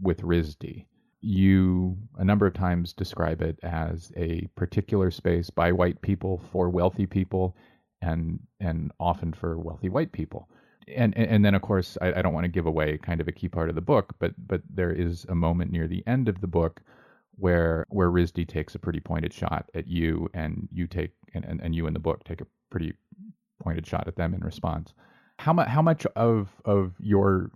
with 0.00 0.22
RISD. 0.22 0.86
You 1.20 1.98
a 2.16 2.24
number 2.24 2.46
of 2.46 2.54
times 2.54 2.92
describe 2.92 3.42
it 3.42 3.58
as 3.62 4.12
a 4.16 4.46
particular 4.54 5.10
space 5.10 5.50
by 5.50 5.72
white 5.72 6.00
people 6.00 6.40
for 6.52 6.70
wealthy 6.70 7.06
people 7.06 7.56
and 8.00 8.38
and 8.60 8.92
often 8.98 9.32
for 9.32 9.58
wealthy 9.58 9.90
white 9.90 10.12
people 10.12 10.48
and 10.96 11.16
and 11.16 11.44
then 11.44 11.54
of 11.54 11.62
course 11.62 11.96
I, 12.00 12.14
I 12.14 12.22
don't 12.22 12.34
want 12.34 12.44
to 12.44 12.48
give 12.48 12.66
away 12.66 12.98
kind 12.98 13.20
of 13.20 13.28
a 13.28 13.32
key 13.32 13.48
part 13.48 13.68
of 13.68 13.74
the 13.74 13.80
book, 13.80 14.14
but 14.18 14.34
but 14.46 14.62
there 14.68 14.92
is 14.92 15.26
a 15.28 15.34
moment 15.34 15.72
near 15.72 15.86
the 15.86 16.02
end 16.06 16.28
of 16.28 16.40
the 16.40 16.46
book 16.46 16.80
where 17.36 17.86
where 17.88 18.10
RISD 18.10 18.48
takes 18.48 18.74
a 18.74 18.78
pretty 18.78 19.00
pointed 19.00 19.32
shot 19.32 19.70
at 19.74 19.86
you, 19.86 20.28
and 20.34 20.68
you 20.72 20.86
take 20.86 21.12
and, 21.34 21.44
and, 21.44 21.60
and 21.60 21.74
you 21.74 21.86
in 21.86 21.94
the 21.94 22.00
book 22.00 22.24
take 22.24 22.40
a 22.40 22.46
pretty 22.70 22.94
pointed 23.62 23.86
shot 23.86 24.06
at 24.06 24.16
them 24.16 24.34
in 24.34 24.40
response. 24.40 24.94
How 25.38 25.52
much 25.52 25.68
how 25.68 25.82
much 25.82 26.06
of 26.16 26.48
of 26.64 26.94
your 27.00 27.50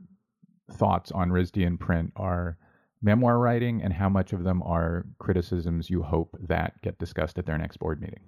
thoughts 0.72 1.12
on 1.12 1.30
RISD 1.30 1.64
in 1.64 1.76
print 1.76 2.12
are 2.16 2.56
memoir 3.02 3.38
writing, 3.38 3.82
and 3.82 3.92
how 3.92 4.08
much 4.08 4.32
of 4.32 4.44
them 4.44 4.62
are 4.62 5.04
criticisms 5.18 5.90
you 5.90 6.02
hope 6.02 6.36
that 6.40 6.80
get 6.82 6.98
discussed 6.98 7.38
at 7.38 7.46
their 7.46 7.58
next 7.58 7.76
board 7.76 8.00
meeting? 8.00 8.20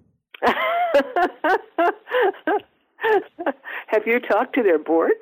Have 3.86 4.06
you 4.06 4.18
talked 4.18 4.54
to 4.56 4.62
their 4.62 4.78
board? 4.78 5.12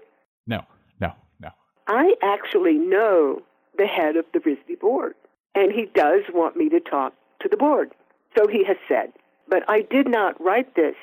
No, 0.47 0.63
no, 1.01 1.13
no. 1.41 1.51
I 1.87 2.15
actually 2.23 2.75
know 2.75 3.43
the 3.77 3.87
head 3.87 4.17
of 4.17 4.25
the 4.33 4.41
RISD 4.41 4.81
board, 4.81 5.15
and 5.55 5.71
he 5.71 5.87
does 5.95 6.23
want 6.33 6.57
me 6.57 6.69
to 6.71 6.81
talk 6.81 7.13
to 7.41 7.49
the 7.49 7.57
board. 7.57 7.93
So 8.37 8.47
he 8.49 8.65
has 8.65 8.77
said. 8.89 9.13
But 9.49 9.69
I 9.69 9.83
did 9.83 10.09
not 10.09 10.41
write 10.43 10.75
this 10.75 10.97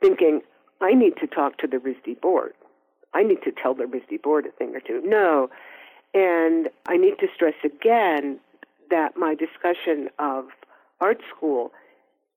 thinking, 0.00 0.42
I 0.82 0.92
need 0.92 1.16
to 1.20 1.26
talk 1.26 1.56
to 1.58 1.66
the 1.66 1.78
RISD 1.78 2.20
board. 2.20 2.52
I 3.14 3.22
need 3.22 3.42
to 3.44 3.50
tell 3.50 3.74
the 3.74 3.84
RISD 3.84 4.22
board 4.22 4.46
a 4.46 4.50
thing 4.52 4.74
or 4.74 4.80
two. 4.80 5.02
No. 5.04 5.48
And 6.12 6.68
I 6.86 6.96
need 6.96 7.18
to 7.20 7.28
stress 7.34 7.54
again 7.64 8.38
that 8.90 9.16
my 9.16 9.34
discussion 9.34 10.10
of 10.18 10.46
art 11.00 11.20
school, 11.34 11.72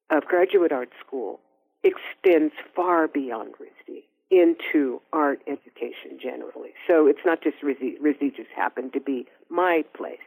of 0.10 0.26
graduate 0.26 0.72
art 0.72 0.90
school, 1.06 1.40
extends 1.84 2.54
far 2.76 3.08
beyond 3.08 3.56
RISD 3.60 4.04
into 4.34 5.00
art 5.14 5.42
education 5.48 6.18
generally. 6.22 6.72
So 6.88 7.08
it's 7.08 7.20
not 7.26 7.44
just 7.44 7.58
RISD, 7.62 8.02
RISD 8.02 8.36
just 8.36 8.50
happened 8.56 8.94
to 8.94 9.00
be 9.00 9.28
my 9.50 9.84
place. 9.96 10.18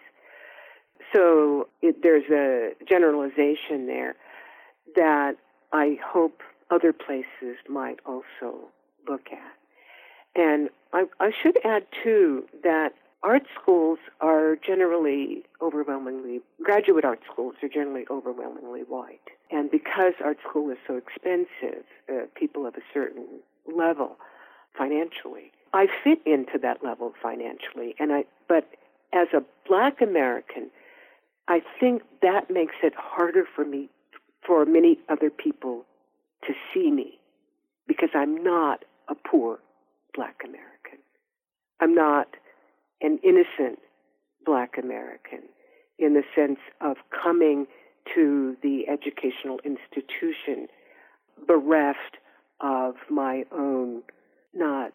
So 1.13 1.69
it, 1.83 2.03
there's 2.03 2.31
a 2.31 2.73
generalization 2.89 3.87
there 3.87 4.15
that 4.95 5.35
I 5.73 5.99
hope 6.05 6.43
other 6.71 6.93
places 6.93 7.57
might 7.69 7.99
also 8.07 8.69
look 9.09 9.29
at. 9.33 10.41
And 10.41 10.69
I, 10.93 11.05
I 11.21 11.31
should 11.43 11.59
add, 11.65 11.87
too, 12.05 12.45
that 12.63 12.91
art 13.23 13.45
schools 13.61 13.99
are 14.21 14.57
generally 14.57 15.45
overwhelmingly, 15.61 16.41
graduate 16.63 17.05
art 17.05 17.21
schools 17.31 17.55
are 17.63 17.69
generally 17.69 18.05
overwhelmingly 18.11 18.83
white. 18.83 19.21
And 19.51 19.71
because 19.71 20.15
art 20.25 20.39
school 20.49 20.71
is 20.71 20.79
so 20.87 20.97
expensive, 20.97 21.85
uh, 22.09 22.27
people 22.35 22.67
of 22.67 22.75
a 22.75 22.83
certain 22.93 23.27
level 23.75 24.17
financially. 24.77 25.53
I 25.73 25.87
fit 26.05 26.21
into 26.25 26.59
that 26.63 26.83
level 26.85 27.13
financially, 27.23 27.95
and 27.99 28.13
I. 28.13 28.25
But 28.49 28.69
as 29.13 29.29
a 29.35 29.43
Black 29.69 30.01
American, 30.01 30.71
I 31.49 31.61
think 31.81 32.03
that 32.23 32.51
makes 32.51 32.75
it 32.83 32.95
harder 32.97 33.45
for 33.55 33.65
me, 33.65 33.89
for 34.47 34.65
many 34.65 34.99
other 35.09 35.31
people, 35.31 35.85
to 36.47 36.55
see 36.73 36.91
me, 36.91 37.19
because 37.87 38.11
I'm 38.15 38.43
not 38.43 38.85
a 39.09 39.15
poor 39.15 39.59
Black 40.15 40.41
American. 40.45 40.99
I'm 41.81 41.95
not 41.95 42.29
an 43.01 43.19
innocent 43.23 43.79
Black 44.45 44.79
American 44.79 45.43
in 45.99 46.15
the 46.15 46.23
sense 46.35 46.59
of 46.81 46.97
coming 47.11 47.67
to 48.15 48.57
the 48.63 48.89
educational 48.89 49.61
institution 49.65 50.69
bereft 51.47 52.19
of 52.61 52.95
my 53.11 53.45
own, 53.53 54.03
not 54.55 54.93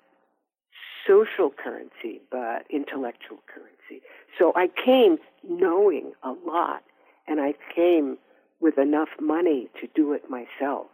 social 1.07 1.51
currency, 1.51 2.21
but 2.31 2.65
intellectual 2.69 3.39
currency. 3.47 4.03
So 4.37 4.53
I 4.55 4.67
came 4.67 5.17
knowing 5.47 6.13
a 6.23 6.31
lot, 6.45 6.83
and 7.27 7.39
I 7.39 7.53
came 7.73 8.17
with 8.59 8.77
enough 8.77 9.09
money 9.19 9.69
to 9.81 9.87
do 9.95 10.13
it 10.13 10.29
myself. 10.29 10.87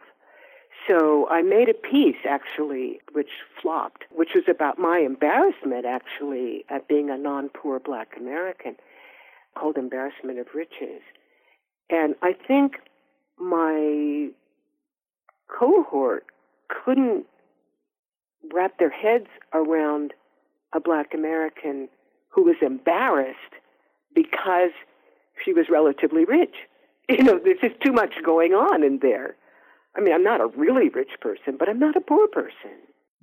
So 0.87 1.27
I 1.29 1.41
made 1.41 1.69
a 1.69 1.73
piece 1.73 2.17
actually, 2.27 3.01
which 3.11 3.29
flopped, 3.61 4.05
which 4.11 4.29
was 4.35 4.45
about 4.47 4.79
my 4.79 4.99
embarrassment 4.99 5.85
actually 5.85 6.63
at 6.69 6.87
being 6.87 7.09
a 7.09 7.17
non 7.17 7.49
poor 7.49 7.79
black 7.79 8.13
American, 8.17 8.75
called 9.55 9.77
Embarrassment 9.77 10.39
of 10.39 10.47
Riches. 10.53 11.01
And 11.89 12.15
I 12.21 12.33
think 12.33 12.77
my 13.37 14.29
cohort 15.47 16.25
couldn't 16.69 17.25
wrap 18.53 18.77
their 18.79 18.89
heads 18.89 19.27
around 19.53 20.13
a 20.73 20.79
black 20.79 21.13
American 21.13 21.89
who 22.29 22.43
was 22.43 22.57
embarrassed 22.61 23.37
because 24.13 24.71
she 25.43 25.53
was 25.53 25.67
relatively 25.69 26.25
rich. 26.25 26.55
You 27.09 27.23
know, 27.23 27.39
there's 27.41 27.61
just 27.61 27.79
too 27.79 27.93
much 27.93 28.15
going 28.25 28.51
on 28.51 28.83
in 28.83 28.99
there. 29.01 29.37
I 29.95 30.01
mean, 30.01 30.13
I'm 30.13 30.25
not 30.25 30.41
a 30.41 30.47
really 30.47 30.89
rich 30.89 31.11
person, 31.21 31.55
but 31.57 31.69
I'm 31.69 31.79
not 31.79 31.95
a 31.95 32.01
poor 32.01 32.27
person. 32.27 32.71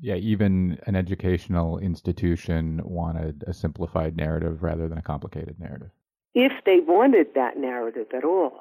Yeah, 0.01 0.15
even 0.15 0.79
an 0.87 0.97
educational 0.97 1.79
institution 1.79 2.81
wanted 2.83 3.45
a 3.47 3.53
simplified 3.53 4.17
narrative 4.17 4.63
rather 4.63 4.89
than 4.89 4.97
a 4.97 5.03
complicated 5.03 5.61
narrative. 5.61 5.91
If 6.35 6.53
they 6.65 6.81
wanted 6.81 7.35
that 7.35 7.59
narrative 7.59 8.07
at 8.17 8.25
all. 8.25 8.55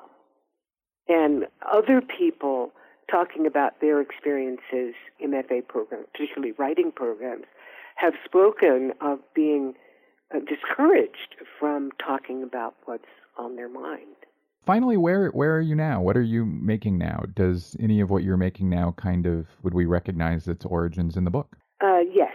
And 1.07 1.47
other 1.71 2.01
people 2.01 2.73
talking 3.09 3.45
about 3.45 3.79
their 3.81 4.01
experiences 4.01 4.95
in 5.19 5.31
MFA 5.31 5.67
programs, 5.67 6.05
particularly 6.13 6.53
writing 6.53 6.91
programs, 6.91 7.45
have 7.95 8.13
spoken 8.25 8.93
of 9.01 9.19
being 9.33 9.73
uh, 10.33 10.39
discouraged 10.39 11.35
from 11.59 11.91
talking 12.03 12.43
about 12.43 12.75
what's 12.85 13.05
on 13.37 13.55
their 13.55 13.69
mind. 13.69 14.15
Finally, 14.65 14.95
where 14.95 15.27
where 15.29 15.55
are 15.55 15.61
you 15.61 15.75
now? 15.75 16.01
What 16.01 16.15
are 16.15 16.21
you 16.21 16.45
making 16.45 16.97
now? 16.97 17.23
Does 17.35 17.75
any 17.79 17.99
of 17.99 18.09
what 18.09 18.23
you're 18.23 18.37
making 18.37 18.69
now 18.69 18.93
kind 18.97 19.25
of 19.25 19.47
would 19.61 19.73
we 19.73 19.85
recognize 19.85 20.47
its 20.47 20.65
origins 20.65 21.17
in 21.17 21.25
the 21.25 21.31
book? 21.31 21.57
Uh, 21.81 21.99
yes. 22.11 22.33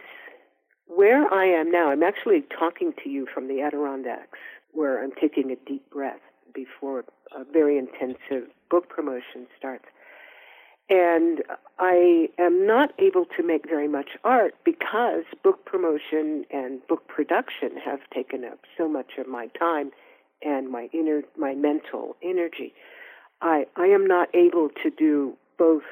Where 0.87 1.33
I 1.33 1.47
am 1.47 1.71
now, 1.71 1.91
I'm 1.91 2.03
actually 2.03 2.45
talking 2.59 2.93
to 3.03 3.09
you 3.09 3.27
from 3.33 3.49
the 3.49 3.63
Adirondacks, 3.63 4.39
where 4.73 5.03
I'm 5.03 5.13
taking 5.13 5.51
a 5.51 5.57
deep 5.69 5.89
breath 5.91 6.21
before 6.55 7.05
a 7.35 7.45
very 7.51 7.79
intensive 7.79 8.51
book 8.71 8.89
promotion 8.89 9.47
starts. 9.57 9.87
And 10.91 11.43
I 11.79 12.31
am 12.39 12.67
not 12.67 12.93
able 12.99 13.27
to 13.37 13.43
make 13.43 13.69
very 13.69 13.89
much 13.89 14.11
art 14.25 14.55
because 14.65 15.25
book 15.45 15.65
promotion 15.67 16.45
and 16.51 16.87
book 16.89 17.07
production 17.09 17.77
have 17.85 18.01
taken 18.13 18.45
up 18.45 18.61
so 18.77 18.89
much 18.89 19.13
of 19.19 19.29
my 19.29 19.49
time 19.49 19.91
and 20.43 20.71
my 20.71 20.89
inner 20.93 21.23
my 21.37 21.55
mental 21.55 22.17
energy. 22.23 22.73
I 23.43 23.67
I 23.77 23.87
am 23.87 24.07
not 24.07 24.29
able 24.35 24.71
to 24.83 24.91
do 24.91 25.37
both 25.59 25.83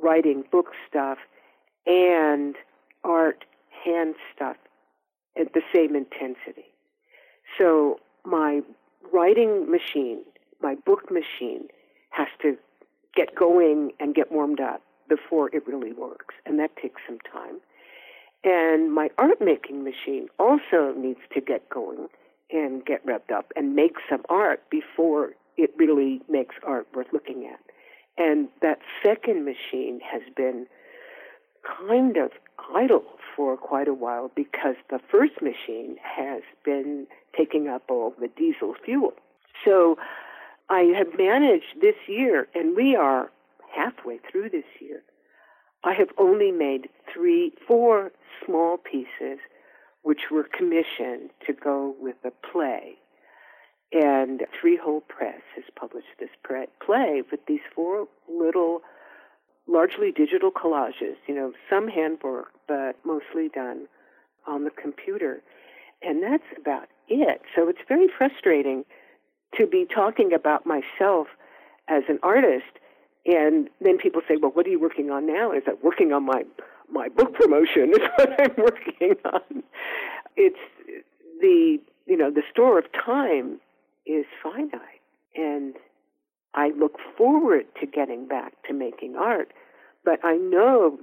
writing 0.00 0.44
book 0.52 0.68
stuff 0.88 1.18
and 1.86 2.54
art 3.02 3.44
hand 3.84 4.14
stuff 4.34 4.56
at 5.38 5.52
the 5.52 5.62
same 5.74 5.96
intensity. 5.96 6.66
So 7.58 8.00
my 8.24 8.60
writing 9.12 9.70
machine, 9.70 10.22
my 10.60 10.74
book 10.74 11.10
machine, 11.10 11.68
has 12.10 12.28
to 12.42 12.56
get 13.14 13.34
going 13.34 13.92
and 14.00 14.14
get 14.14 14.30
warmed 14.30 14.60
up 14.60 14.82
before 15.08 15.48
it 15.54 15.66
really 15.66 15.92
works, 15.92 16.34
and 16.46 16.58
that 16.58 16.76
takes 16.76 17.00
some 17.06 17.18
time. 17.32 17.60
And 18.44 18.94
my 18.94 19.08
art 19.18 19.40
making 19.40 19.82
machine 19.82 20.28
also 20.38 20.94
needs 20.96 21.20
to 21.34 21.40
get 21.40 21.68
going 21.70 22.08
and 22.50 22.84
get 22.84 23.04
revved 23.04 23.32
up 23.34 23.52
and 23.56 23.74
make 23.74 23.96
some 24.08 24.22
art 24.28 24.62
before 24.70 25.32
it 25.56 25.70
really 25.76 26.20
makes 26.28 26.54
art 26.64 26.86
worth 26.94 27.08
looking 27.12 27.46
at. 27.46 27.58
And 28.16 28.48
that 28.62 28.78
second 29.04 29.44
machine 29.44 30.00
has 30.00 30.22
been 30.36 30.66
kind 31.64 32.16
of 32.16 32.30
idle 32.74 33.04
for 33.36 33.56
quite 33.56 33.88
a 33.88 33.94
while 33.94 34.30
because 34.34 34.76
the 34.90 35.00
first 35.10 35.42
machine 35.42 35.96
has 36.02 36.42
been 36.64 37.06
taking 37.36 37.68
up 37.68 37.82
all 37.88 38.14
the 38.20 38.28
diesel 38.28 38.74
fuel. 38.84 39.12
So 39.64 39.96
I 40.70 40.80
have 40.96 41.18
managed 41.18 41.80
this 41.80 41.96
year, 42.06 42.46
and 42.54 42.76
we 42.76 42.94
are 42.94 43.30
halfway 43.74 44.18
through 44.30 44.50
this 44.50 44.64
year. 44.80 45.02
I 45.84 45.94
have 45.94 46.08
only 46.18 46.50
made 46.50 46.88
three, 47.12 47.52
four 47.66 48.12
small 48.44 48.76
pieces 48.76 49.38
which 50.02 50.30
were 50.30 50.44
commissioned 50.44 51.30
to 51.46 51.52
go 51.52 51.94
with 52.00 52.16
a 52.24 52.32
play. 52.52 52.96
And 53.92 54.42
Freehold 54.60 55.08
Press 55.08 55.40
has 55.54 55.64
published 55.78 56.18
this 56.18 56.28
play 56.84 57.22
with 57.30 57.40
these 57.46 57.60
four 57.74 58.06
little 58.28 58.82
largely 59.66 60.12
digital 60.12 60.50
collages, 60.50 61.16
you 61.26 61.34
know, 61.34 61.52
some 61.70 61.88
handwork, 61.88 62.48
but 62.66 62.96
mostly 63.04 63.48
done 63.48 63.86
on 64.46 64.64
the 64.64 64.70
computer. 64.70 65.42
And 66.02 66.22
that's 66.22 66.44
about 66.60 66.88
it. 67.08 67.42
So 67.54 67.68
it's 67.68 67.80
very 67.88 68.08
frustrating 68.16 68.84
to 69.56 69.66
be 69.66 69.86
talking 69.86 70.32
about 70.32 70.66
myself 70.66 71.28
as 71.88 72.02
an 72.08 72.18
artist 72.22 72.78
and 73.28 73.68
then 73.80 73.98
people 73.98 74.22
say, 74.26 74.36
"Well, 74.36 74.50
what 74.52 74.66
are 74.66 74.70
you 74.70 74.80
working 74.80 75.10
on 75.10 75.26
now?" 75.26 75.52
Is 75.52 75.64
that 75.66 75.84
working 75.84 76.12
on 76.12 76.24
my 76.24 76.44
my 76.90 77.08
book 77.08 77.34
promotion? 77.34 77.90
Is 77.92 77.98
what 78.16 78.40
I'm 78.40 78.54
working 78.56 79.16
on. 79.24 79.62
It's 80.36 80.58
the 81.40 81.78
you 82.06 82.16
know 82.16 82.30
the 82.30 82.42
store 82.50 82.78
of 82.78 82.86
time 82.92 83.60
is 84.06 84.24
finite, 84.42 85.02
and 85.36 85.74
I 86.54 86.70
look 86.70 86.96
forward 87.16 87.66
to 87.80 87.86
getting 87.86 88.26
back 88.26 88.54
to 88.66 88.72
making 88.72 89.16
art, 89.16 89.52
but 90.04 90.24
I 90.24 90.36
know 90.36 90.98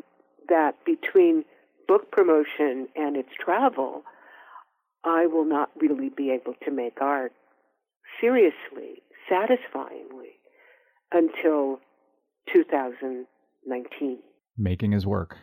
that 0.50 0.84
between 0.84 1.46
book 1.88 2.10
promotion 2.12 2.88
and 2.96 3.16
its 3.16 3.30
travel, 3.40 4.04
I 5.04 5.28
will 5.28 5.46
not 5.46 5.70
really 5.80 6.10
be 6.10 6.32
able 6.32 6.56
to 6.66 6.72
make 6.72 7.00
art 7.00 7.34
seriously, 8.20 9.02
satisfyingly, 9.30 10.40
until 11.12 11.80
2019. 12.54 14.20
Making 14.58 14.92
his 14.92 15.06
work. 15.06 15.38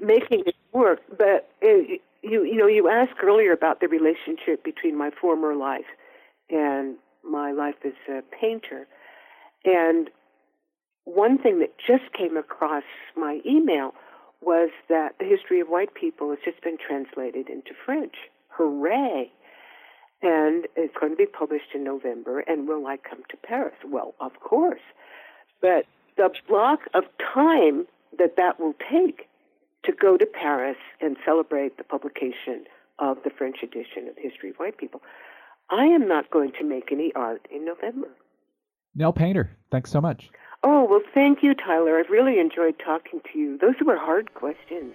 Making 0.00 0.44
his 0.46 0.54
work, 0.72 1.00
but 1.16 1.50
uh, 1.62 1.98
you 2.22 2.44
you 2.44 2.56
know 2.56 2.66
you 2.66 2.88
asked 2.88 3.18
earlier 3.22 3.52
about 3.52 3.80
the 3.80 3.88
relationship 3.88 4.62
between 4.64 4.96
my 4.96 5.10
former 5.20 5.56
life 5.56 5.86
and 6.50 6.96
my 7.24 7.50
life 7.50 7.74
as 7.84 7.92
a 8.08 8.22
painter, 8.40 8.86
and 9.64 10.08
one 11.04 11.38
thing 11.38 11.58
that 11.60 11.74
just 11.78 12.12
came 12.16 12.36
across 12.36 12.84
my 13.16 13.40
email 13.46 13.94
was 14.40 14.70
that 14.88 15.14
the 15.18 15.24
history 15.24 15.58
of 15.60 15.68
white 15.68 15.94
people 15.94 16.30
has 16.30 16.38
just 16.44 16.62
been 16.62 16.76
translated 16.78 17.48
into 17.48 17.72
French. 17.84 18.14
Hooray! 18.50 19.32
And 20.20 20.66
it's 20.76 20.94
going 20.98 21.12
to 21.12 21.16
be 21.16 21.26
published 21.26 21.74
in 21.74 21.84
November. 21.84 22.40
And 22.40 22.66
will 22.66 22.86
I 22.86 22.96
come 22.96 23.22
to 23.30 23.36
Paris? 23.36 23.74
Well, 23.86 24.14
of 24.20 24.40
course. 24.40 24.80
But 25.60 25.84
the 26.16 26.30
block 26.48 26.80
of 26.94 27.04
time 27.34 27.86
that 28.18 28.36
that 28.36 28.58
will 28.58 28.74
take 28.90 29.28
to 29.84 29.92
go 29.92 30.16
to 30.16 30.26
Paris 30.26 30.76
and 31.00 31.16
celebrate 31.24 31.76
the 31.78 31.84
publication 31.84 32.64
of 32.98 33.18
the 33.22 33.30
French 33.30 33.58
edition 33.62 34.08
of 34.08 34.16
History 34.16 34.50
of 34.50 34.56
White 34.56 34.76
People. 34.76 35.02
I 35.70 35.84
am 35.84 36.08
not 36.08 36.30
going 36.30 36.52
to 36.58 36.64
make 36.64 36.90
any 36.90 37.12
art 37.14 37.46
in 37.54 37.64
November. 37.64 38.08
Nell 38.94 39.12
Painter, 39.12 39.56
thanks 39.70 39.90
so 39.90 40.00
much. 40.00 40.30
Oh, 40.64 40.84
well, 40.84 41.02
thank 41.14 41.42
you, 41.42 41.54
Tyler. 41.54 41.98
I've 41.98 42.10
really 42.10 42.40
enjoyed 42.40 42.74
talking 42.84 43.20
to 43.32 43.38
you. 43.38 43.58
Those 43.58 43.76
were 43.84 43.96
hard 43.96 44.34
questions. 44.34 44.94